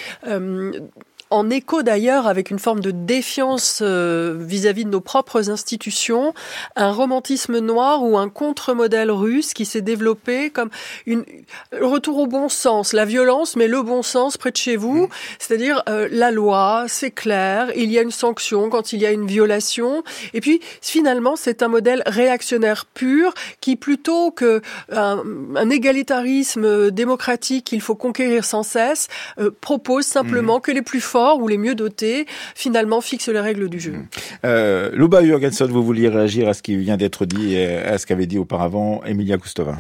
Euh, 1.27 1.37
en 1.37 1.51
écho 1.51 1.83
d'ailleurs 1.83 2.27
avec 2.27 2.51
une 2.51 2.59
forme 2.59 2.81
de 2.81 2.91
défiance 2.91 3.81
euh, 3.83 4.37
vis-à-vis 4.39 4.85
de 4.85 4.91
nos 4.91 5.01
propres 5.01 5.51
institutions, 5.51 6.35
un 6.77 6.93
romantisme 6.93 7.59
noir 7.59 8.03
ou 8.03 8.17
un 8.17 8.29
contre-modèle 8.29 9.11
russe 9.11 9.55
qui 9.55 9.65
s'est 9.65 9.81
développé 9.81 10.51
comme 10.51 10.71
une 11.07 11.25
retour 11.73 12.19
au 12.19 12.27
bon 12.27 12.49
sens, 12.49 12.93
la 12.93 13.05
violence 13.05 13.57
mais 13.57 13.69
le 13.69 13.83
bon 13.83 14.03
sens 14.03 14.37
près 14.37 14.51
de 14.51 14.57
chez 14.57 14.77
vous, 14.77 15.07
mmh. 15.07 15.09
c'est-à-dire 15.39 15.83
euh, 15.89 16.09
la 16.11 16.31
loi, 16.31 16.85
c'est 16.89 17.11
clair, 17.11 17.71
il 17.77 17.91
y 17.91 17.99
a 17.99 18.03
une 18.03 18.11
sanction 18.11 18.71
quand 18.71 18.93
il 18.93 19.01
y 19.01 19.07
a 19.07 19.11
une 19.11 19.27
violation 19.27 20.03
et 20.33 20.41
puis 20.41 20.61
finalement 20.81 21.37
c'est 21.37 21.63
un 21.63 21.69
modèle 21.69 22.03
réactionnaire 22.07 22.87
pur 22.87 23.35
qui 23.61 23.77
plutôt 23.77 24.31
que 24.31 24.63
un, 24.91 25.23
un 25.57 25.71
égalitarisme 25.71 26.91
démocratique 26.91 27.65
qu'il 27.65 27.81
faut 27.81 27.95
conquérir 27.95 28.45
sans 28.45 28.63
cesse 28.63 29.09
euh, 29.39 29.51
propose 29.61 30.07
simplement 30.07 30.59
mmh. 30.59 30.63
que 30.63 30.73
les 30.73 30.83
plus 30.83 31.01
forts 31.01 31.16
ou 31.41 31.49
les 31.49 31.59
mieux 31.59 31.75
dotés, 31.75 32.27
finalement, 32.55 33.01
fixent 33.01 33.29
les 33.29 33.41
règles 33.41 33.69
du 33.69 33.81
jeu. 33.81 33.93
Mmh. 33.93 34.09
Euh, 34.45 34.91
Luba 34.93 35.25
Jurgenson, 35.25 35.67
vous 35.67 35.83
vouliez 35.83 36.09
réagir 36.09 36.49
à 36.49 36.55
ce 36.55 36.63
qui 36.63 36.77
vient 36.77 36.97
d'être 36.97 37.27
dit 37.27 37.55
et 37.55 37.77
à 37.79 37.99
ce 37.99 38.07
qu'avait 38.07 38.27
dit 38.27 38.39
auparavant 38.39 39.03
Emilia 39.05 39.39
Kustova 39.39 39.77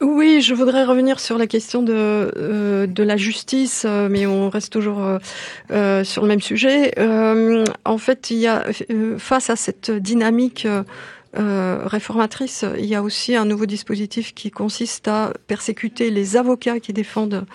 oui, 0.00 0.42
je 0.42 0.52
voudrais 0.52 0.84
revenir 0.84 1.20
sur 1.20 1.38
la 1.38 1.46
question 1.46 1.82
de, 1.82 1.94
euh, 1.94 2.86
de 2.86 3.02
la 3.02 3.16
justice, 3.16 3.84
euh, 3.86 4.08
mais 4.10 4.26
on 4.26 4.50
reste 4.50 4.70
toujours 4.70 5.00
euh, 5.70 6.04
sur 6.04 6.22
le 6.22 6.28
même 6.28 6.42
sujet. 6.42 6.92
en 7.84 7.98
fait, 7.98 8.30
il 8.30 8.36
y 8.36 8.46
a 8.46 8.66
face 9.18 9.48
à 9.48 9.56
cette 9.56 9.90
dynamique 9.90 10.66
réformatrice, 11.34 12.64
il 12.78 12.86
y 12.86 12.94
a 12.94 13.02
aussi 13.02 13.36
un 13.36 13.44
nouveau 13.44 13.66
dispositif 13.66 14.34
qui 14.34 14.50
consiste 14.50 15.08
à 15.08 15.32
persécuter 15.46 16.10
les 16.10 16.36
avocats 16.36 16.80
qui 16.80 16.92
défendent 16.92 17.46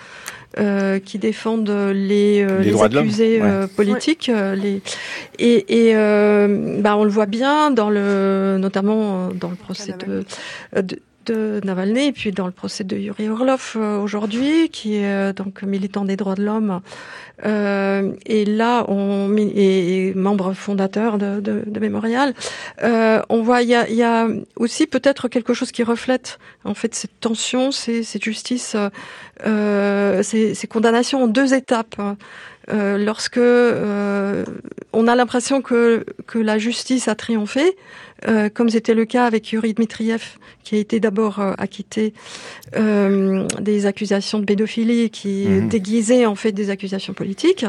euh, 0.58 0.98
qui 0.98 1.18
défendent 1.18 1.70
les, 1.70 2.42
euh, 2.42 2.60
les, 2.60 2.82
accusés 2.82 3.40
euh, 3.40 3.66
politiques. 3.66 4.30
les... 4.56 4.82
Et, 5.38 5.90
et 5.90 5.94
bah, 6.80 6.96
on 6.96 7.04
le 7.04 7.10
voit 7.10 7.26
bien 7.26 7.70
dans 7.70 7.90
le, 7.90 8.58
notamment 8.58 9.28
dans 9.28 9.50
le 9.50 9.56
procès 9.56 9.94
de, 10.06 10.24
de 10.80 10.98
de 11.26 11.60
Navalny 11.64 12.06
et 12.06 12.12
puis 12.12 12.32
dans 12.32 12.46
le 12.46 12.52
procès 12.52 12.84
de 12.84 12.96
Yuri 12.96 13.28
Orlov 13.28 13.76
aujourd'hui, 13.76 14.68
qui 14.70 14.96
est 14.96 15.32
donc 15.32 15.62
militant 15.62 16.04
des 16.04 16.16
droits 16.16 16.34
de 16.34 16.44
l'homme. 16.44 16.80
Euh, 17.44 18.12
et 18.26 18.44
là, 18.44 18.84
on 18.88 19.34
est 19.36 20.14
membre 20.14 20.52
fondateur 20.52 21.18
de, 21.18 21.40
de, 21.40 21.80
Mémorial. 21.80 22.34
Euh, 22.82 23.20
on 23.28 23.42
voit, 23.42 23.62
il 23.62 23.68
y 23.68 23.74
a, 23.74 23.88
y 23.90 24.02
a, 24.02 24.28
aussi 24.56 24.86
peut-être 24.86 25.28
quelque 25.28 25.54
chose 25.54 25.72
qui 25.72 25.82
reflète 25.82 26.38
en 26.64 26.74
fait 26.74 26.94
cette 26.94 27.18
tension, 27.18 27.72
cette 27.72 28.22
justice, 28.22 28.76
euh, 29.44 30.22
ces, 30.22 30.54
ces, 30.54 30.66
condamnations 30.68 31.24
en 31.24 31.26
deux 31.26 31.54
étapes. 31.54 31.96
Euh, 32.70 32.96
lorsque 32.98 33.38
euh, 33.38 34.44
on 34.92 35.08
a 35.08 35.16
l'impression 35.16 35.62
que, 35.62 36.04
que 36.26 36.38
la 36.38 36.58
justice 36.58 37.08
a 37.08 37.14
triomphé, 37.14 37.76
euh, 38.28 38.48
comme 38.48 38.68
c'était 38.68 38.94
le 38.94 39.04
cas 39.04 39.26
avec 39.26 39.50
Yuri 39.50 39.74
Dmitriev, 39.74 40.38
qui 40.62 40.76
a 40.76 40.78
été 40.78 41.00
d'abord 41.00 41.40
euh, 41.40 41.54
acquitté 41.58 42.14
euh, 42.76 43.46
des 43.60 43.86
accusations 43.86 44.38
de 44.38 44.44
pédophilie 44.44 45.10
qui 45.10 45.46
mmh. 45.48 45.68
déguisaient 45.68 46.26
en 46.26 46.36
fait 46.36 46.52
des 46.52 46.70
accusations 46.70 47.14
politiques, 47.14 47.66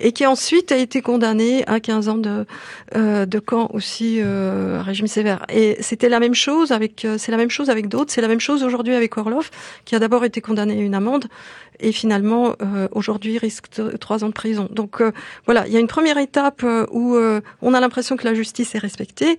et 0.00 0.12
qui 0.12 0.26
ensuite 0.26 0.72
a 0.72 0.76
été 0.76 1.00
condamné 1.00 1.64
à 1.66 1.80
15 1.80 2.08
ans 2.08 2.18
de, 2.18 2.44
de 2.94 3.38
camp 3.38 3.70
aussi 3.72 4.20
à 4.20 4.82
régime 4.82 5.06
sévère. 5.06 5.44
Et 5.48 5.76
c'était 5.80 6.08
la 6.08 6.20
même 6.20 6.34
chose 6.34 6.72
avec, 6.72 7.06
c'est 7.18 7.32
la 7.32 7.38
même 7.38 7.50
chose 7.50 7.70
avec 7.70 7.88
d'autres, 7.88 8.12
c'est 8.12 8.20
la 8.20 8.28
même 8.28 8.40
chose 8.40 8.62
aujourd'hui 8.62 8.94
avec 8.94 9.16
Orlov, 9.16 9.50
qui 9.84 9.94
a 9.94 9.98
d'abord 9.98 10.24
été 10.24 10.40
condamné 10.40 10.74
à 10.74 10.82
une 10.82 10.94
amende 10.94 11.26
et 11.80 11.92
finalement 11.92 12.54
aujourd'hui 12.92 13.38
risque 13.38 13.66
trois 14.00 14.24
ans 14.24 14.28
de 14.28 14.32
prison. 14.32 14.68
Donc 14.70 15.02
voilà, 15.46 15.66
il 15.66 15.72
y 15.72 15.76
a 15.76 15.80
une 15.80 15.86
première 15.86 16.18
étape 16.18 16.64
où 16.90 17.16
on 17.62 17.74
a 17.74 17.80
l'impression 17.80 18.16
que 18.16 18.24
la 18.24 18.34
justice 18.34 18.74
est 18.74 18.78
respectée 18.78 19.38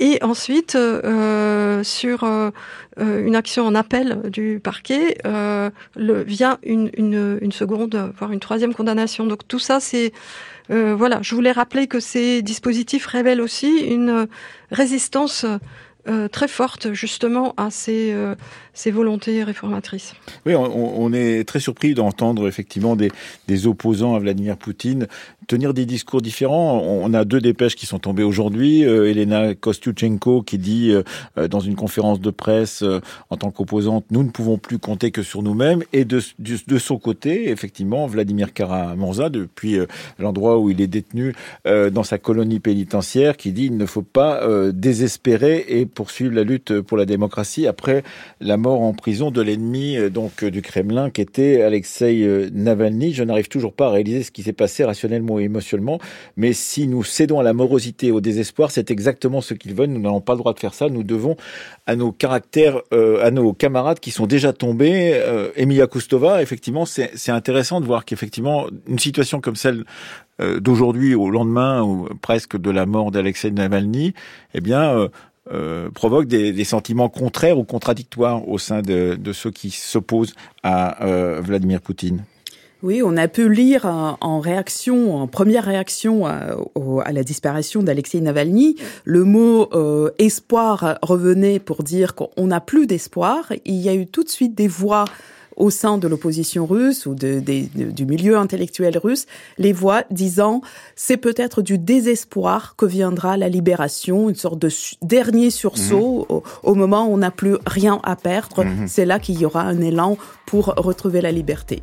et 0.00 0.18
ensuite, 0.22 0.76
euh, 0.76 1.84
sur 1.84 2.24
euh, 2.24 2.50
une 2.98 3.36
action 3.36 3.66
en 3.66 3.74
appel 3.74 4.22
du 4.30 4.58
parquet, 4.58 5.18
euh, 5.26 5.68
le, 5.94 6.22
vient 6.22 6.56
une, 6.62 6.90
une, 6.96 7.38
une, 7.42 7.52
seconde, 7.52 8.10
voire 8.18 8.32
une 8.32 8.40
troisième 8.40 8.72
condamnation. 8.72 9.26
Donc 9.26 9.46
tout 9.46 9.58
ça, 9.58 9.78
c'est 9.78 10.14
euh, 10.70 10.94
voilà. 10.96 11.18
Je 11.20 11.34
voulais 11.34 11.52
rappeler 11.52 11.86
que 11.86 12.00
ces 12.00 12.40
dispositifs 12.40 13.04
révèlent 13.04 13.42
aussi 13.42 13.80
une 13.80 14.26
résistance 14.70 15.44
euh, 16.08 16.28
très 16.28 16.48
forte 16.48 16.94
justement 16.94 17.52
à 17.58 17.70
ces, 17.70 18.16
euh, 18.80 18.90
ces 18.90 18.90
volontés 18.90 19.44
réformatrices. 19.44 20.14
Oui, 20.46 20.54
on, 20.54 21.12
est 21.12 21.44
très 21.46 21.60
surpris 21.60 21.94
d'entendre 21.94 22.48
effectivement 22.48 22.96
des, 22.96 23.10
opposants 23.66 24.14
à 24.14 24.18
Vladimir 24.18 24.56
Poutine 24.56 25.06
tenir 25.46 25.74
des 25.74 25.84
discours 25.84 26.22
différents. 26.22 26.80
On 26.80 27.12
a 27.12 27.24
deux 27.24 27.40
dépêches 27.40 27.74
qui 27.74 27.84
sont 27.84 27.98
tombées 27.98 28.22
aujourd'hui. 28.22 28.84
Euh, 28.84 29.10
Elena 29.10 29.54
Kostyuchenko 29.56 30.42
qui 30.42 30.58
dit 30.58 30.92
euh, 30.92 31.48
dans 31.48 31.58
une 31.58 31.74
conférence 31.74 32.20
de 32.20 32.30
presse 32.30 32.84
en 33.30 33.36
tant 33.36 33.50
qu'opposante, 33.50 34.04
nous 34.10 34.22
ne 34.22 34.30
pouvons 34.30 34.58
plus 34.58 34.78
compter 34.78 35.10
que 35.10 35.22
sur 35.22 35.42
nous-mêmes. 35.42 35.82
Et 35.92 36.04
de, 36.04 36.20
son 36.78 36.98
côté, 36.98 37.50
effectivement, 37.50 38.06
Vladimir 38.06 38.52
Karamurza, 38.52 39.28
depuis 39.28 39.78
l'endroit 40.18 40.58
où 40.58 40.70
il 40.70 40.80
est 40.80 40.86
détenu 40.86 41.34
dans 41.64 42.04
sa 42.04 42.18
colonie 42.18 42.60
pénitentiaire, 42.60 43.36
qui 43.36 43.52
dit 43.52 43.66
il 43.66 43.76
ne 43.76 43.86
faut 43.86 44.02
pas 44.02 44.42
désespérer 44.72 45.64
et 45.68 45.86
poursuivre 45.86 46.34
la 46.34 46.44
lutte 46.44 46.80
pour 46.80 46.96
la 46.96 47.06
démocratie 47.06 47.66
après 47.66 48.04
la 48.40 48.56
mort 48.56 48.69
en 48.72 48.92
prison 48.92 49.30
de 49.30 49.40
l'ennemi 49.40 49.96
euh, 49.96 50.10
donc 50.10 50.42
euh, 50.42 50.50
du 50.50 50.62
Kremlin 50.62 51.10
qui 51.10 51.20
était 51.20 51.62
Alexei 51.62 52.22
euh, 52.22 52.48
Navalny. 52.52 53.12
Je 53.12 53.24
n'arrive 53.24 53.48
toujours 53.48 53.72
pas 53.72 53.86
à 53.86 53.90
réaliser 53.90 54.22
ce 54.22 54.30
qui 54.30 54.42
s'est 54.42 54.52
passé 54.52 54.84
rationnellement 54.84 55.38
et 55.38 55.44
émotionnellement, 55.44 55.98
mais 56.36 56.52
si 56.52 56.86
nous 56.86 57.04
cédons 57.04 57.40
à 57.40 57.42
la 57.42 57.52
morosité 57.52 58.08
et 58.08 58.12
au 58.12 58.20
désespoir, 58.20 58.70
c'est 58.70 58.90
exactement 58.90 59.40
ce 59.40 59.54
qu'ils 59.54 59.74
veulent. 59.74 59.90
Nous 59.90 60.00
n'avons 60.00 60.20
pas 60.20 60.34
le 60.34 60.38
droit 60.38 60.54
de 60.54 60.58
faire 60.58 60.74
ça. 60.74 60.88
Nous 60.88 61.02
devons 61.02 61.36
à 61.86 61.96
nos 61.96 62.12
caractères, 62.12 62.80
à 62.92 63.30
nos 63.30 63.52
camarades 63.52 63.98
qui 63.98 64.10
sont 64.10 64.26
déjà 64.26 64.52
tombés. 64.52 65.20
Emilia 65.56 65.86
Kustova, 65.86 66.42
effectivement, 66.42 66.84
c'est 66.84 67.30
intéressant 67.30 67.80
de 67.80 67.86
voir 67.86 68.04
qu'effectivement 68.04 68.66
une 68.86 68.98
situation 68.98 69.40
comme 69.40 69.56
celle 69.56 69.84
d'aujourd'hui 70.38 71.14
au 71.14 71.30
lendemain 71.30 71.82
ou 71.82 72.08
presque 72.22 72.56
de 72.56 72.70
la 72.70 72.86
mort 72.86 73.10
d'Alexei 73.10 73.50
Navalny, 73.50 74.14
eh 74.54 74.60
bien, 74.60 75.08
euh, 75.52 75.90
provoque 75.90 76.26
des, 76.26 76.64
sentiments 76.64 77.08
contraires 77.08 77.58
ou 77.58 77.64
contradictoires 77.64 78.48
au 78.48 78.58
sein 78.58 78.82
de, 78.82 79.18
ceux 79.32 79.50
qui 79.50 79.70
s'opposent 79.70 80.34
à 80.62 81.04
euh, 81.04 81.40
Vladimir 81.40 81.80
Poutine. 81.80 82.24
Oui, 82.82 83.02
on 83.04 83.16
a 83.18 83.28
pu 83.28 83.52
lire 83.52 83.84
en 83.84 84.40
réaction, 84.40 85.14
en 85.14 85.26
première 85.26 85.64
réaction 85.64 86.24
à, 86.26 86.56
la 87.12 87.22
disparition 87.22 87.82
d'Alexei 87.82 88.20
Navalny, 88.22 88.76
le 89.04 89.24
mot 89.24 89.68
euh, 89.74 90.10
espoir 90.18 90.98
revenait 91.02 91.58
pour 91.58 91.82
dire 91.82 92.14
qu'on 92.14 92.46
n'a 92.46 92.60
plus 92.60 92.86
d'espoir. 92.86 93.52
Il 93.66 93.74
y 93.74 93.90
a 93.90 93.94
eu 93.94 94.06
tout 94.06 94.24
de 94.24 94.30
suite 94.30 94.54
des 94.54 94.68
voix 94.68 95.04
au 95.56 95.70
sein 95.70 95.98
de 95.98 96.08
l'opposition 96.08 96.66
russe 96.66 97.06
ou 97.06 97.14
de, 97.14 97.40
de, 97.40 97.90
du 97.90 98.06
milieu 98.06 98.36
intellectuel 98.36 98.98
russe, 98.98 99.26
les 99.58 99.72
voix 99.72 100.04
disant 100.10 100.62
c'est 100.96 101.16
peut-être 101.16 101.62
du 101.62 101.78
désespoir 101.78 102.74
que 102.76 102.86
viendra 102.86 103.36
la 103.36 103.48
libération, 103.48 104.28
une 104.28 104.36
sorte 104.36 104.58
de 104.58 104.68
dernier 105.02 105.50
sursaut 105.50 106.26
mmh. 106.28 106.32
au, 106.32 106.42
au, 106.62 106.74
moment 106.74 107.06
où 107.06 107.14
on 107.14 107.18
n'a 107.18 107.30
plus 107.30 107.56
rien 107.66 108.00
à 108.02 108.16
perdre. 108.16 108.64
Mmh. 108.64 108.86
C'est 108.88 109.04
là 109.04 109.18
qu'il 109.18 109.38
y 109.38 109.44
aura 109.44 109.62
un 109.62 109.80
élan 109.80 110.16
pour 110.50 110.74
retrouver 110.76 111.20
la 111.20 111.30
liberté. 111.30 111.80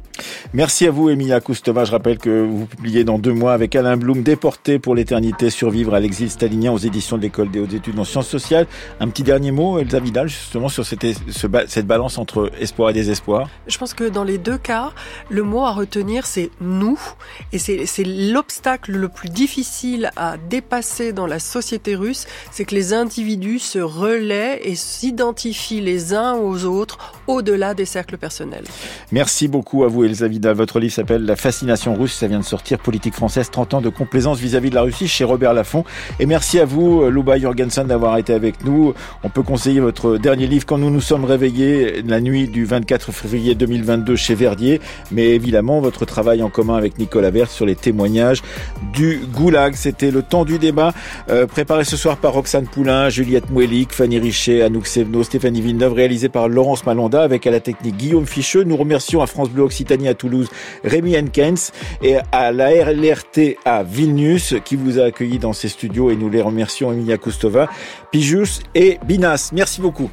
Merci 0.53 0.87
à 0.87 0.91
vous, 0.91 1.09
Emilia 1.09 1.39
Koustova. 1.39 1.85
Je 1.85 1.91
rappelle 1.91 2.17
que 2.17 2.45
vous 2.45 2.65
publiez 2.65 3.05
dans 3.05 3.17
deux 3.17 3.31
mois 3.31 3.53
avec 3.53 3.73
Alain 3.77 3.95
Blum, 3.95 4.23
Déporté 4.23 4.77
pour 4.77 4.93
l'éternité, 4.93 5.49
survivre 5.49 5.93
à 5.93 6.01
l'exil 6.01 6.29
stalinien 6.29 6.73
aux 6.73 6.77
éditions 6.77 7.15
de 7.15 7.21
l'École 7.21 7.49
des 7.49 7.61
hautes 7.61 7.73
études 7.73 7.97
en 7.97 8.03
sciences 8.03 8.27
sociales. 8.27 8.67
Un 8.99 9.07
petit 9.07 9.23
dernier 9.23 9.51
mot, 9.51 9.79
Elsa 9.79 10.01
Vidal, 10.01 10.27
justement, 10.27 10.67
sur 10.67 10.85
cette, 10.85 11.05
cette 11.67 11.87
balance 11.87 12.17
entre 12.17 12.51
espoir 12.59 12.89
et 12.89 12.93
désespoir. 12.93 13.49
Je 13.67 13.77
pense 13.77 13.93
que 13.93 14.05
dans 14.05 14.23
les 14.23 14.37
deux 14.37 14.57
cas, 14.57 14.91
le 15.29 15.43
mot 15.43 15.65
à 15.65 15.71
retenir, 15.71 16.25
c'est 16.25 16.49
nous. 16.61 16.99
Et 17.51 17.59
c'est 17.59 18.03
l'obstacle 18.03 18.91
le 18.91 19.09
plus 19.09 19.29
difficile 19.29 20.11
à 20.15 20.37
dépasser 20.37 21.13
dans 21.13 21.27
la 21.27 21.39
société 21.39 21.95
russe, 21.95 22.27
c'est 22.51 22.65
que 22.65 22.75
les 22.75 22.93
individus 22.93 23.59
se 23.59 23.79
relaient 23.79 24.61
et 24.63 24.75
s'identifient 24.75 25.81
les 25.81 26.13
uns 26.13 26.35
aux 26.35 26.65
autres 26.65 27.13
au-delà 27.27 27.73
des 27.73 27.85
cercles 27.85 28.17
personnels. 28.17 28.65
Merci 29.11 29.47
beaucoup 29.47 29.83
à 29.83 29.87
vous, 29.87 30.03
Elsa. 30.03 30.27
Votre 30.53 30.79
livre 30.79 30.93
s'appelle 30.93 31.25
La 31.25 31.35
fascination 31.35 31.95
russe. 31.95 32.13
Ça 32.13 32.27
vient 32.27 32.39
de 32.39 32.45
sortir. 32.45 32.79
Politique 32.79 33.13
française, 33.13 33.49
30 33.51 33.73
ans 33.75 33.81
de 33.81 33.89
complaisance 33.89 34.39
vis-à-vis 34.39 34.69
de 34.69 34.75
la 34.75 34.81
Russie 34.81 35.07
chez 35.07 35.23
Robert 35.23 35.53
Laffont. 35.53 35.83
Et 36.19 36.25
merci 36.25 36.59
à 36.59 36.65
vous, 36.65 37.09
Luba 37.09 37.37
Jorgensen, 37.37 37.87
d'avoir 37.87 38.17
été 38.17 38.33
avec 38.33 38.63
nous. 38.63 38.93
On 39.23 39.29
peut 39.29 39.43
conseiller 39.43 39.79
votre 39.79 40.17
dernier 40.17 40.47
livre 40.47 40.65
quand 40.65 40.77
nous 40.77 40.89
nous 40.89 41.01
sommes 41.01 41.25
réveillés 41.25 42.01
la 42.03 42.21
nuit 42.21 42.47
du 42.47 42.65
24 42.65 43.11
février 43.11 43.55
2022 43.57 44.15
chez 44.15 44.35
Verdier, 44.35 44.79
mais 45.11 45.29
évidemment 45.29 45.79
votre 45.79 46.05
travail 46.05 46.43
en 46.43 46.49
commun 46.49 46.75
avec 46.75 46.97
Nicolas 46.97 47.31
Vert 47.31 47.49
sur 47.49 47.65
les 47.65 47.75
témoignages 47.75 48.41
du 48.93 49.21
Goulag. 49.33 49.73
C'était 49.75 50.11
le 50.11 50.21
temps 50.21 50.45
du 50.45 50.59
débat, 50.59 50.93
euh, 51.29 51.47
préparé 51.47 51.83
ce 51.83 51.97
soir 51.97 52.17
par 52.17 52.33
Roxane 52.33 52.67
Poulain, 52.67 53.09
Juliette 53.09 53.49
Mouelic, 53.49 53.91
Fanny 53.91 54.19
Richet, 54.19 54.61
Anouk 54.61 54.87
Sevno, 54.87 55.23
Stéphanie 55.23 55.61
Villeneuve, 55.61 55.93
réalisé 55.93 56.29
par 56.29 56.47
Laurence 56.47 56.85
Malonda 56.85 57.23
avec 57.23 57.45
à 57.47 57.51
la 57.51 57.59
technique 57.59 57.97
Guillaume 57.97 58.25
Ficheux. 58.25 58.63
Nous 58.63 58.77
remercions 58.77 59.21
à 59.21 59.27
France 59.27 59.49
Bleu 59.49 59.63
Occitanie 59.63 60.07
à 60.07 60.13
Toulouse 60.13 60.49
Rémi 60.83 61.17
Henkens 61.17 61.71
et 62.01 62.17
à 62.31 62.51
la 62.51 62.67
RLRT 62.67 63.57
à 63.65 63.83
Vilnius 63.83 64.55
qui 64.63 64.75
vous 64.75 64.99
a 64.99 65.05
accueilli 65.05 65.39
dans 65.39 65.53
ses 65.53 65.69
studios 65.69 66.09
et 66.09 66.15
nous 66.15 66.29
les 66.29 66.41
remercions 66.41 66.91
Emilia 66.91 67.17
Kostova, 67.17 67.69
Pijus 68.11 68.61
et 68.75 68.99
Binas. 69.05 69.51
Merci 69.53 69.81
beaucoup. 69.81 70.09